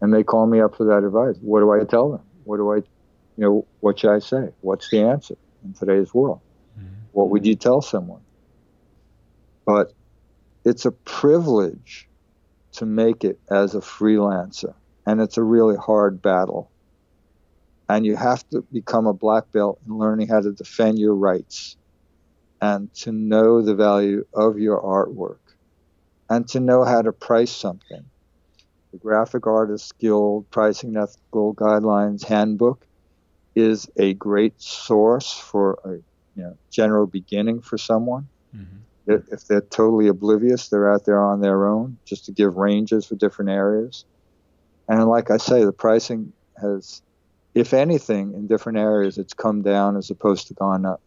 and 0.00 0.12
they 0.12 0.22
call 0.22 0.46
me 0.46 0.60
up 0.60 0.76
for 0.76 0.84
that 0.84 1.04
advice. 1.04 1.36
What 1.40 1.60
do 1.60 1.72
I 1.72 1.84
tell 1.84 2.10
them? 2.10 2.20
What 2.44 2.58
do 2.58 2.72
I, 2.72 2.76
you 2.76 2.84
know, 3.38 3.66
what 3.80 3.98
should 3.98 4.14
I 4.14 4.20
say? 4.20 4.50
What's 4.60 4.90
the 4.90 5.00
answer 5.00 5.36
in 5.64 5.72
today's 5.74 6.12
world? 6.14 6.40
Mm-hmm. 6.78 6.94
What 7.12 7.30
would 7.30 7.46
you 7.46 7.56
tell 7.56 7.82
someone? 7.82 8.20
But 9.66 9.92
it's 10.64 10.84
a 10.84 10.92
privilege 10.92 12.08
to 12.72 12.86
make 12.86 13.24
it 13.24 13.38
as 13.50 13.74
a 13.74 13.80
freelancer, 13.80 14.74
and 15.06 15.20
it's 15.20 15.36
a 15.36 15.42
really 15.42 15.76
hard 15.76 16.20
battle. 16.22 16.70
And 17.88 18.06
you 18.06 18.16
have 18.16 18.48
to 18.50 18.62
become 18.72 19.06
a 19.06 19.12
black 19.12 19.52
belt 19.52 19.78
in 19.86 19.98
learning 19.98 20.28
how 20.28 20.40
to 20.40 20.52
defend 20.52 20.98
your 20.98 21.14
rights 21.14 21.76
and 22.60 22.92
to 22.94 23.12
know 23.12 23.60
the 23.60 23.74
value 23.74 24.24
of 24.32 24.58
your 24.58 24.80
artwork 24.80 25.38
and 26.30 26.48
to 26.48 26.60
know 26.60 26.84
how 26.84 27.02
to 27.02 27.12
price 27.12 27.52
something. 27.52 28.04
The 28.92 28.98
Graphic 28.98 29.46
Artist 29.46 29.98
Guild 29.98 30.50
Pricing 30.50 30.96
Ethical 30.96 31.54
Guidelines 31.54 32.24
Handbook 32.24 32.86
is 33.54 33.88
a 33.96 34.14
great 34.14 34.60
source 34.60 35.32
for 35.32 35.78
a 35.84 35.90
you 36.36 36.42
know, 36.42 36.56
general 36.70 37.06
beginning 37.06 37.60
for 37.60 37.78
someone. 37.78 38.28
Mm-hmm. 38.54 38.76
If 39.06 39.46
they're 39.46 39.60
totally 39.60 40.08
oblivious, 40.08 40.68
they're 40.68 40.90
out 40.90 41.04
there 41.04 41.22
on 41.22 41.40
their 41.40 41.66
own 41.66 41.98
just 42.04 42.24
to 42.26 42.32
give 42.32 42.56
ranges 42.56 43.06
for 43.06 43.16
different 43.16 43.50
areas. 43.50 44.04
And 44.88 45.04
like 45.08 45.30
I 45.30 45.36
say, 45.36 45.64
the 45.64 45.72
pricing 45.72 46.32
has, 46.60 47.02
if 47.54 47.74
anything, 47.74 48.32
in 48.32 48.46
different 48.46 48.78
areas, 48.78 49.18
it's 49.18 49.34
come 49.34 49.62
down 49.62 49.96
as 49.96 50.10
opposed 50.10 50.48
to 50.48 50.54
gone 50.54 50.86
up. 50.86 51.00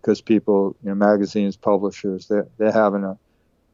Because 0.00 0.20
people, 0.20 0.76
you 0.82 0.90
know, 0.90 0.94
magazines, 0.94 1.56
publishers, 1.56 2.28
they're, 2.28 2.46
they're 2.58 2.72
having 2.72 3.04
a 3.04 3.16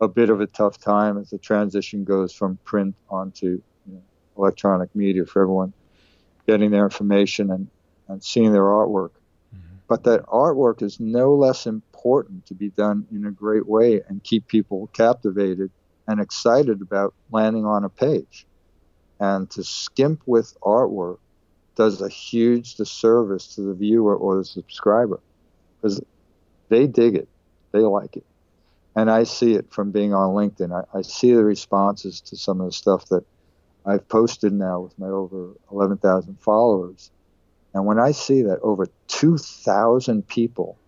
a 0.00 0.08
bit 0.08 0.30
of 0.30 0.40
a 0.40 0.46
tough 0.46 0.78
time 0.78 1.18
as 1.18 1.30
the 1.30 1.38
transition 1.38 2.04
goes 2.04 2.32
from 2.32 2.58
print 2.64 2.94
onto 3.08 3.60
you 3.86 3.94
know, 3.94 4.02
electronic 4.36 4.94
media 4.94 5.24
for 5.24 5.42
everyone 5.42 5.72
getting 6.48 6.70
their 6.70 6.84
information 6.84 7.50
and, 7.50 7.68
and 8.08 8.24
seeing 8.24 8.52
their 8.52 8.62
artwork. 8.62 9.10
Mm-hmm. 9.54 9.76
But 9.86 10.04
that 10.04 10.24
artwork 10.26 10.82
is 10.82 10.98
no 10.98 11.34
less 11.34 11.66
important 11.66 12.46
to 12.46 12.54
be 12.54 12.70
done 12.70 13.06
in 13.12 13.26
a 13.26 13.30
great 13.30 13.68
way 13.68 14.00
and 14.08 14.24
keep 14.24 14.48
people 14.48 14.88
captivated 14.94 15.70
and 16.08 16.20
excited 16.20 16.80
about 16.80 17.12
landing 17.30 17.66
on 17.66 17.84
a 17.84 17.90
page. 17.90 18.46
And 19.20 19.50
to 19.50 19.62
skimp 19.62 20.22
with 20.24 20.56
artwork 20.62 21.18
does 21.76 22.00
a 22.00 22.08
huge 22.08 22.76
disservice 22.76 23.54
to 23.56 23.60
the 23.60 23.74
viewer 23.74 24.16
or 24.16 24.38
the 24.38 24.44
subscriber 24.44 25.20
because 25.76 26.00
they 26.70 26.86
dig 26.86 27.14
it, 27.14 27.28
they 27.72 27.80
like 27.80 28.16
it. 28.16 28.24
And 28.96 29.10
I 29.10 29.24
see 29.24 29.54
it 29.54 29.70
from 29.70 29.90
being 29.90 30.14
on 30.14 30.34
LinkedIn. 30.34 30.72
I, 30.72 30.98
I 30.98 31.02
see 31.02 31.34
the 31.34 31.44
responses 31.44 32.20
to 32.22 32.36
some 32.36 32.60
of 32.60 32.66
the 32.66 32.72
stuff 32.72 33.06
that 33.10 33.24
I've 33.86 34.08
posted 34.08 34.52
now 34.52 34.80
with 34.80 34.98
my 34.98 35.08
over 35.08 35.54
11,000 35.72 36.40
followers. 36.40 37.10
And 37.74 37.86
when 37.86 37.98
I 37.98 38.12
see 38.12 38.42
that 38.42 38.60
over 38.60 38.88
2,000 39.08 40.26
people 40.26 40.78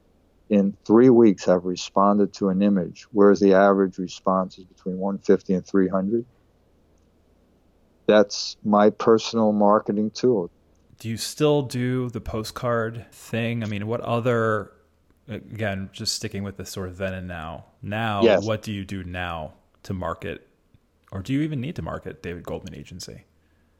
in 0.48 0.76
three 0.84 1.10
weeks 1.10 1.44
have 1.44 1.64
responded 1.64 2.32
to 2.34 2.48
an 2.48 2.60
image, 2.62 3.06
whereas 3.12 3.38
the 3.40 3.54
average 3.54 3.98
response 3.98 4.58
is 4.58 4.64
between 4.64 4.98
150 4.98 5.54
and 5.54 5.64
300. 5.66 6.24
That's 8.06 8.56
my 8.64 8.90
personal 8.90 9.52
marketing 9.52 10.10
tool. 10.10 10.50
Do 10.98 11.08
you 11.08 11.16
still 11.16 11.62
do 11.62 12.10
the 12.10 12.20
postcard 12.20 13.06
thing? 13.12 13.62
I 13.62 13.66
mean, 13.66 13.86
what 13.86 14.00
other, 14.00 14.72
again, 15.28 15.90
just 15.92 16.16
sticking 16.16 16.42
with 16.42 16.56
this 16.56 16.70
sort 16.70 16.88
of 16.88 16.96
then 16.96 17.14
and 17.14 17.28
now. 17.28 17.66
Now, 17.80 18.22
yes. 18.22 18.44
what 18.44 18.62
do 18.62 18.72
you 18.72 18.84
do 18.84 19.04
now 19.04 19.54
to 19.84 19.94
market, 19.94 20.46
or 21.12 21.20
do 21.20 21.32
you 21.32 21.42
even 21.42 21.60
need 21.60 21.76
to 21.76 21.82
market 21.82 22.22
David 22.22 22.44
Goldman 22.44 22.74
Agency? 22.74 23.24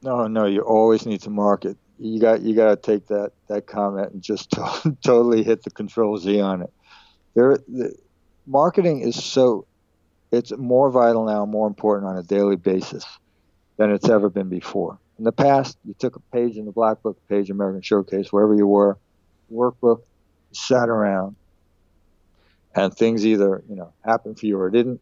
No, 0.01 0.27
no, 0.27 0.45
you 0.45 0.61
always 0.61 1.05
need 1.05 1.21
to 1.21 1.29
market 1.29 1.77
you 2.01 2.19
got 2.19 2.41
you 2.41 2.55
got 2.55 2.69
to 2.69 2.75
take 2.75 3.07
that 3.07 3.31
that 3.47 3.67
comment 3.67 4.11
and 4.11 4.21
just 4.21 4.51
to, 4.51 4.97
totally 5.03 5.43
hit 5.43 5.63
the 5.63 5.69
control 5.69 6.17
Z 6.17 6.41
on 6.41 6.63
it. 6.63 6.73
There, 7.35 7.57
the, 7.67 7.95
marketing 8.47 9.01
is 9.01 9.23
so 9.23 9.65
it's 10.31 10.51
more 10.57 10.89
vital 10.89 11.25
now, 11.25 11.45
more 11.45 11.67
important 11.67 12.09
on 12.09 12.17
a 12.17 12.23
daily 12.23 12.55
basis 12.55 13.05
than 13.77 13.91
it's 13.91 14.09
ever 14.09 14.29
been 14.29 14.49
before. 14.49 14.97
In 15.19 15.25
the 15.25 15.31
past, 15.31 15.77
you 15.85 15.93
took 15.93 16.15
a 16.15 16.19
page 16.33 16.57
in 16.57 16.65
the 16.65 16.71
Black 16.71 17.03
Book, 17.03 17.17
page 17.29 17.49
American 17.49 17.81
Showcase, 17.81 18.33
wherever 18.33 18.55
you 18.55 18.65
were, 18.65 18.97
workbook, 19.53 20.01
sat 20.53 20.89
around, 20.89 21.35
and 22.73 22.93
things 22.95 23.25
either 23.25 23.63
you 23.69 23.75
know 23.75 23.93
happened 24.03 24.39
for 24.39 24.47
you 24.47 24.59
or 24.59 24.71
didn't, 24.71 25.01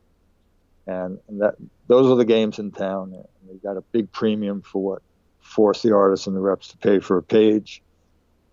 and, 0.87 1.19
that 1.29 1.55
those 1.87 2.09
are 2.11 2.15
the 2.15 2.25
games 2.25 2.59
in 2.59 2.71
town. 2.71 3.13
And 3.13 3.25
you 3.51 3.59
got 3.63 3.77
a 3.77 3.81
big 3.81 4.11
premium 4.11 4.61
for 4.61 4.81
what 4.81 5.01
force 5.41 5.81
the 5.81 5.95
artists 5.95 6.27
and 6.27 6.35
the 6.35 6.39
reps 6.39 6.69
to 6.69 6.77
pay 6.77 6.99
for 6.99 7.17
a 7.17 7.23
page. 7.23 7.81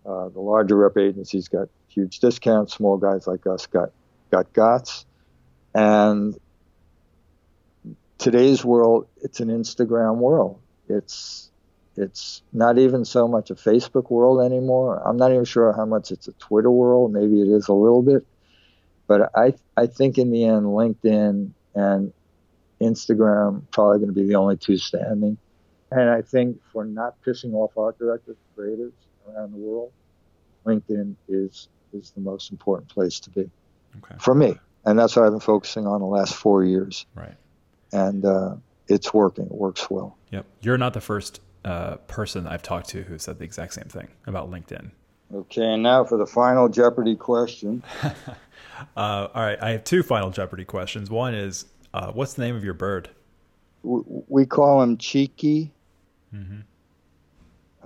Uh, 0.05 0.29
the 0.29 0.41
larger 0.41 0.77
rep 0.77 0.97
agencies 0.97 1.49
got 1.49 1.68
huge 1.89 2.20
discounts. 2.20 2.74
Small 2.74 2.97
guys 2.97 3.27
like 3.27 3.47
us 3.47 3.66
got 3.66 3.91
got 4.31 4.53
GOTS. 4.53 5.05
And 5.74 6.39
today's 8.18 8.64
world, 8.64 9.07
it's 9.22 9.41
an 9.41 9.49
Instagram 9.49 10.16
world. 10.16 10.61
It's 10.89 11.51
it's 11.97 12.43
not 12.53 12.79
even 12.79 13.05
so 13.05 13.27
much 13.27 13.51
a 13.51 13.55
Facebook 13.55 14.11
world 14.11 14.45
anymore. 14.45 15.03
I'm 15.05 15.16
not 15.16 15.33
even 15.33 15.45
sure 15.45 15.72
how 15.72 15.87
much 15.87 16.11
it's 16.11 16.29
a 16.29 16.33
Twitter 16.33 16.70
world. 16.70 17.12
Maybe 17.12 17.41
it 17.41 17.49
is 17.49 17.68
a 17.68 17.72
little 17.72 18.03
bit, 18.03 18.27
but 19.07 19.31
I 19.35 19.55
I 19.77 19.87
think 19.87 20.18
in 20.18 20.31
the 20.31 20.45
end, 20.45 20.66
LinkedIn 20.66 21.51
and 21.77 22.12
Instagram 22.81 23.62
probably 23.70 23.99
going 23.99 24.09
to 24.09 24.14
be 24.14 24.27
the 24.27 24.35
only 24.35 24.57
two 24.57 24.77
standing. 24.77 25.39
And 25.93 26.11
I 26.11 26.22
think 26.22 26.61
for 26.72 26.85
not 26.85 27.22
pissing 27.24 27.55
off 27.55 27.79
art 27.79 27.99
directors, 27.99 28.37
creatives 28.59 28.93
around 29.29 29.53
the 29.53 29.59
world, 29.59 29.93
LinkedIn 30.64 31.14
is 31.29 31.68
is 31.93 32.11
the 32.11 32.20
most 32.20 32.51
important 32.51 32.91
place 32.91 33.20
to 33.20 33.31
be 33.31 33.49
okay. 33.99 34.16
for 34.18 34.35
me. 34.35 34.59
And 34.85 34.99
that's 34.99 35.16
what 35.16 35.24
I've 35.24 35.31
been 35.31 35.41
focusing 35.41 35.87
on 35.87 36.01
the 36.01 36.07
last 36.07 36.35
four 36.35 36.64
years. 36.64 37.07
Right. 37.14 37.35
And 37.93 38.24
uh, 38.24 38.57
it's 38.89 39.14
working. 39.14 39.47
It 39.47 39.53
works 39.53 39.89
well. 39.89 40.16
Yep. 40.31 40.47
You're 40.61 40.79
not 40.79 40.93
the 40.93 41.01
first 41.01 41.41
uh, 41.64 41.97
person 42.09 42.47
I've 42.47 42.62
talked 42.62 42.89
to 42.91 43.03
who 43.03 43.18
said 43.18 43.39
the 43.39 43.45
exact 43.45 43.74
same 43.74 43.89
thing 43.89 44.09
about 44.27 44.51
LinkedIn. 44.51 44.91
Okay, 45.35 45.74
and 45.74 45.83
now 45.83 46.05
for 46.05 46.18
the 46.18 46.27
final 46.27 46.68
Jeopardy 46.68 47.16
question. 47.16 47.83
uh, 48.96 49.28
all 49.34 49.42
right, 49.42 49.59
I 49.61 49.70
have 49.70 49.84
two 49.84 50.02
final 50.02 50.30
Jeopardy 50.30 50.64
questions. 50.64 51.11
One 51.11 51.34
is, 51.34 51.66
uh, 51.94 52.12
what's 52.12 52.34
the 52.34 52.42
name 52.42 52.57
of 52.57 52.64
your 52.64 52.74
bird? 52.74 53.11
We, 53.82 54.00
we 54.28 54.46
call 54.46 54.82
him 54.82 54.96
Cheeky 54.96 55.72
Mm-hmm. 56.34 56.61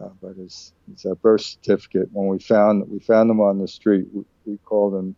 Uh, 0.02 0.08
but 0.20 0.34
it's, 0.38 0.72
his 0.90 1.04
uh, 1.04 1.14
birth 1.14 1.42
certificate, 1.42 2.08
when 2.12 2.28
we 2.28 2.38
found 2.38 2.88
we 2.90 3.00
found 3.00 3.30
him 3.30 3.40
on 3.40 3.58
the 3.58 3.68
street, 3.68 4.06
we, 4.12 4.24
we 4.46 4.58
called 4.64 4.94
him 4.94 5.14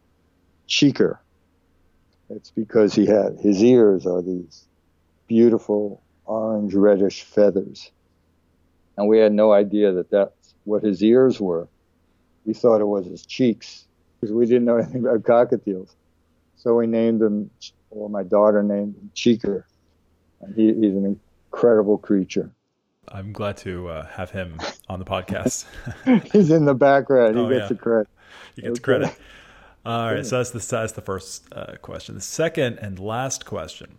Cheeker. 0.69 1.19
It's 2.31 2.51
because 2.51 2.95
he 2.95 3.07
had 3.07 3.39
his 3.41 3.63
ears 3.63 4.07
are 4.07 4.23
these 4.23 4.65
beautiful 5.29 6.03
orange 6.25 6.75
reddish 6.75 7.23
feathers, 7.23 7.91
and 8.97 9.07
we 9.09 9.19
had 9.19 9.33
no 9.33 9.53
idea 9.53 9.93
that 9.93 10.11
that's 10.11 10.55
what 10.65 10.83
his 10.83 11.03
ears 11.03 11.41
were. 11.41 11.69
We 12.45 12.55
thought 12.55 12.81
it 12.81 12.87
was 12.87 13.07
his 13.07 13.25
cheeks 13.25 13.87
because 14.23 14.33
we 14.33 14.47
didn't 14.47 14.65
know 14.65 14.77
anything 14.77 15.05
about 15.05 15.23
cockatiels. 15.23 15.97
So 16.55 16.77
we 16.77 16.87
named 16.87 17.21
him, 17.21 17.51
or 17.91 18.09
my 18.09 18.23
daughter 18.23 18.63
named 18.63 18.95
him 18.95 19.11
Cheeker. 19.17 19.65
And 20.41 20.55
he, 20.55 20.67
he's 20.67 20.95
an 20.95 21.19
incredible 21.51 21.99
creature. 21.99 22.53
I'm 23.09 23.33
glad 23.33 23.57
to 23.59 23.89
uh, 23.89 24.07
have 24.07 24.31
him 24.31 24.61
on 24.89 25.01
the 25.01 25.05
podcast. 25.05 25.65
He's 26.33 26.53
in 26.53 26.65
the 26.65 26.75
background. 26.75 27.37
He 27.37 27.43
oh, 27.43 27.49
gets 27.49 27.63
yeah. 27.63 27.69
the 27.69 27.75
credit. 27.75 28.09
He 28.55 28.63
gets 28.63 28.79
okay. 28.79 28.81
credit. 28.81 29.17
All 29.85 30.15
right, 30.15 30.25
so 30.25 30.37
that's 30.37 30.51
the 30.51 30.77
that's 30.77 30.93
the 30.93 31.03
first 31.03 31.53
uh, 31.53 31.75
question. 31.83 32.15
The 32.15 32.21
second 32.21 32.79
and 32.79 33.01
last 33.01 33.45
question. 33.45 33.99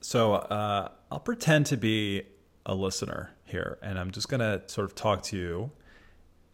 So 0.00 0.34
uh, 0.34 0.90
I'll 1.10 1.18
pretend 1.18 1.66
to 1.66 1.76
be 1.76 2.22
a 2.64 2.76
listener 2.76 3.32
here, 3.44 3.78
and 3.82 3.98
I'm 3.98 4.12
just 4.12 4.28
gonna 4.28 4.62
sort 4.68 4.88
of 4.88 4.94
talk 4.94 5.24
to 5.24 5.36
you 5.36 5.72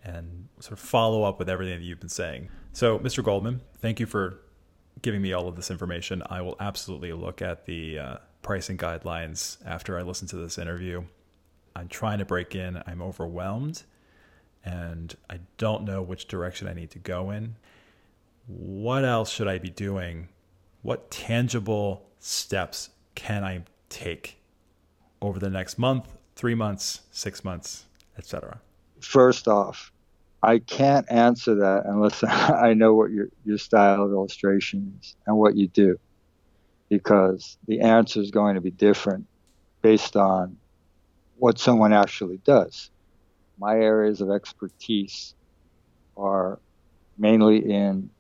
and 0.05 0.49
sort 0.61 0.73
of 0.73 0.79
follow 0.79 1.23
up 1.25 1.39
with 1.39 1.49
everything 1.49 1.79
that 1.79 1.85
you've 1.85 2.01
been 2.01 2.09
saying. 2.09 2.51
So, 2.73 2.99
Mr. 2.99 3.25
Goldman, 3.25 3.61
thank 3.79 3.99
you 3.99 4.07
for 4.07 4.41
giving 5.03 5.23
me 5.23 5.33
all 5.33 5.49
of 5.49 5.57
this 5.57 5.71
information. 5.71 6.23
I 6.29 6.43
will 6.43 6.57
absolutely 6.61 7.13
look 7.13 7.43
at 7.43 7.65
the 7.67 7.99
uh, 7.99 8.17
pricing 8.43 8.77
guidelines 8.77 9.57
after 9.67 9.99
I 9.99 10.03
listen 10.03 10.29
to 10.29 10.37
this 10.37 10.59
interview. 10.59 11.05
I'm 11.75 11.89
trying 11.89 12.19
to 12.19 12.25
break 12.25 12.55
in. 12.55 12.81
I'm 12.87 13.03
overwhelmed 13.03 13.83
and 14.65 15.15
I 15.29 15.41
don't 15.59 15.85
know 15.85 16.03
which 16.03 16.27
direction 16.27 16.69
I 16.69 16.75
need 16.75 16.91
to 16.91 16.99
go 16.99 17.31
in. 17.31 17.57
What 18.47 19.05
else 19.05 19.31
should 19.31 19.49
I 19.49 19.59
be 19.59 19.71
doing? 19.71 20.29
What 20.83 21.11
tangible 21.11 22.07
steps 22.19 22.91
can 23.15 23.45
I 23.45 23.65
take 23.89 24.39
over 25.21 25.39
the 25.39 25.51
next 25.51 25.79
month, 25.79 26.13
three 26.37 26.55
months, 26.55 27.01
six 27.11 27.45
months, 27.45 27.85
etc.? 28.19 28.61
First 29.01 29.49
off, 29.49 29.93
I 30.45 30.59
can't 30.59 31.11
answer 31.11 31.55
that 31.57 31.85
unless 31.87 32.23
I 32.29 32.75
know 32.75 32.95
what 32.95 33.11
your, 33.11 33.29
your 33.45 33.59
style 33.59 34.05
of 34.05 34.13
illustration 34.13 34.99
is 35.01 35.17
and 35.27 35.37
what 35.37 35.57
you 35.57 35.69
do, 35.69 35.99
because 36.89 37.57
the 37.67 37.81
answer 37.81 38.21
is 38.21 38.31
going 38.31 38.57
to 38.57 38.61
be 38.61 38.71
different 38.71 39.27
based 39.81 40.17
on 40.17 40.57
what 41.39 41.59
someone 41.59 41.93
actually 41.93 42.39
does. 42.45 42.91
My 43.59 43.75
areas 43.75 44.21
of 44.21 44.31
expertise 44.31 45.35
are 46.17 46.59
mainly 47.17 47.59
in 47.59 48.11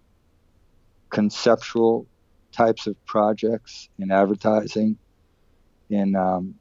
conceptual 1.10 2.06
types 2.52 2.86
of 2.86 3.04
projects, 3.04 3.88
in 3.98 4.10
advertising, 4.10 4.96
in 5.90 6.16
um, 6.16 6.54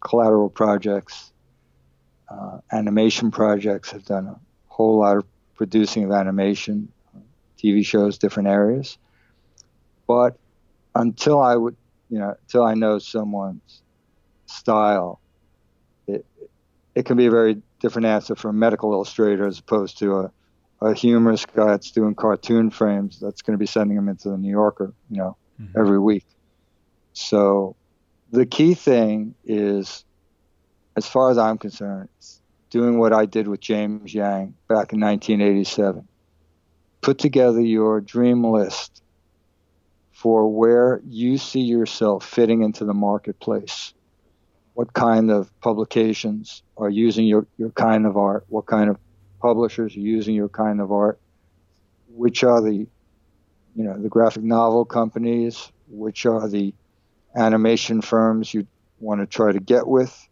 collateral 0.00 0.50
projects, 0.50 1.32
uh, 2.28 2.58
animation 2.72 3.30
projects. 3.30 3.94
I've 3.94 4.04
done 4.04 4.26
a 4.26 4.40
whole 4.72 4.98
lot 4.98 5.18
of 5.18 5.24
producing 5.54 6.04
of 6.04 6.12
animation, 6.12 6.88
TV 7.58 7.84
shows, 7.84 8.18
different 8.18 8.48
areas. 8.48 8.96
But 10.06 10.36
until 10.94 11.40
I 11.40 11.54
would, 11.56 11.76
you 12.08 12.18
know, 12.18 12.34
until 12.40 12.64
I 12.64 12.74
know 12.74 12.98
someone's 12.98 13.82
style 14.46 15.20
it, 16.06 16.26
it 16.94 17.04
can 17.04 17.16
be 17.16 17.26
a 17.26 17.30
very 17.30 17.62
different 17.80 18.06
answer 18.06 18.34
for 18.34 18.48
a 18.48 18.52
medical 18.52 18.92
illustrator 18.92 19.46
as 19.46 19.58
opposed 19.58 19.98
to 19.98 20.20
a, 20.20 20.32
a 20.80 20.94
humorous 20.94 21.46
guy 21.46 21.66
that's 21.66 21.90
doing 21.90 22.14
cartoon 22.14 22.70
frames 22.70 23.20
that's 23.20 23.42
going 23.42 23.54
to 23.54 23.58
be 23.58 23.66
sending 23.66 23.96
them 23.96 24.08
into 24.08 24.30
the 24.30 24.38
New 24.38 24.50
Yorker, 24.50 24.92
you 25.10 25.18
know, 25.18 25.36
mm-hmm. 25.60 25.78
every 25.78 25.98
week. 25.98 26.26
So 27.12 27.76
the 28.30 28.46
key 28.46 28.74
thing 28.74 29.34
is, 29.44 30.04
as 30.96 31.06
far 31.06 31.30
as 31.30 31.38
I'm 31.38 31.58
concerned, 31.58 32.08
doing 32.72 32.98
what 32.98 33.12
I 33.12 33.26
did 33.26 33.46
with 33.46 33.60
James 33.60 34.14
Yang 34.14 34.54
back 34.66 34.94
in 34.94 35.00
1987. 35.00 36.08
Put 37.02 37.18
together 37.18 37.60
your 37.60 38.00
dream 38.00 38.42
list 38.44 39.02
for 40.10 40.48
where 40.48 41.02
you 41.06 41.36
see 41.36 41.60
yourself 41.60 42.24
fitting 42.24 42.62
into 42.62 42.86
the 42.86 42.94
marketplace 42.94 43.92
what 44.74 44.94
kind 44.94 45.30
of 45.30 45.50
publications 45.60 46.62
are 46.78 46.88
using 46.88 47.26
your, 47.26 47.46
your 47.58 47.68
kind 47.70 48.06
of 48.06 48.16
art, 48.16 48.46
what 48.48 48.64
kind 48.64 48.88
of 48.88 48.96
publishers 49.38 49.94
are 49.94 50.00
using 50.00 50.34
your 50.34 50.48
kind 50.48 50.80
of 50.80 50.90
art, 50.90 51.20
which 52.08 52.42
are 52.42 52.62
the, 52.62 52.74
you 52.74 52.88
know, 53.84 53.98
the 53.98 54.08
graphic 54.08 54.42
novel 54.42 54.86
companies, 54.86 55.70
which 55.88 56.24
are 56.24 56.48
the 56.48 56.72
animation 57.36 58.00
firms 58.00 58.54
you 58.54 58.66
want 58.98 59.20
to 59.20 59.26
try 59.26 59.52
to 59.52 59.60
get 59.60 59.86
with. 59.86 60.26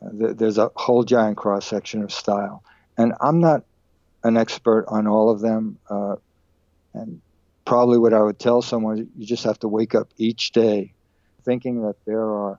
There's 0.00 0.58
a 0.58 0.70
whole 0.74 1.04
giant 1.04 1.36
cross 1.36 1.66
section 1.66 2.02
of 2.02 2.12
style. 2.12 2.62
And 2.96 3.12
I'm 3.20 3.40
not 3.40 3.64
an 4.22 4.36
expert 4.36 4.86
on 4.88 5.06
all 5.06 5.30
of 5.30 5.40
them. 5.40 5.78
Uh, 5.88 6.16
and 6.94 7.20
probably 7.64 7.98
what 7.98 8.14
I 8.14 8.20
would 8.20 8.38
tell 8.38 8.62
someone, 8.62 9.08
you 9.16 9.26
just 9.26 9.44
have 9.44 9.58
to 9.60 9.68
wake 9.68 9.94
up 9.94 10.08
each 10.16 10.52
day 10.52 10.92
thinking 11.44 11.82
that 11.82 11.96
there 12.04 12.22
are 12.22 12.58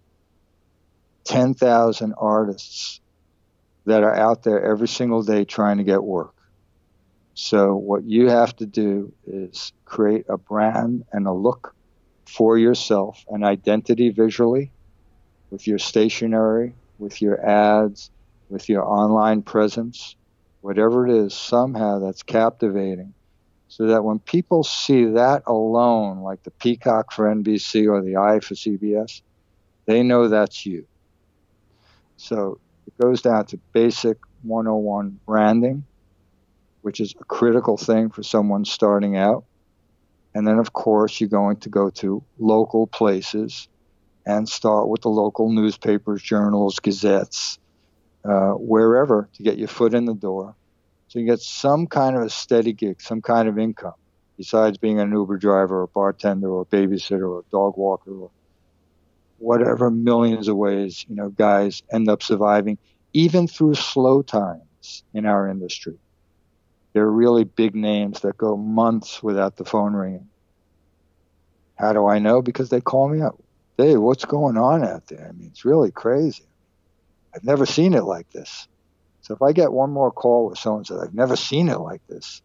10,000 1.25 2.13
artists 2.17 2.99
that 3.85 4.03
are 4.03 4.15
out 4.15 4.43
there 4.43 4.63
every 4.63 4.87
single 4.87 5.23
day 5.23 5.45
trying 5.45 5.77
to 5.77 5.83
get 5.83 6.03
work. 6.03 6.33
So, 7.33 7.75
what 7.75 8.03
you 8.03 8.29
have 8.29 8.55
to 8.57 8.65
do 8.65 9.13
is 9.25 9.71
create 9.85 10.25
a 10.29 10.37
brand 10.37 11.05
and 11.11 11.25
a 11.27 11.31
look 11.31 11.73
for 12.25 12.57
yourself, 12.57 13.25
an 13.29 13.43
identity 13.43 14.09
visually 14.09 14.71
with 15.49 15.65
your 15.65 15.79
stationery, 15.79 16.73
with 17.01 17.21
your 17.21 17.43
ads, 17.43 18.11
with 18.49 18.69
your 18.69 18.85
online 18.85 19.41
presence, 19.41 20.15
whatever 20.61 21.07
it 21.07 21.13
is, 21.13 21.33
somehow 21.33 21.99
that's 21.99 22.23
captivating. 22.23 23.13
So 23.67 23.87
that 23.87 24.03
when 24.03 24.19
people 24.19 24.63
see 24.63 25.05
that 25.05 25.43
alone, 25.47 26.19
like 26.19 26.43
the 26.43 26.51
peacock 26.51 27.11
for 27.11 27.33
NBC 27.33 27.89
or 27.89 28.01
the 28.01 28.17
eye 28.17 28.39
for 28.41 28.53
CBS, 28.53 29.21
they 29.85 30.03
know 30.03 30.27
that's 30.27 30.65
you. 30.65 30.85
So 32.17 32.59
it 32.85 32.93
goes 33.01 33.21
down 33.21 33.45
to 33.47 33.57
basic 33.73 34.17
101 34.43 35.19
branding, 35.25 35.85
which 36.81 36.99
is 36.99 37.15
a 37.19 37.23
critical 37.23 37.77
thing 37.77 38.09
for 38.09 38.23
someone 38.23 38.65
starting 38.65 39.17
out. 39.17 39.45
And 40.35 40.45
then, 40.45 40.59
of 40.59 40.73
course, 40.73 41.19
you're 41.19 41.29
going 41.29 41.57
to 41.57 41.69
go 41.69 41.89
to 41.89 42.23
local 42.37 42.87
places 42.87 43.69
and 44.25 44.47
start 44.47 44.87
with 44.87 45.01
the 45.01 45.09
local 45.09 45.51
newspapers, 45.51 46.21
journals, 46.21 46.79
gazettes, 46.79 47.59
uh, 48.23 48.51
wherever 48.51 49.29
to 49.33 49.43
get 49.43 49.57
your 49.57 49.67
foot 49.67 49.93
in 49.93 50.05
the 50.05 50.13
door. 50.13 50.55
So 51.07 51.19
you 51.19 51.25
get 51.25 51.39
some 51.39 51.87
kind 51.87 52.15
of 52.15 52.23
a 52.23 52.29
steady 52.29 52.73
gig, 52.73 53.01
some 53.01 53.21
kind 53.21 53.49
of 53.49 53.57
income, 53.57 53.95
besides 54.37 54.77
being 54.77 54.99
an 54.99 55.11
Uber 55.11 55.37
driver 55.37 55.81
or 55.81 55.87
bartender 55.87 56.49
or 56.49 56.65
babysitter 56.65 57.29
or 57.29 57.43
dog 57.51 57.77
walker 57.77 58.11
or 58.11 58.31
whatever 59.37 59.89
millions 59.89 60.47
of 60.47 60.55
ways, 60.55 61.03
you 61.07 61.15
know, 61.15 61.29
guys 61.29 61.81
end 61.91 62.07
up 62.09 62.21
surviving, 62.21 62.77
even 63.13 63.47
through 63.47 63.73
slow 63.73 64.21
times 64.21 65.03
in 65.13 65.25
our 65.25 65.49
industry. 65.49 65.97
There 66.93 67.03
are 67.03 67.11
really 67.11 67.43
big 67.43 67.75
names 67.75 68.21
that 68.21 68.37
go 68.37 68.55
months 68.55 69.23
without 69.23 69.57
the 69.57 69.65
phone 69.65 69.93
ringing. 69.93 70.27
How 71.75 71.93
do 71.93 72.05
I 72.05 72.19
know? 72.19 72.41
Because 72.41 72.69
they 72.69 72.81
call 72.81 73.09
me 73.09 73.21
up. 73.21 73.35
Dave, 73.81 73.99
what's 73.99 74.25
going 74.25 74.57
on 74.57 74.85
out 74.85 75.07
there? 75.07 75.27
I 75.27 75.31
mean, 75.31 75.47
it's 75.47 75.65
really 75.65 75.89
crazy. 75.89 76.45
I've 77.33 77.43
never 77.43 77.65
seen 77.65 77.95
it 77.95 78.03
like 78.03 78.29
this. 78.29 78.67
So 79.21 79.33
if 79.33 79.41
I 79.41 79.53
get 79.53 79.73
one 79.73 79.89
more 79.89 80.11
call 80.11 80.45
where 80.45 80.55
someone 80.55 80.85
says, 80.85 80.99
I've 81.01 81.15
never 81.15 81.35
seen 81.35 81.67
it 81.67 81.79
like 81.79 82.05
this, 82.07 82.43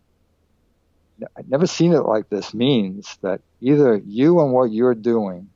I've 1.36 1.48
never 1.50 1.66
seen 1.66 1.92
it 1.92 2.06
like 2.06 2.30
this 2.30 2.54
means 2.54 3.18
that 3.20 3.42
either 3.60 4.00
you 4.06 4.40
and 4.40 4.52
what 4.52 4.72
you're 4.72 4.94
doing 4.94 5.50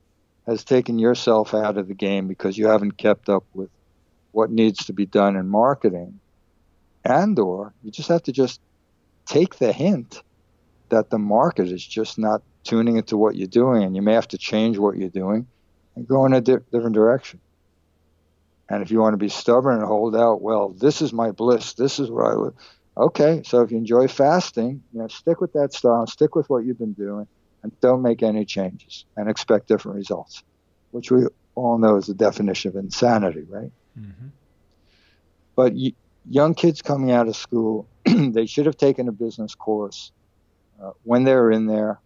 has 0.45 0.63
taken 0.63 0.99
yourself 0.99 1.55
out 1.55 1.79
of 1.79 1.87
the 1.87 1.95
game 1.95 2.27
because 2.27 2.59
you 2.59 2.67
haven't 2.67 2.97
kept 2.97 3.27
up 3.27 3.45
with 3.55 3.71
what 4.33 4.51
needs 4.51 4.85
to 4.85 4.93
be 4.93 5.07
done 5.07 5.35
in 5.35 5.47
marketing 5.47 6.19
and 7.03 7.39
or 7.39 7.73
you 7.83 7.89
just 7.89 8.09
have 8.09 8.23
to 8.23 8.31
just 8.31 8.61
take 9.25 9.55
the 9.55 9.73
hint 9.73 10.21
that 10.89 11.09
the 11.09 11.17
market 11.17 11.71
is 11.71 11.83
just 11.83 12.19
not 12.19 12.43
tuning 12.63 12.97
into 12.97 13.17
what 13.17 13.35
you're 13.35 13.47
doing 13.47 13.83
and 13.83 13.95
you 13.95 14.03
may 14.03 14.13
have 14.13 14.27
to 14.27 14.37
change 14.37 14.77
what 14.77 14.95
you're 14.95 15.09
doing 15.09 15.47
and 15.95 16.07
go 16.07 16.25
in 16.25 16.33
a 16.33 16.41
di- 16.41 16.57
different 16.71 16.95
direction 16.95 17.39
and 18.69 18.81
if 18.81 18.91
you 18.91 18.99
want 18.99 19.13
to 19.13 19.17
be 19.17 19.29
stubborn 19.29 19.77
and 19.77 19.85
hold 19.85 20.15
out 20.15 20.41
well 20.41 20.69
this 20.69 21.01
is 21.01 21.13
my 21.13 21.31
bliss 21.31 21.73
this 21.73 21.99
is 21.99 22.09
where 22.09 22.25
i 22.25 22.33
live 22.33 22.53
okay 22.97 23.41
so 23.45 23.61
if 23.61 23.71
you 23.71 23.77
enjoy 23.77 24.07
fasting 24.07 24.81
you 24.93 24.99
know 24.99 25.07
stick 25.07 25.41
with 25.41 25.53
that 25.53 25.73
style 25.73 26.07
stick 26.07 26.35
with 26.35 26.49
what 26.49 26.63
you've 26.63 26.79
been 26.79 26.93
doing 26.93 27.27
and 27.63 27.71
don't 27.81 28.01
make 28.01 28.23
any 28.23 28.45
changes 28.45 29.05
and 29.15 29.29
expect 29.29 29.67
different 29.67 29.97
results, 29.97 30.41
which 30.91 31.11
we 31.11 31.23
all 31.55 31.77
know 31.77 31.97
is 31.97 32.07
the 32.07 32.13
definition 32.13 32.69
of 32.69 32.75
insanity, 32.75 33.43
right? 33.47 33.71
Mm-hmm. 33.99 34.27
But 35.55 35.73
y- 35.73 35.93
young 36.27 36.55
kids 36.55 36.81
coming 36.81 37.11
out 37.11 37.27
of 37.27 37.35
school, 37.35 37.87
they 38.05 38.45
should 38.45 38.65
have 38.65 38.77
taken 38.77 39.07
a 39.07 39.11
business 39.11 39.55
course. 39.55 40.11
Uh, 40.81 40.91
when 41.03 41.23
they're 41.23 41.51
in 41.51 41.67
there, 41.67 41.99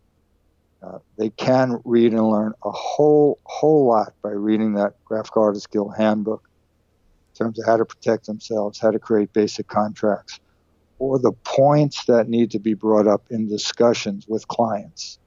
uh, 0.86 1.00
they 1.18 1.30
can 1.32 1.80
read 1.86 2.12
and 2.14 2.30
learn 2.30 2.54
a 2.64 2.72
whole 2.72 3.40
whole 3.46 3.88
lot 3.88 4.14
by 4.22 4.30
reading 4.30 4.74
that 4.74 4.94
Graphic 5.06 5.36
Artist 5.38 5.72
Guild 5.72 5.94
handbook 5.98 6.44
in 7.34 7.46
terms 7.46 7.60
of 7.60 7.66
how 7.66 7.78
to 7.78 7.86
protect 7.86 8.26
themselves, 8.28 8.80
how 8.80 8.92
to 8.92 9.00
create 9.00 9.34
basic 9.34 9.68
contracts, 9.68 10.40
or 11.00 11.20
the 11.20 11.34
points 11.44 12.06
that 12.06 12.30
need 12.30 12.52
to 12.52 12.60
be 12.60 12.74
brought 12.74 13.08
up 13.08 13.24
in 13.30 13.50
discussions 13.50 14.26
with 14.28 14.48
clients. 14.48 15.18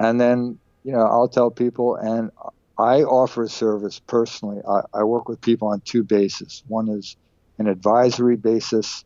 And 0.00 0.20
then, 0.20 0.58
you 0.84 0.92
know, 0.92 1.00
I'll 1.00 1.28
tell 1.28 1.50
people, 1.50 1.96
and 1.96 2.30
I 2.78 3.02
offer 3.02 3.42
a 3.42 3.48
service 3.48 4.00
personally. 4.06 4.58
I, 4.68 4.82
I 4.94 5.04
work 5.04 5.28
with 5.28 5.40
people 5.40 5.68
on 5.68 5.82
two 5.84 6.04
bases. 6.04 6.62
One 6.68 6.88
is 6.88 7.16
an 7.58 7.66
advisory 7.66 8.36
basis 8.36 9.04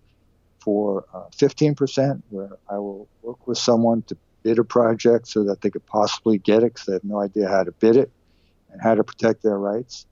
for 0.62 1.04
uh, 1.14 1.24
15%, 1.40 2.22
where 2.28 2.50
I 2.70 2.74
will 2.74 3.08
work 3.22 3.46
with 3.46 3.58
someone 3.58 4.04
to 4.08 4.16
bid 4.42 4.58
a 4.58 4.64
project 4.64 5.28
so 5.28 5.44
that 5.44 5.60
they 5.60 5.70
could 5.70 5.86
possibly 5.86 6.38
get 6.38 6.62
it 6.62 6.74
because 6.74 6.86
they 6.86 6.92
have 6.94 7.04
no 7.04 7.20
idea 7.20 7.48
how 7.48 7.64
to 7.64 7.72
bid 7.72 7.96
it 7.96 8.10
and 8.70 8.80
how 8.80 8.94
to 8.94 9.04
protect 9.04 9.42
their 9.42 9.58
rights. 9.58 10.06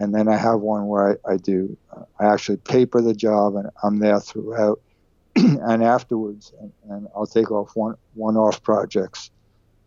And 0.00 0.14
then 0.14 0.28
I 0.28 0.36
have 0.36 0.60
one 0.60 0.86
where 0.86 1.18
I, 1.26 1.32
I 1.32 1.36
do, 1.36 1.76
uh, 1.94 2.04
I 2.20 2.32
actually 2.32 2.58
paper 2.58 3.00
the 3.00 3.14
job 3.14 3.56
and 3.56 3.68
I'm 3.82 3.98
there 3.98 4.20
throughout 4.20 4.80
and 5.36 5.82
afterwards, 5.82 6.52
and, 6.60 6.72
and 6.88 7.08
I'll 7.14 7.26
take 7.26 7.50
off 7.50 7.70
one 7.74 7.94
one 8.14 8.36
off 8.36 8.62
projects 8.62 9.30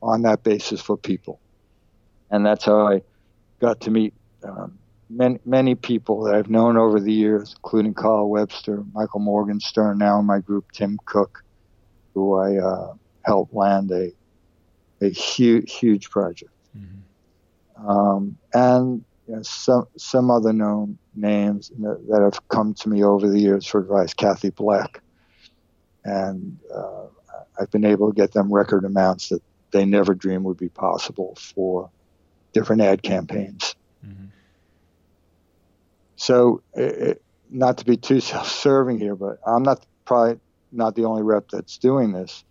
on 0.02 0.22
that 0.24 0.44
basis 0.44 0.82
for 0.82 0.98
people. 0.98 1.40
And 2.30 2.46
that's 2.46 2.66
how 2.66 2.88
I 2.88 3.02
got 3.60 3.82
to 3.82 3.92
meet 3.92 4.14
um, 4.44 4.78
many, 5.10 5.40
many 5.46 5.76
people 5.76 6.24
that 6.24 6.36
I've 6.36 6.50
known 6.50 6.78
over 6.78 7.00
the 7.00 7.12
years, 7.12 7.56
including 7.58 7.94
Carl 7.94 8.30
Webster, 8.30 8.84
Michael 8.94 9.20
Morgenstern, 9.20 9.98
now 9.98 10.20
in 10.20 10.26
my 10.26 10.40
group, 10.40 10.72
Tim 10.72 10.98
Cook, 11.06 11.44
who 12.14 12.38
I 12.38 12.58
uh, 12.58 12.94
helped 13.24 13.54
land 13.54 13.92
a, 13.92 14.12
a 15.02 15.10
huge, 15.10 15.72
huge 15.74 16.10
project. 16.10 16.52
Mm-hmm. 16.78 17.90
Um, 17.90 18.38
and 18.54 19.04
you 19.28 19.36
know, 19.36 19.42
some, 19.44 19.88
some 19.98 20.30
other 20.30 20.54
known 20.54 20.98
names 21.16 21.72
that 21.78 22.22
have 22.22 22.48
come 22.50 22.74
to 22.76 22.90
me 22.90 23.04
over 23.04 23.30
the 23.30 23.40
years 23.40 23.66
for 23.66 23.80
advice, 23.80 24.14
Kathy 24.14 24.50
Black. 24.50 25.02
And 26.04 26.58
uh, 26.74 27.06
I've 27.60 27.72
been 27.72 27.86
able 27.86 28.12
to 28.12 28.16
get 28.16 28.32
them 28.32 28.52
record 28.52 28.86
amounts 28.86 29.30
that 29.30 29.42
they 29.72 29.86
never 29.86 30.14
dreamed 30.14 30.44
would 30.46 30.58
be 30.58 30.70
possible 30.70 31.36
for 31.36 31.90
different 32.54 32.82
ad 32.82 33.04
campaigns. 33.04 33.76
Mm-hmm. 34.06 34.26
So, 36.16 36.62
it, 36.74 37.22
not 37.50 37.78
to 37.80 37.86
be 37.86 37.98
too 37.98 38.20
self-serving 38.20 39.00
here, 39.00 39.16
but 39.16 39.40
I'm 39.46 39.64
not 39.64 39.86
probably 40.06 40.40
not 40.72 40.96
the 40.96 41.06
only 41.06 41.22
rep 41.22 41.50
that's 41.50 41.78
doing 41.78 42.14
this, 42.14 42.44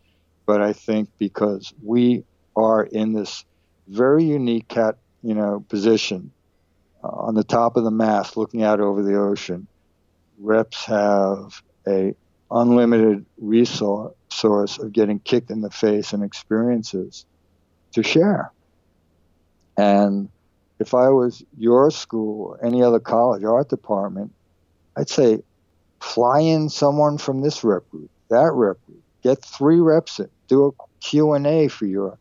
but 0.51 0.61
I 0.61 0.72
think 0.72 1.09
because 1.16 1.72
we 1.80 2.24
are 2.57 2.82
in 2.82 3.12
this 3.12 3.44
very 3.86 4.24
unique 4.24 4.66
cat, 4.66 4.96
you 5.22 5.32
know, 5.32 5.64
position 5.68 6.32
uh, 7.05 7.07
on 7.07 7.36
the 7.36 7.44
top 7.44 7.76
of 7.76 7.84
the 7.84 7.92
mast, 7.92 8.36
looking 8.36 8.64
out 8.64 8.80
over 8.80 9.01
the 9.01 9.14
ocean, 9.14 9.68
reps 10.40 10.86
have 10.86 11.62
a 11.86 12.16
unlimited 12.51 13.24
resource 13.38 14.12
source 14.32 14.76
of 14.78 14.92
getting 14.92 15.20
kicked 15.20 15.53
in 15.53 15.61
the 15.61 15.70
face 15.70 16.12
and 16.12 16.24
experiences 16.24 17.26
to 17.92 18.03
share. 18.03 18.51
And 19.76 20.30
if 20.80 20.94
I 20.94 21.11
was 21.11 21.44
your 21.59 21.92
school 21.92 22.42
or 22.46 22.66
any 22.66 22.82
other 22.82 22.98
college 22.98 23.44
art 23.44 23.68
department, 23.68 24.32
I'd 24.96 25.09
say 25.09 25.44
fly 26.01 26.40
in 26.40 26.70
someone 26.70 27.18
from 27.18 27.40
this 27.40 27.62
rep 27.62 27.88
group, 27.92 28.11
that 28.30 28.51
rep 28.53 28.84
group, 28.86 29.03
get 29.22 29.44
three 29.44 29.78
reps 29.78 30.18
in, 30.18 30.28
do 30.51 30.66
a 30.66 30.70
Q&A 31.01 31.68
for 31.68 31.86
your 31.86 32.18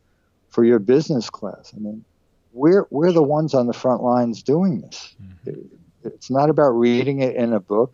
for 0.48 0.64
your 0.64 0.80
business 0.80 1.30
class. 1.30 1.74
I 1.76 1.80
mean, 1.80 2.06
we're 2.54 2.88
we're 2.90 3.12
the 3.12 3.24
ones 3.24 3.54
on 3.54 3.68
the 3.68 3.74
front 3.74 4.02
lines 4.02 4.42
doing 4.42 4.80
this. 4.82 5.16
Mm-hmm. 5.22 5.76
It's 6.06 6.30
not 6.30 6.50
about 6.50 6.70
reading 6.70 7.20
it 7.20 7.36
in 7.36 7.52
a 7.52 7.60
book. 7.60 7.94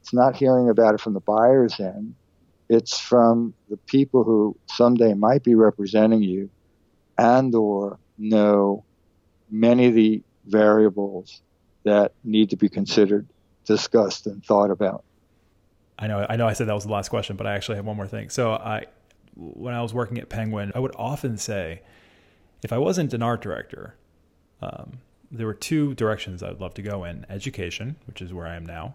It's 0.00 0.12
not 0.12 0.34
hearing 0.34 0.68
about 0.68 0.94
it 0.94 1.00
from 1.00 1.14
the 1.14 1.20
buyer's 1.20 1.78
end. 1.78 2.14
It's 2.68 2.98
from 2.98 3.54
the 3.70 3.76
people 3.76 4.24
who 4.24 4.56
someday 4.66 5.14
might 5.14 5.44
be 5.44 5.54
representing 5.54 6.22
you 6.22 6.50
and 7.16 7.54
or 7.54 7.98
know 8.18 8.84
many 9.50 9.86
of 9.86 9.94
the 9.94 10.22
variables 10.46 11.40
that 11.84 12.12
need 12.24 12.50
to 12.50 12.56
be 12.56 12.68
considered, 12.68 13.26
discussed, 13.66 14.26
and 14.26 14.44
thought 14.44 14.70
about. 14.70 15.04
I 15.98 16.06
know 16.06 16.26
I 16.28 16.36
know 16.36 16.48
I 16.48 16.54
said 16.54 16.68
that 16.68 16.74
was 16.74 16.84
the 16.84 16.92
last 16.92 17.08
question, 17.08 17.36
but 17.36 17.46
I 17.46 17.54
actually 17.54 17.76
have 17.76 17.86
one 17.86 17.96
more 17.96 18.08
thing. 18.08 18.30
So 18.30 18.52
I 18.52 18.86
when 19.36 19.74
I 19.74 19.82
was 19.82 19.92
working 19.92 20.18
at 20.18 20.28
Penguin, 20.28 20.72
I 20.74 20.78
would 20.78 20.94
often 20.96 21.36
say 21.36 21.82
if 22.62 22.72
I 22.72 22.78
wasn't 22.78 23.12
an 23.14 23.22
art 23.22 23.42
director, 23.42 23.94
um, 24.62 24.98
there 25.30 25.46
were 25.46 25.54
two 25.54 25.94
directions 25.94 26.42
I 26.42 26.48
would 26.48 26.60
love 26.60 26.74
to 26.74 26.82
go 26.82 27.04
in: 27.04 27.26
education, 27.28 27.96
which 28.06 28.22
is 28.22 28.32
where 28.32 28.46
I 28.46 28.56
am 28.56 28.64
now, 28.64 28.94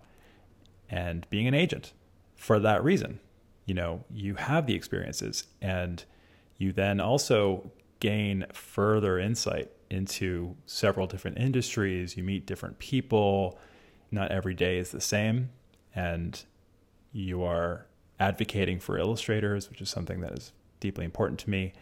and 0.89 1.29
being 1.29 1.47
an 1.47 1.53
agent. 1.53 1.93
For 2.35 2.59
that 2.59 2.83
reason, 2.83 3.19
you 3.65 3.73
know, 3.73 4.03
you 4.09 4.35
have 4.35 4.65
the 4.65 4.75
experiences, 4.75 5.45
and 5.61 6.03
you 6.57 6.71
then 6.71 6.99
also 6.99 7.71
gain 7.99 8.45
further 8.53 9.19
insight 9.19 9.69
into 9.89 10.55
several 10.65 11.05
different 11.05 11.37
industries. 11.37 12.15
You 12.15 12.23
meet 12.23 12.45
different 12.45 12.79
people. 12.79 13.59
Not 14.11 14.31
every 14.31 14.53
day 14.53 14.77
is 14.77 14.91
the 14.91 15.01
same, 15.01 15.49
and 15.93 16.41
you 17.11 17.43
are 17.43 17.85
advocating 18.20 18.80
for 18.80 18.97
illustrators, 18.97 19.70
which 19.70 19.82
is 19.82 19.89
something 19.89 20.22
that 20.22 20.34
is 20.34 20.51
deeply 20.80 21.05
important 21.05 21.39
to 21.41 21.49
me. 21.49 21.74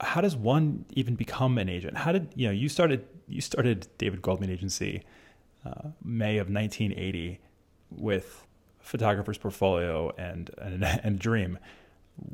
How 0.00 0.20
does 0.20 0.36
one 0.36 0.84
even 0.90 1.14
become 1.14 1.58
an 1.58 1.68
agent? 1.68 1.98
How 1.98 2.12
did 2.12 2.28
you 2.34 2.46
know 2.46 2.52
you 2.52 2.68
started? 2.68 3.06
You 3.28 3.40
started 3.40 3.86
David 3.98 4.22
Goldman 4.22 4.50
Agency 4.50 5.02
uh, 5.64 5.88
May 6.02 6.38
of 6.38 6.48
1980 6.48 7.38
with 7.90 8.46
photographer's 8.78 9.38
portfolio 9.38 10.12
and, 10.16 10.50
and 10.58 10.84
and 11.04 11.16
a 11.16 11.18
dream. 11.18 11.58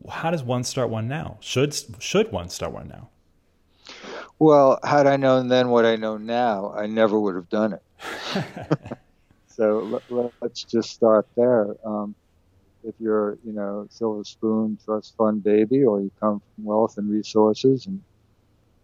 How 0.09 0.31
does 0.31 0.43
one 0.43 0.65
start 0.65 0.91
one 0.91 1.09
now? 1.09 1.39
Should 1.41 1.75
should 1.99 2.33
one 2.33 2.49
start 2.49 2.73
one 2.73 2.89
now? 2.89 3.09
Well, 4.39 4.79
had 4.85 5.07
I 5.07 5.17
known 5.17 5.49
then 5.49 5.71
what 5.71 5.87
I 5.87 5.97
know 5.97 6.19
now, 6.19 6.73
I 6.77 6.87
never 6.87 7.19
would 7.19 7.37
have 7.37 7.49
done 7.49 7.73
it. 7.75 7.83
so 9.47 10.01
let, 10.11 10.33
us 10.43 10.65
just 10.65 10.91
start 10.91 11.27
there. 11.37 11.75
Um, 11.85 12.15
if 12.87 12.97
you're, 13.01 13.39
you 13.45 13.53
know, 13.53 13.87
silver 13.91 14.25
spoon 14.25 14.79
trust 14.85 15.15
fund 15.19 15.45
baby, 15.45 15.85
or 15.85 16.01
you 16.01 16.11
come 16.21 16.41
from 16.41 16.65
wealth 16.65 16.95
and 16.99 17.11
resources, 17.11 17.87
and 17.87 18.03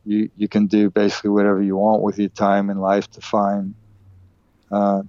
you 0.05 0.30
you 0.36 0.48
can 0.48 0.66
do 0.68 0.90
basically 0.90 1.30
whatever 1.30 1.62
you 1.62 1.76
want 1.76 2.03
with 2.03 2.18
your 2.18 2.30
time 2.30 2.70
in 2.70 2.78
life 2.78 3.09
to 3.11 3.20
find, 3.22 3.76
uh, 4.72 5.03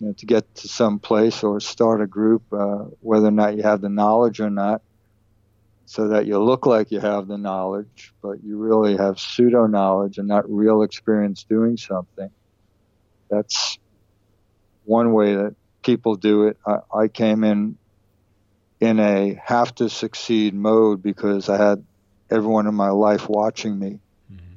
you 0.00 0.08
know, 0.08 0.14
to 0.18 0.26
get 0.26 0.44
to 0.56 0.68
some 0.68 1.00
place 1.00 1.42
or 1.44 1.60
start 1.60 2.02
a 2.02 2.08
group, 2.08 2.44
uh, 2.52 2.84
whether 3.00 3.28
or 3.28 3.32
not 3.32 3.56
you 3.56 3.62
have 3.64 3.80
the 3.82 3.88
knowledge 3.90 4.40
or 4.40 4.50
not, 4.50 4.82
so 5.86 6.08
that 6.08 6.26
you 6.26 6.38
look 6.42 6.66
like 6.66 6.90
you 6.90 7.00
have 7.00 7.28
the 7.28 7.38
knowledge, 7.38 8.12
but 8.22 8.38
you 8.42 8.58
really 8.58 8.96
have 8.96 9.18
pseudo 9.20 9.66
knowledge 9.66 10.18
and 10.18 10.28
not 10.28 10.50
real 10.50 10.82
experience 10.82 11.44
doing 11.48 11.76
something. 11.76 12.30
That's 13.30 13.78
one 14.84 15.12
way 15.12 15.34
that 15.34 15.56
people 15.84 16.16
do 16.16 16.46
it. 16.48 16.56
I, 16.66 16.78
I 16.94 17.08
came 17.08 17.44
in 17.44 17.78
in 18.84 19.00
a 19.00 19.40
have 19.42 19.74
to 19.76 19.88
succeed 19.88 20.52
mode 20.52 21.02
because 21.02 21.48
I 21.48 21.56
had 21.56 21.84
everyone 22.30 22.66
in 22.66 22.74
my 22.74 22.90
life 22.90 23.28
watching 23.28 23.78
me. 23.78 23.98
Mm-hmm. 24.30 24.54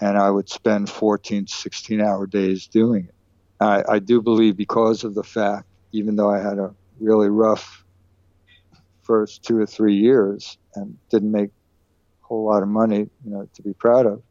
And 0.00 0.18
I 0.18 0.30
would 0.30 0.50
spend 0.50 0.90
14, 0.90 1.46
16 1.46 2.00
hour 2.00 2.26
days 2.26 2.66
doing 2.66 3.06
it. 3.06 3.14
I, 3.58 3.82
I 3.88 3.98
do 4.00 4.20
believe 4.20 4.56
because 4.56 5.04
of 5.04 5.14
the 5.14 5.22
fact, 5.22 5.66
even 5.92 6.16
though 6.16 6.30
I 6.30 6.40
had 6.40 6.58
a 6.58 6.74
really 7.00 7.30
rough 7.30 7.84
first 9.02 9.42
two 9.42 9.58
or 9.58 9.66
three 9.66 9.96
years 9.96 10.58
and 10.74 10.98
didn't 11.10 11.32
make 11.32 11.48
a 11.48 12.26
whole 12.26 12.44
lot 12.44 12.62
of 12.62 12.68
money, 12.68 13.08
you 13.24 13.30
know, 13.30 13.48
to 13.54 13.62
be 13.62 13.72
proud 13.72 14.04
of, 14.04 14.22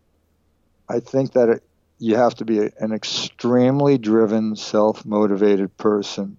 I 0.87 0.99
think 0.99 1.33
that 1.33 1.49
it, 1.49 1.63
you 1.97 2.17
have 2.17 2.35
to 2.35 2.45
be 2.45 2.59
a, 2.59 2.69
an 2.79 2.91
extremely 2.91 3.97
driven, 3.97 4.55
self 4.55 5.05
motivated 5.05 5.75
person 5.77 6.37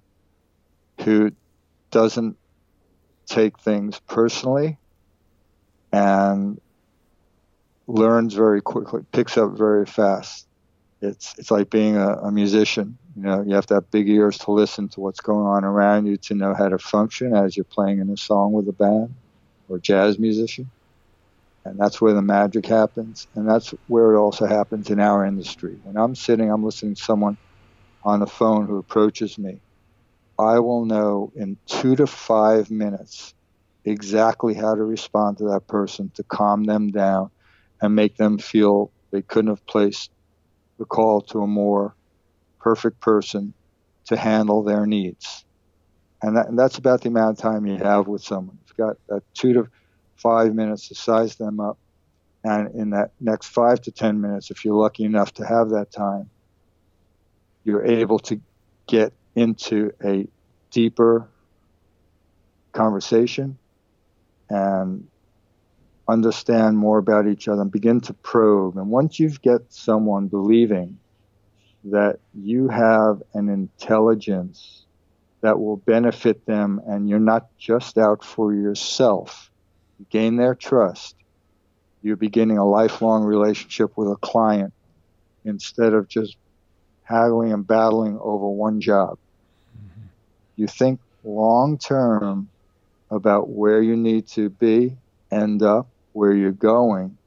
who 1.00 1.32
doesn't 1.90 2.36
take 3.26 3.58
things 3.58 4.00
personally 4.06 4.78
and 5.92 6.60
learns 7.86 8.34
very 8.34 8.60
quickly, 8.60 9.02
picks 9.12 9.36
up 9.36 9.56
very 9.56 9.86
fast. 9.86 10.46
It's 11.00 11.34
it's 11.38 11.50
like 11.50 11.70
being 11.70 11.96
a, 11.96 12.14
a, 12.14 12.32
musician. 12.32 12.96
You 13.16 13.22
know, 13.22 13.42
you 13.42 13.54
have 13.54 13.66
to 13.66 13.74
have 13.74 13.90
big 13.90 14.08
ears 14.08 14.38
to 14.38 14.52
listen 14.52 14.88
to 14.90 15.00
what's 15.00 15.20
going 15.20 15.46
on 15.46 15.64
around 15.64 16.06
you 16.06 16.16
to 16.16 16.34
know 16.34 16.54
how 16.54 16.68
to 16.68 16.78
function 16.78 17.36
as 17.36 17.56
you're 17.56 17.64
playing 17.64 18.00
in 18.00 18.08
a 18.10 18.16
song 18.16 18.52
with 18.52 18.68
a 18.68 18.72
band 18.72 19.14
or 19.68 19.78
jazz 19.78 20.18
musician. 20.18 20.70
And 21.64 21.78
that's 21.78 22.00
where 22.00 22.12
the 22.12 22.22
magic 22.22 22.66
happens. 22.66 23.26
And 23.34 23.48
that's 23.48 23.70
where 23.86 24.14
it 24.14 24.18
also 24.18 24.46
happens 24.46 24.90
in 24.90 25.00
our 25.00 25.24
industry. 25.24 25.76
When 25.84 25.96
I'm 25.96 26.14
sitting, 26.14 26.50
I'm 26.50 26.64
listening 26.64 26.94
to 26.94 27.02
someone 27.02 27.36
on 28.02 28.20
the 28.20 28.26
phone 28.26 28.66
who 28.66 28.78
approaches 28.78 29.38
me 29.38 29.60
I 30.38 30.58
will 30.58 30.84
know 30.84 31.32
in 31.36 31.56
two 31.66 31.96
to 31.96 32.06
five 32.06 32.70
minutes 32.70 33.34
exactly 33.84 34.54
how 34.54 34.74
to 34.74 34.82
respond 34.82 35.38
to 35.38 35.44
that 35.44 35.66
person 35.68 36.10
to 36.14 36.22
calm 36.24 36.64
them 36.64 36.88
down 36.88 37.30
and 37.80 37.94
make 37.94 38.16
them 38.16 38.38
feel 38.38 38.90
they 39.12 39.22
couldn't 39.22 39.50
have 39.50 39.66
placed 39.66 40.10
the 40.78 40.84
call 40.84 41.20
to 41.20 41.40
a 41.40 41.46
more 41.46 41.94
perfect 42.60 43.00
person 43.00 43.54
to 44.06 44.16
handle 44.16 44.62
their 44.62 44.86
needs. 44.86 45.44
And, 46.22 46.36
that, 46.36 46.48
and 46.48 46.58
that's 46.58 46.78
about 46.78 47.02
the 47.02 47.08
amount 47.08 47.38
of 47.38 47.42
time 47.42 47.66
you 47.66 47.76
have 47.76 48.08
with 48.08 48.22
someone. 48.22 48.58
You've 48.66 48.76
got 48.76 49.22
two 49.34 49.52
to 49.52 49.68
five 50.16 50.54
minutes 50.54 50.88
to 50.88 50.94
size 50.94 51.36
them 51.36 51.60
up. 51.60 51.78
And 52.42 52.74
in 52.74 52.90
that 52.90 53.12
next 53.20 53.48
five 53.48 53.80
to 53.82 53.92
10 53.92 54.20
minutes, 54.20 54.50
if 54.50 54.64
you're 54.64 54.74
lucky 54.74 55.04
enough 55.04 55.32
to 55.34 55.46
have 55.46 55.70
that 55.70 55.92
time, 55.92 56.28
you're 57.64 57.84
able 57.84 58.18
to 58.20 58.40
get 58.86 59.12
into 59.34 59.92
a 60.04 60.26
deeper 60.70 61.28
conversation 62.72 63.56
and 64.50 65.06
understand 66.06 66.76
more 66.76 66.98
about 66.98 67.26
each 67.26 67.48
other 67.48 67.62
and 67.62 67.72
begin 67.72 68.00
to 68.02 68.12
probe. 68.12 68.76
And 68.76 68.90
once 68.90 69.18
you've 69.18 69.40
get 69.40 69.72
someone 69.72 70.28
believing 70.28 70.98
that 71.84 72.18
you 72.34 72.68
have 72.68 73.22
an 73.34 73.48
intelligence 73.48 74.84
that 75.40 75.58
will 75.58 75.76
benefit 75.76 76.46
them 76.46 76.80
and 76.86 77.08
you're 77.08 77.18
not 77.18 77.46
just 77.58 77.98
out 77.98 78.24
for 78.24 78.54
yourself, 78.54 79.50
you 79.98 80.06
gain 80.10 80.36
their 80.36 80.54
trust. 80.54 81.16
You're 82.02 82.16
beginning 82.16 82.58
a 82.58 82.68
lifelong 82.68 83.24
relationship 83.24 83.96
with 83.96 84.08
a 84.08 84.16
client 84.16 84.72
instead 85.44 85.92
of 85.94 86.08
just 86.08 86.36
haggling 87.02 87.52
and 87.52 87.66
battling 87.66 88.18
over 88.20 88.48
one 88.48 88.80
job. 88.80 89.18
You 90.56 90.66
think 90.66 91.00
long 91.24 91.78
term 91.78 92.48
about 93.10 93.48
where 93.48 93.82
you 93.82 93.96
need 93.96 94.28
to 94.28 94.50
be, 94.50 94.96
end 95.30 95.62
up, 95.62 95.88
where 96.12 96.32
you're 96.32 96.52
going, 96.52 97.18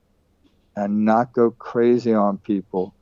and 0.75 1.05
not 1.05 1.33
go 1.33 1.51
crazy 1.51 2.13
on 2.13 2.37
people. 2.37 2.93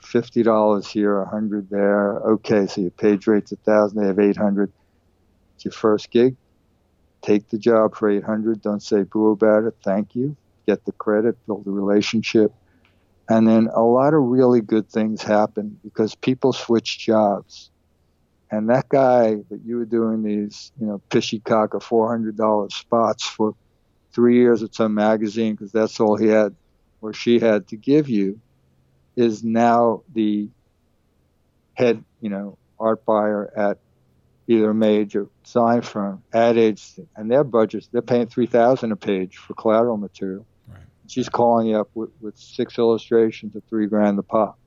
Fifty 0.00 0.42
dollars 0.42 0.88
here, 0.88 1.20
a 1.20 1.28
hundred 1.28 1.70
there. 1.70 2.18
Okay, 2.18 2.66
so 2.66 2.80
your 2.80 2.90
page 2.90 3.26
rate's 3.26 3.52
a 3.52 3.56
thousand. 3.56 4.00
They 4.00 4.06
have 4.06 4.18
eight 4.18 4.36
hundred. 4.36 4.72
It's 5.56 5.64
your 5.64 5.72
first 5.72 6.10
gig. 6.10 6.36
Take 7.22 7.48
the 7.50 7.58
job 7.58 7.96
for 7.96 8.10
eight 8.10 8.24
hundred. 8.24 8.62
Don't 8.62 8.82
say 8.82 9.02
boo 9.04 9.30
about 9.30 9.64
it. 9.64 9.74
Thank 9.84 10.14
you. 10.14 10.36
Get 10.66 10.84
the 10.84 10.92
credit. 10.92 11.36
Build 11.46 11.64
the 11.64 11.70
relationship. 11.70 12.52
And 13.28 13.48
then 13.48 13.68
a 13.74 13.82
lot 13.82 14.14
of 14.14 14.22
really 14.22 14.60
good 14.60 14.90
things 14.90 15.22
happen 15.22 15.78
because 15.82 16.14
people 16.14 16.52
switch 16.52 16.98
jobs. 16.98 17.71
And 18.52 18.70
that 18.70 18.88
guy 18.90 19.36
that 19.50 19.60
you 19.64 19.76
were 19.78 19.86
doing 19.86 20.22
these, 20.22 20.72
you 20.78 20.86
know, 20.86 21.02
pishy 21.10 21.42
cock 21.44 21.74
of 21.74 21.82
four 21.82 22.10
hundred 22.10 22.36
dollars 22.36 22.74
spots 22.76 23.24
for 23.26 23.54
three 24.14 24.36
years 24.36 24.62
at 24.62 24.74
some 24.74 24.94
magazine 24.94 25.54
because 25.54 25.72
that's 25.72 26.00
all 26.00 26.16
he 26.16 26.28
had 26.28 26.56
or 27.02 27.14
she 27.14 27.40
had 27.40 27.68
to 27.68 27.78
give 27.78 28.08
you, 28.10 28.40
is 29.16 29.42
now 29.44 30.02
the 30.14 30.50
head, 31.74 32.04
you 32.20 32.30
know, 32.30 32.58
art 32.78 33.04
buyer 33.06 33.52
at 33.56 33.78
either 34.48 34.70
a 34.70 34.74
major 34.74 35.28
sign 35.44 35.82
firm, 35.82 36.24
ad 36.34 36.58
agency, 36.58 37.08
and 37.16 37.30
their 37.30 37.44
budgets 37.44 37.88
they're 37.92 38.02
paying 38.02 38.28
three 38.28 38.46
thousand 38.46 38.92
a 38.92 38.96
page 38.96 39.36
for 39.36 39.54
collateral 39.54 39.96
material 39.98 40.46
Right. 40.68 40.82
she's 41.08 41.28
calling 41.28 41.68
you 41.68 41.78
up 41.78 41.88
with, 41.94 42.10
with 42.20 42.36
six 42.36 42.78
illustrations 42.78 43.56
at 43.56 43.62
three 43.68 43.86
grand 43.88 44.18
a 44.18 44.22
pop 44.22 44.58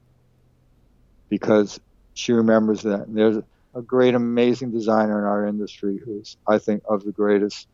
because 1.29 1.79
she 2.13 2.33
remembers 2.33 2.83
that. 2.83 3.07
And 3.07 3.17
there's 3.17 3.37
a, 3.75 3.81
great, 3.81 4.15
amazing 4.15 4.71
designer 4.71 5.19
in 5.19 5.25
our 5.25 5.45
industry 5.47 5.99
who's, 6.03 6.37
I 6.47 6.57
think, 6.57 6.83
of 6.89 7.03
the 7.03 7.11
greatest 7.11 7.67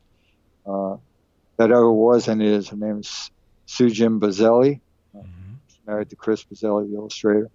uh, 0.66 0.97
that 1.58 1.72
ever 1.72 1.91
was 1.91 2.28
and 2.28 2.41
is. 2.41 2.70
Her 2.70 2.78
name 2.78 2.99
is 2.99 3.32
Soojin 3.68 4.20
Buzelli. 4.20 4.82
Mm-hmm. 5.16 5.54
She's 5.68 5.80
married 5.86 6.10
to 6.10 6.16
Chris 6.16 6.43
Buzelli, 6.43 6.89
the 6.89 6.95
illustrator. 6.95 7.49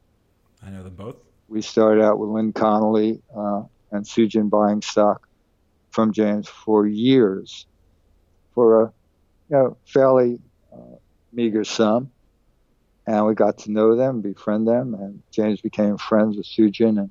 I 0.63 0.71
know 0.71 0.83
them 0.83 0.95
both. 0.95 1.17
We 1.49 1.63
started 1.63 2.03
out 2.03 2.19
with 2.19 2.31
Lynn 2.31 2.53
Connolly 2.53 3.23
uh, 3.37 3.63
and 3.91 4.05
Soojin 4.05 4.51
buying 4.51 4.83
stock 4.83 5.29
from 5.91 6.13
James 6.13 6.49
for 6.49 6.87
years 6.87 7.67
for 8.55 8.83
a 8.83 8.93
you 9.49 9.57
know, 9.57 9.77
fairly 9.87 10.39
uh, 10.73 10.97
meager 11.33 11.65
sum. 11.65 12.11
And 13.07 13.25
we 13.27 13.35
got 13.35 13.59
to 13.59 13.71
know 13.71 13.95
them, 13.95 14.21
befriend 14.21 14.67
them, 14.67 14.95
and 14.95 15.23
James 15.31 15.61
became 15.61 15.97
friends 15.97 16.37
with 16.37 16.47
Sujin, 16.47 16.99
and 16.99 17.11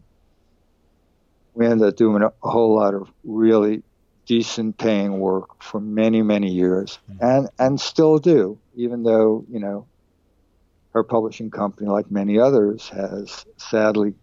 we 1.55 1.65
ended 1.65 1.87
up 1.87 1.95
doing 1.95 2.21
a, 2.21 2.31
whole 2.41 2.75
lot 2.75 2.93
of 2.93 3.09
really 3.23 3.81
decent 4.25 4.77
paying 4.77 5.19
work 5.19 5.63
for 5.63 5.79
many, 5.79 6.21
many 6.21 6.51
years, 6.51 6.99
mm-hmm. 7.09 7.23
and 7.23 7.49
and 7.57 7.81
still 7.81 8.17
do, 8.17 8.59
even 8.75 9.03
though 9.03 9.45
you 9.49 9.59
know 9.59 9.87
her 10.93 11.03
publishing 11.03 11.51
company, 11.51 11.89
like 11.89 12.11
many 12.11 12.39
others, 12.39 12.89
has 12.89 13.45
sadly 13.57 14.13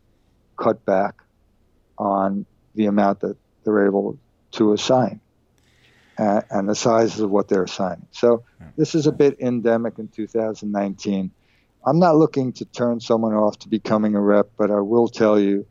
cut 0.56 0.84
back 0.84 1.22
on 1.98 2.46
the 2.74 2.86
amount 2.86 3.20
that 3.20 3.36
they're 3.64 3.86
able 3.86 4.18
to 4.52 4.72
assign 4.72 5.20
and, 6.18 6.44
and 6.50 6.68
the 6.68 6.74
sizes 6.74 7.20
of 7.20 7.30
what 7.30 7.48
they're 7.48 7.64
assigning. 7.64 8.06
So 8.10 8.44
this 8.76 8.94
is 8.94 9.06
a 9.06 9.12
bit 9.12 9.38
endemic 9.40 9.98
in 9.98 10.08
2019. 10.08 11.30
I'm 11.84 11.98
not 11.98 12.16
looking 12.16 12.52
to 12.54 12.64
turn 12.64 13.00
someone 13.00 13.34
off 13.34 13.58
to 13.60 13.68
becoming 13.68 14.14
a 14.14 14.20
rep, 14.20 14.50
but 14.56 14.70
I 14.70 14.80
will 14.80 15.08
tell 15.08 15.38
you 15.38 15.66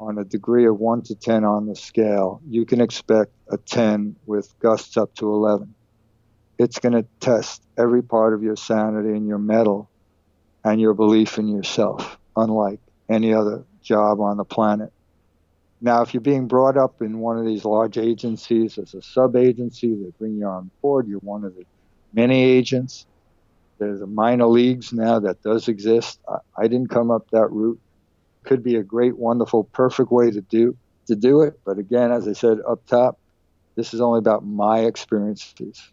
on 0.00 0.18
a 0.18 0.24
degree 0.24 0.66
of 0.66 0.78
1 0.78 1.02
to 1.02 1.14
10 1.14 1.44
on 1.44 1.66
the 1.66 1.74
scale, 1.74 2.40
you 2.48 2.64
can 2.64 2.80
expect 2.80 3.32
a 3.50 3.56
10 3.56 4.16
with 4.26 4.52
gusts 4.60 4.96
up 4.96 5.14
to 5.16 5.26
11. 5.26 5.74
It's 6.58 6.78
going 6.78 6.92
to 6.92 7.06
test 7.20 7.62
every 7.76 8.02
part 8.02 8.34
of 8.34 8.42
your 8.42 8.56
sanity 8.56 9.10
and 9.10 9.26
your 9.26 9.38
mettle 9.38 9.90
and 10.64 10.80
your 10.80 10.94
belief 10.94 11.38
in 11.38 11.48
yourself, 11.48 12.18
unlike 12.36 12.80
any 13.08 13.32
other 13.32 13.64
job 13.82 14.20
on 14.20 14.36
the 14.36 14.44
planet. 14.44 14.92
Now, 15.80 16.02
if 16.02 16.12
you're 16.12 16.20
being 16.20 16.48
brought 16.48 16.76
up 16.76 17.00
in 17.02 17.20
one 17.20 17.38
of 17.38 17.46
these 17.46 17.64
large 17.64 17.98
agencies 17.98 18.78
as 18.78 18.94
a 18.94 19.02
sub 19.02 19.36
agency, 19.36 19.94
they 19.94 20.10
bring 20.18 20.36
you 20.36 20.46
on 20.46 20.70
board, 20.82 21.06
you're 21.06 21.20
one 21.20 21.44
of 21.44 21.54
the 21.54 21.64
many 22.12 22.42
agents. 22.42 23.06
There's 23.78 24.00
a 24.00 24.06
minor 24.06 24.46
leagues 24.46 24.92
now 24.92 25.20
that 25.20 25.40
does 25.42 25.68
exist. 25.68 26.18
I, 26.28 26.38
I 26.56 26.62
didn't 26.68 26.90
come 26.90 27.12
up 27.12 27.30
that 27.30 27.46
route. 27.52 27.80
Could 28.48 28.62
be 28.62 28.76
a 28.76 28.82
great, 28.82 29.18
wonderful, 29.18 29.64
perfect 29.64 30.10
way 30.10 30.30
to 30.30 30.40
do 30.40 30.74
to 31.08 31.14
do 31.14 31.42
it. 31.42 31.60
But 31.64 31.78
again, 31.78 32.10
as 32.12 32.26
I 32.26 32.32
said 32.32 32.58
up 32.66 32.84
top, 32.86 33.18
this 33.74 33.92
is 33.92 34.00
only 34.00 34.18
about 34.18 34.46
my 34.46 34.80
experiences 34.80 35.90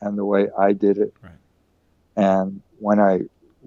and 0.00 0.18
the 0.18 0.24
way 0.24 0.48
I 0.58 0.72
did 0.72 0.98
it. 0.98 1.14
Right. 1.22 1.32
And 2.16 2.60
when 2.80 2.98
I 2.98 3.20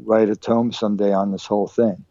write 0.04 0.30
a 0.30 0.36
tome 0.36 0.74
someday 0.74 1.14
on 1.14 1.32
this 1.32 1.46
whole 1.46 1.68
thing, 1.68 2.04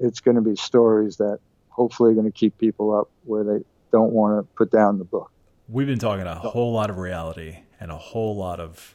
it's 0.00 0.20
going 0.20 0.36
to 0.36 0.40
be 0.40 0.56
stories 0.56 1.18
that 1.18 1.38
hopefully 1.68 2.12
are 2.12 2.14
going 2.14 2.24
to 2.24 2.32
keep 2.32 2.56
people 2.56 2.96
up 2.98 3.10
where 3.24 3.44
they 3.44 3.64
don't 3.92 4.12
want 4.12 4.38
to 4.38 4.54
put 4.54 4.70
down 4.70 4.98
the 4.98 5.04
book. 5.04 5.30
We've 5.68 5.86
been 5.86 5.98
talking 5.98 6.26
a 6.26 6.34
whole 6.34 6.72
lot 6.72 6.88
of 6.88 6.96
reality 6.96 7.58
and 7.78 7.90
a 7.90 7.96
whole 7.98 8.34
lot 8.34 8.58
of, 8.58 8.94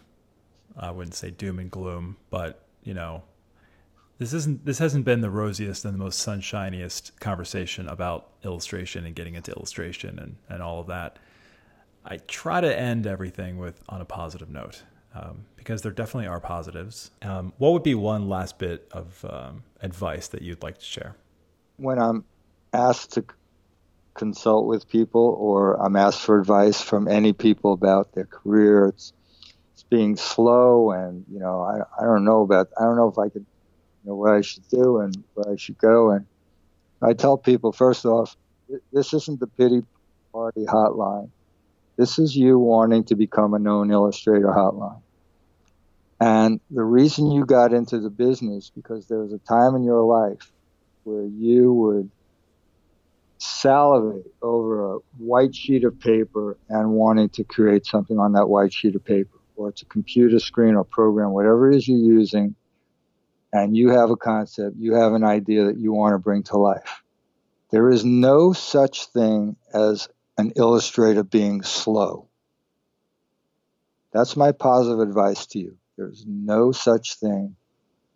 I 0.76 0.90
wouldn't 0.90 1.14
say 1.14 1.30
doom 1.30 1.60
and 1.60 1.70
gloom, 1.70 2.18
but 2.32 2.64
you 2.84 2.96
know, 2.96 3.24
this 4.24 4.32
isn't 4.34 4.66
this 4.66 4.80
hasn't 4.80 5.04
been 5.04 5.20
the 5.20 5.30
rosiest 5.30 5.84
and 5.84 5.94
the 5.94 5.98
most 5.98 6.20
sunshiniest 6.20 7.20
conversation 7.20 7.90
about 7.90 8.30
illustration 8.46 9.06
and 9.06 9.16
getting 9.16 9.36
into 9.36 9.52
illustration 9.52 10.18
and, 10.18 10.38
and 10.48 10.62
all 10.62 10.80
of 10.80 10.88
that. 10.88 11.20
I 12.06 12.18
try 12.18 12.62
to 12.62 12.80
end 12.80 13.06
everything 13.06 13.58
with 13.58 13.84
on 13.90 14.00
a 14.00 14.06
positive 14.06 14.50
note 14.50 14.84
um, 15.14 15.46
because 15.58 15.82
there 15.82 15.92
definitely 15.92 16.28
are 16.28 16.40
positives. 16.40 17.12
Um, 17.22 17.52
what 17.58 17.74
would 17.74 17.84
be 17.84 17.96
one 17.96 18.30
last 18.30 18.60
bit 18.60 18.88
of 18.94 19.26
um, 19.30 19.64
advice 19.82 20.30
that 20.30 20.42
you'd 20.42 20.64
like 20.64 20.78
to 20.78 20.86
share? 20.86 21.18
When 21.76 22.00
I'm 22.00 22.24
asked 22.72 23.12
to 23.14 23.26
consult 24.14 24.68
with 24.68 24.88
people 24.88 25.36
or 25.38 25.74
I'm 25.84 25.98
asked 25.98 26.22
for 26.22 26.40
advice 26.40 26.82
from 26.82 27.10
any 27.10 27.34
people 27.34 27.74
about 27.74 28.14
their 28.14 28.26
career. 28.26 28.88
It's 28.88 29.12
it's 29.74 29.84
being 29.84 30.16
slow 30.16 30.92
and 30.92 31.26
you 31.30 31.40
know 31.40 31.62
I, 31.62 32.02
I 32.02 32.06
don't 32.06 32.24
know 32.24 32.42
about 32.42 32.70
I 32.80 32.84
don't 32.84 32.96
know 32.96 33.10
if 33.10 33.18
I 33.18 33.28
could 33.28 33.46
you 34.04 34.10
know 34.10 34.16
what 34.16 34.34
I 34.34 34.42
should 34.42 34.68
do 34.70 35.00
and 35.00 35.24
where 35.34 35.54
I 35.54 35.58
should 35.58 35.78
go 35.78 36.12
and 36.12 36.26
I 37.02 37.14
tell 37.14 37.38
people 37.38 37.72
first 37.72 38.06
off 38.06 38.36
this 38.92 39.14
isn't 39.14 39.40
the 39.40 39.48
pity 39.48 39.84
party 40.32 40.66
hotline. 40.66 41.30
This 41.98 42.18
is 42.18 42.36
you 42.36 42.58
wanting 42.58 43.04
to 43.06 43.16
become 43.16 43.54
a 43.54 43.60
known 43.60 43.92
illustrator 43.92 44.48
hotline. 44.48 45.02
And 46.20 46.60
the 46.72 46.84
reason 46.84 47.32
you 47.32 47.46
got 47.46 47.74
into 47.74 48.00
the 48.00 48.10
business 48.10 48.72
because 48.74 49.08
there 49.08 49.20
was 49.20 49.34
a 49.34 49.40
time 49.40 49.76
in 49.76 49.84
your 49.84 50.04
life 50.04 50.52
where 51.04 51.24
you 51.26 51.74
would 51.74 52.10
salivate 53.38 54.26
over 54.42 54.96
a 54.96 55.00
white 55.18 55.54
sheet 55.54 55.84
of 55.84 56.00
paper 56.00 56.58
and 56.70 56.92
wanting 56.92 57.28
to 57.30 57.44
create 57.44 57.86
something 57.86 58.18
on 58.18 58.32
that 58.34 58.48
white 58.48 58.74
sheet 58.74 58.96
of 58.96 59.04
paper, 59.04 59.38
or 59.58 59.70
it's 59.70 59.82
a 59.82 59.86
computer 59.86 60.40
screen 60.40 60.76
or 60.76 60.86
program, 60.86 61.32
whatever 61.32 61.70
it 61.70 61.76
is 61.76 61.88
you're 61.88 61.98
using, 61.98 62.56
and 63.54 63.78
you 63.78 63.92
have 63.92 64.10
a 64.10 64.18
concept, 64.18 64.76
you 64.78 64.96
have 64.96 65.14
an 65.14 65.24
idea 65.24 65.66
that 65.66 65.78
you 65.78 65.94
want 65.94 66.16
to 66.16 66.18
bring 66.18 66.42
to 66.44 66.58
life. 66.58 67.04
There 67.70 67.90
is 67.90 68.04
no 68.04 68.52
such 68.52 69.06
thing 69.06 69.56
as 69.74 70.10
an 70.38 70.54
illustrator 70.56 71.24
being 71.24 71.62
slow. 71.62 72.28
That's 74.12 74.36
my 74.36 74.52
positive 74.52 75.00
advice 75.00 75.46
to 75.48 75.60
you. 75.60 75.78
There's 75.98 76.26
no 76.28 76.72
such 76.72 77.16
thing 77.16 77.56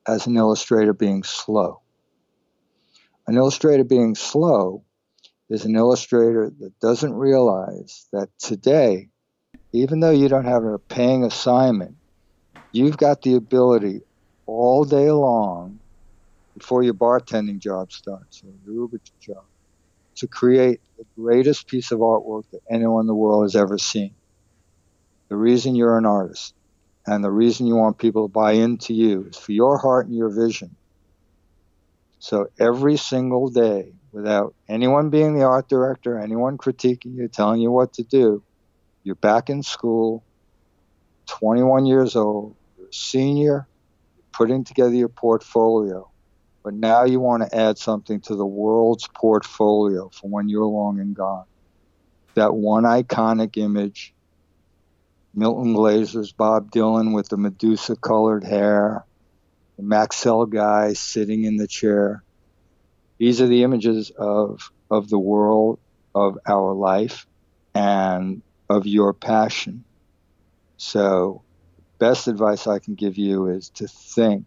as 0.08 0.26
an 0.26 0.38
illustrator 0.38 0.94
being 0.94 1.24
slow. 1.24 1.82
An 3.28 3.36
illustrator 3.36 3.84
being 3.84 4.16
slow 4.16 4.84
is 5.50 5.66
an 5.66 5.76
illustrator 5.76 6.52
that 6.60 6.80
doesn't 6.80 7.14
realize 7.14 8.08
that 8.12 8.30
today, 8.40 9.10
even 9.72 10.00
though 10.00 10.12
you 10.12 10.30
don't 10.30 10.46
have 10.46 10.64
a 10.64 10.80
paying 10.80 11.24
assignment, 11.24 11.96
you've 12.72 12.98
got 12.98 13.22
the 13.22 13.36
ability 13.36 14.02
all 14.48 14.86
day 14.86 15.12
long 15.12 15.80
before 16.58 16.82
your 16.82 16.94
bartending 16.94 17.60
job 17.60 17.92
starts 17.92 18.42
or 18.44 18.50
your 18.66 18.82
Uber 18.84 19.00
job 19.22 19.44
to 20.16 20.28
create 20.28 20.82
the 20.98 21.06
greatest 21.16 21.68
piece 21.68 21.92
of 21.92 22.00
artwork 22.00 22.44
that 22.52 22.62
anyone 22.72 23.02
in 23.02 23.08
the 23.08 23.14
world 23.14 23.44
has 23.44 23.56
ever 23.56 23.78
seen. 23.78 24.16
The 25.30 25.36
reason 25.36 25.76
you're 25.76 25.98
an 25.98 26.06
artist 26.06 26.56
and 27.06 27.24
the 27.24 27.30
reason 27.30 27.68
you 27.68 27.76
want 27.76 28.00
people 28.00 28.28
to 28.28 28.32
buy 28.32 28.54
into 28.54 28.94
you 28.94 29.28
is 29.30 29.38
for 29.38 29.52
your 29.52 29.78
heart 29.78 30.08
and 30.08 30.16
your 30.16 30.30
vision. 30.30 30.76
So 32.20 32.48
every 32.60 32.98
single 32.98 33.50
day, 33.50 33.94
without 34.12 34.56
anyone 34.68 35.10
being 35.10 35.38
the 35.38 35.46
art 35.46 35.70
director, 35.70 36.18
anyone 36.18 36.58
critiquing 36.58 37.16
you, 37.16 37.28
telling 37.28 37.62
you 37.62 37.70
what 37.70 37.94
to 37.94 38.04
do. 38.04 38.44
You're 39.04 39.16
back 39.16 39.50
in 39.50 39.62
school, 39.62 40.24
21 41.28 41.86
years 41.86 42.16
old, 42.16 42.56
you're 42.78 42.88
a 42.88 42.94
senior, 42.94 43.68
putting 44.38 44.64
together 44.64 44.94
your 44.94 45.10
portfolio. 45.10 46.10
But 46.64 46.74
now 46.74 47.06
you 47.06 47.20
want 47.20 47.44
to 47.44 47.58
add 47.58 47.78
something 47.78 48.22
to 48.22 48.36
the 48.36 48.46
world's 48.46 49.08
portfolio 49.08 50.10
for 50.10 50.30
when 50.30 50.50
you're 50.50 50.66
long 50.66 51.00
and 51.00 51.16
gone. 51.16 51.46
That 52.36 52.54
one 52.54 52.84
iconic 52.84 53.58
image, 53.58 54.14
Milton 55.34 55.74
Glaser's 55.74 56.32
Bob 56.32 56.72
Dylan 56.72 57.16
with 57.16 57.30
the 57.30 57.38
Medusa 57.38 57.96
colored 57.96 58.44
hair, 58.44 59.06
the 59.78 59.84
Maxell 59.84 60.50
guy 60.50 60.94
sitting 60.94 61.46
in 61.46 61.58
the 61.58 61.68
chair 61.68 62.24
these 63.18 63.42
are 63.42 63.48
the 63.48 63.64
images 63.64 64.12
of 64.12 64.72
of 64.90 65.10
the 65.10 65.20
world 65.20 65.80
of 66.14 66.38
our 66.48 66.74
life 66.74 67.28
and 67.74 68.42
of 68.70 68.86
your 68.86 69.14
passion. 69.14 69.84
So, 70.78 71.42
best 72.00 72.28
advice 72.28 72.68
I 72.68 72.80
can 72.80 72.96
give 72.96 73.18
you 73.18 73.48
is 73.48 73.70
to 73.76 73.88
think 73.88 74.46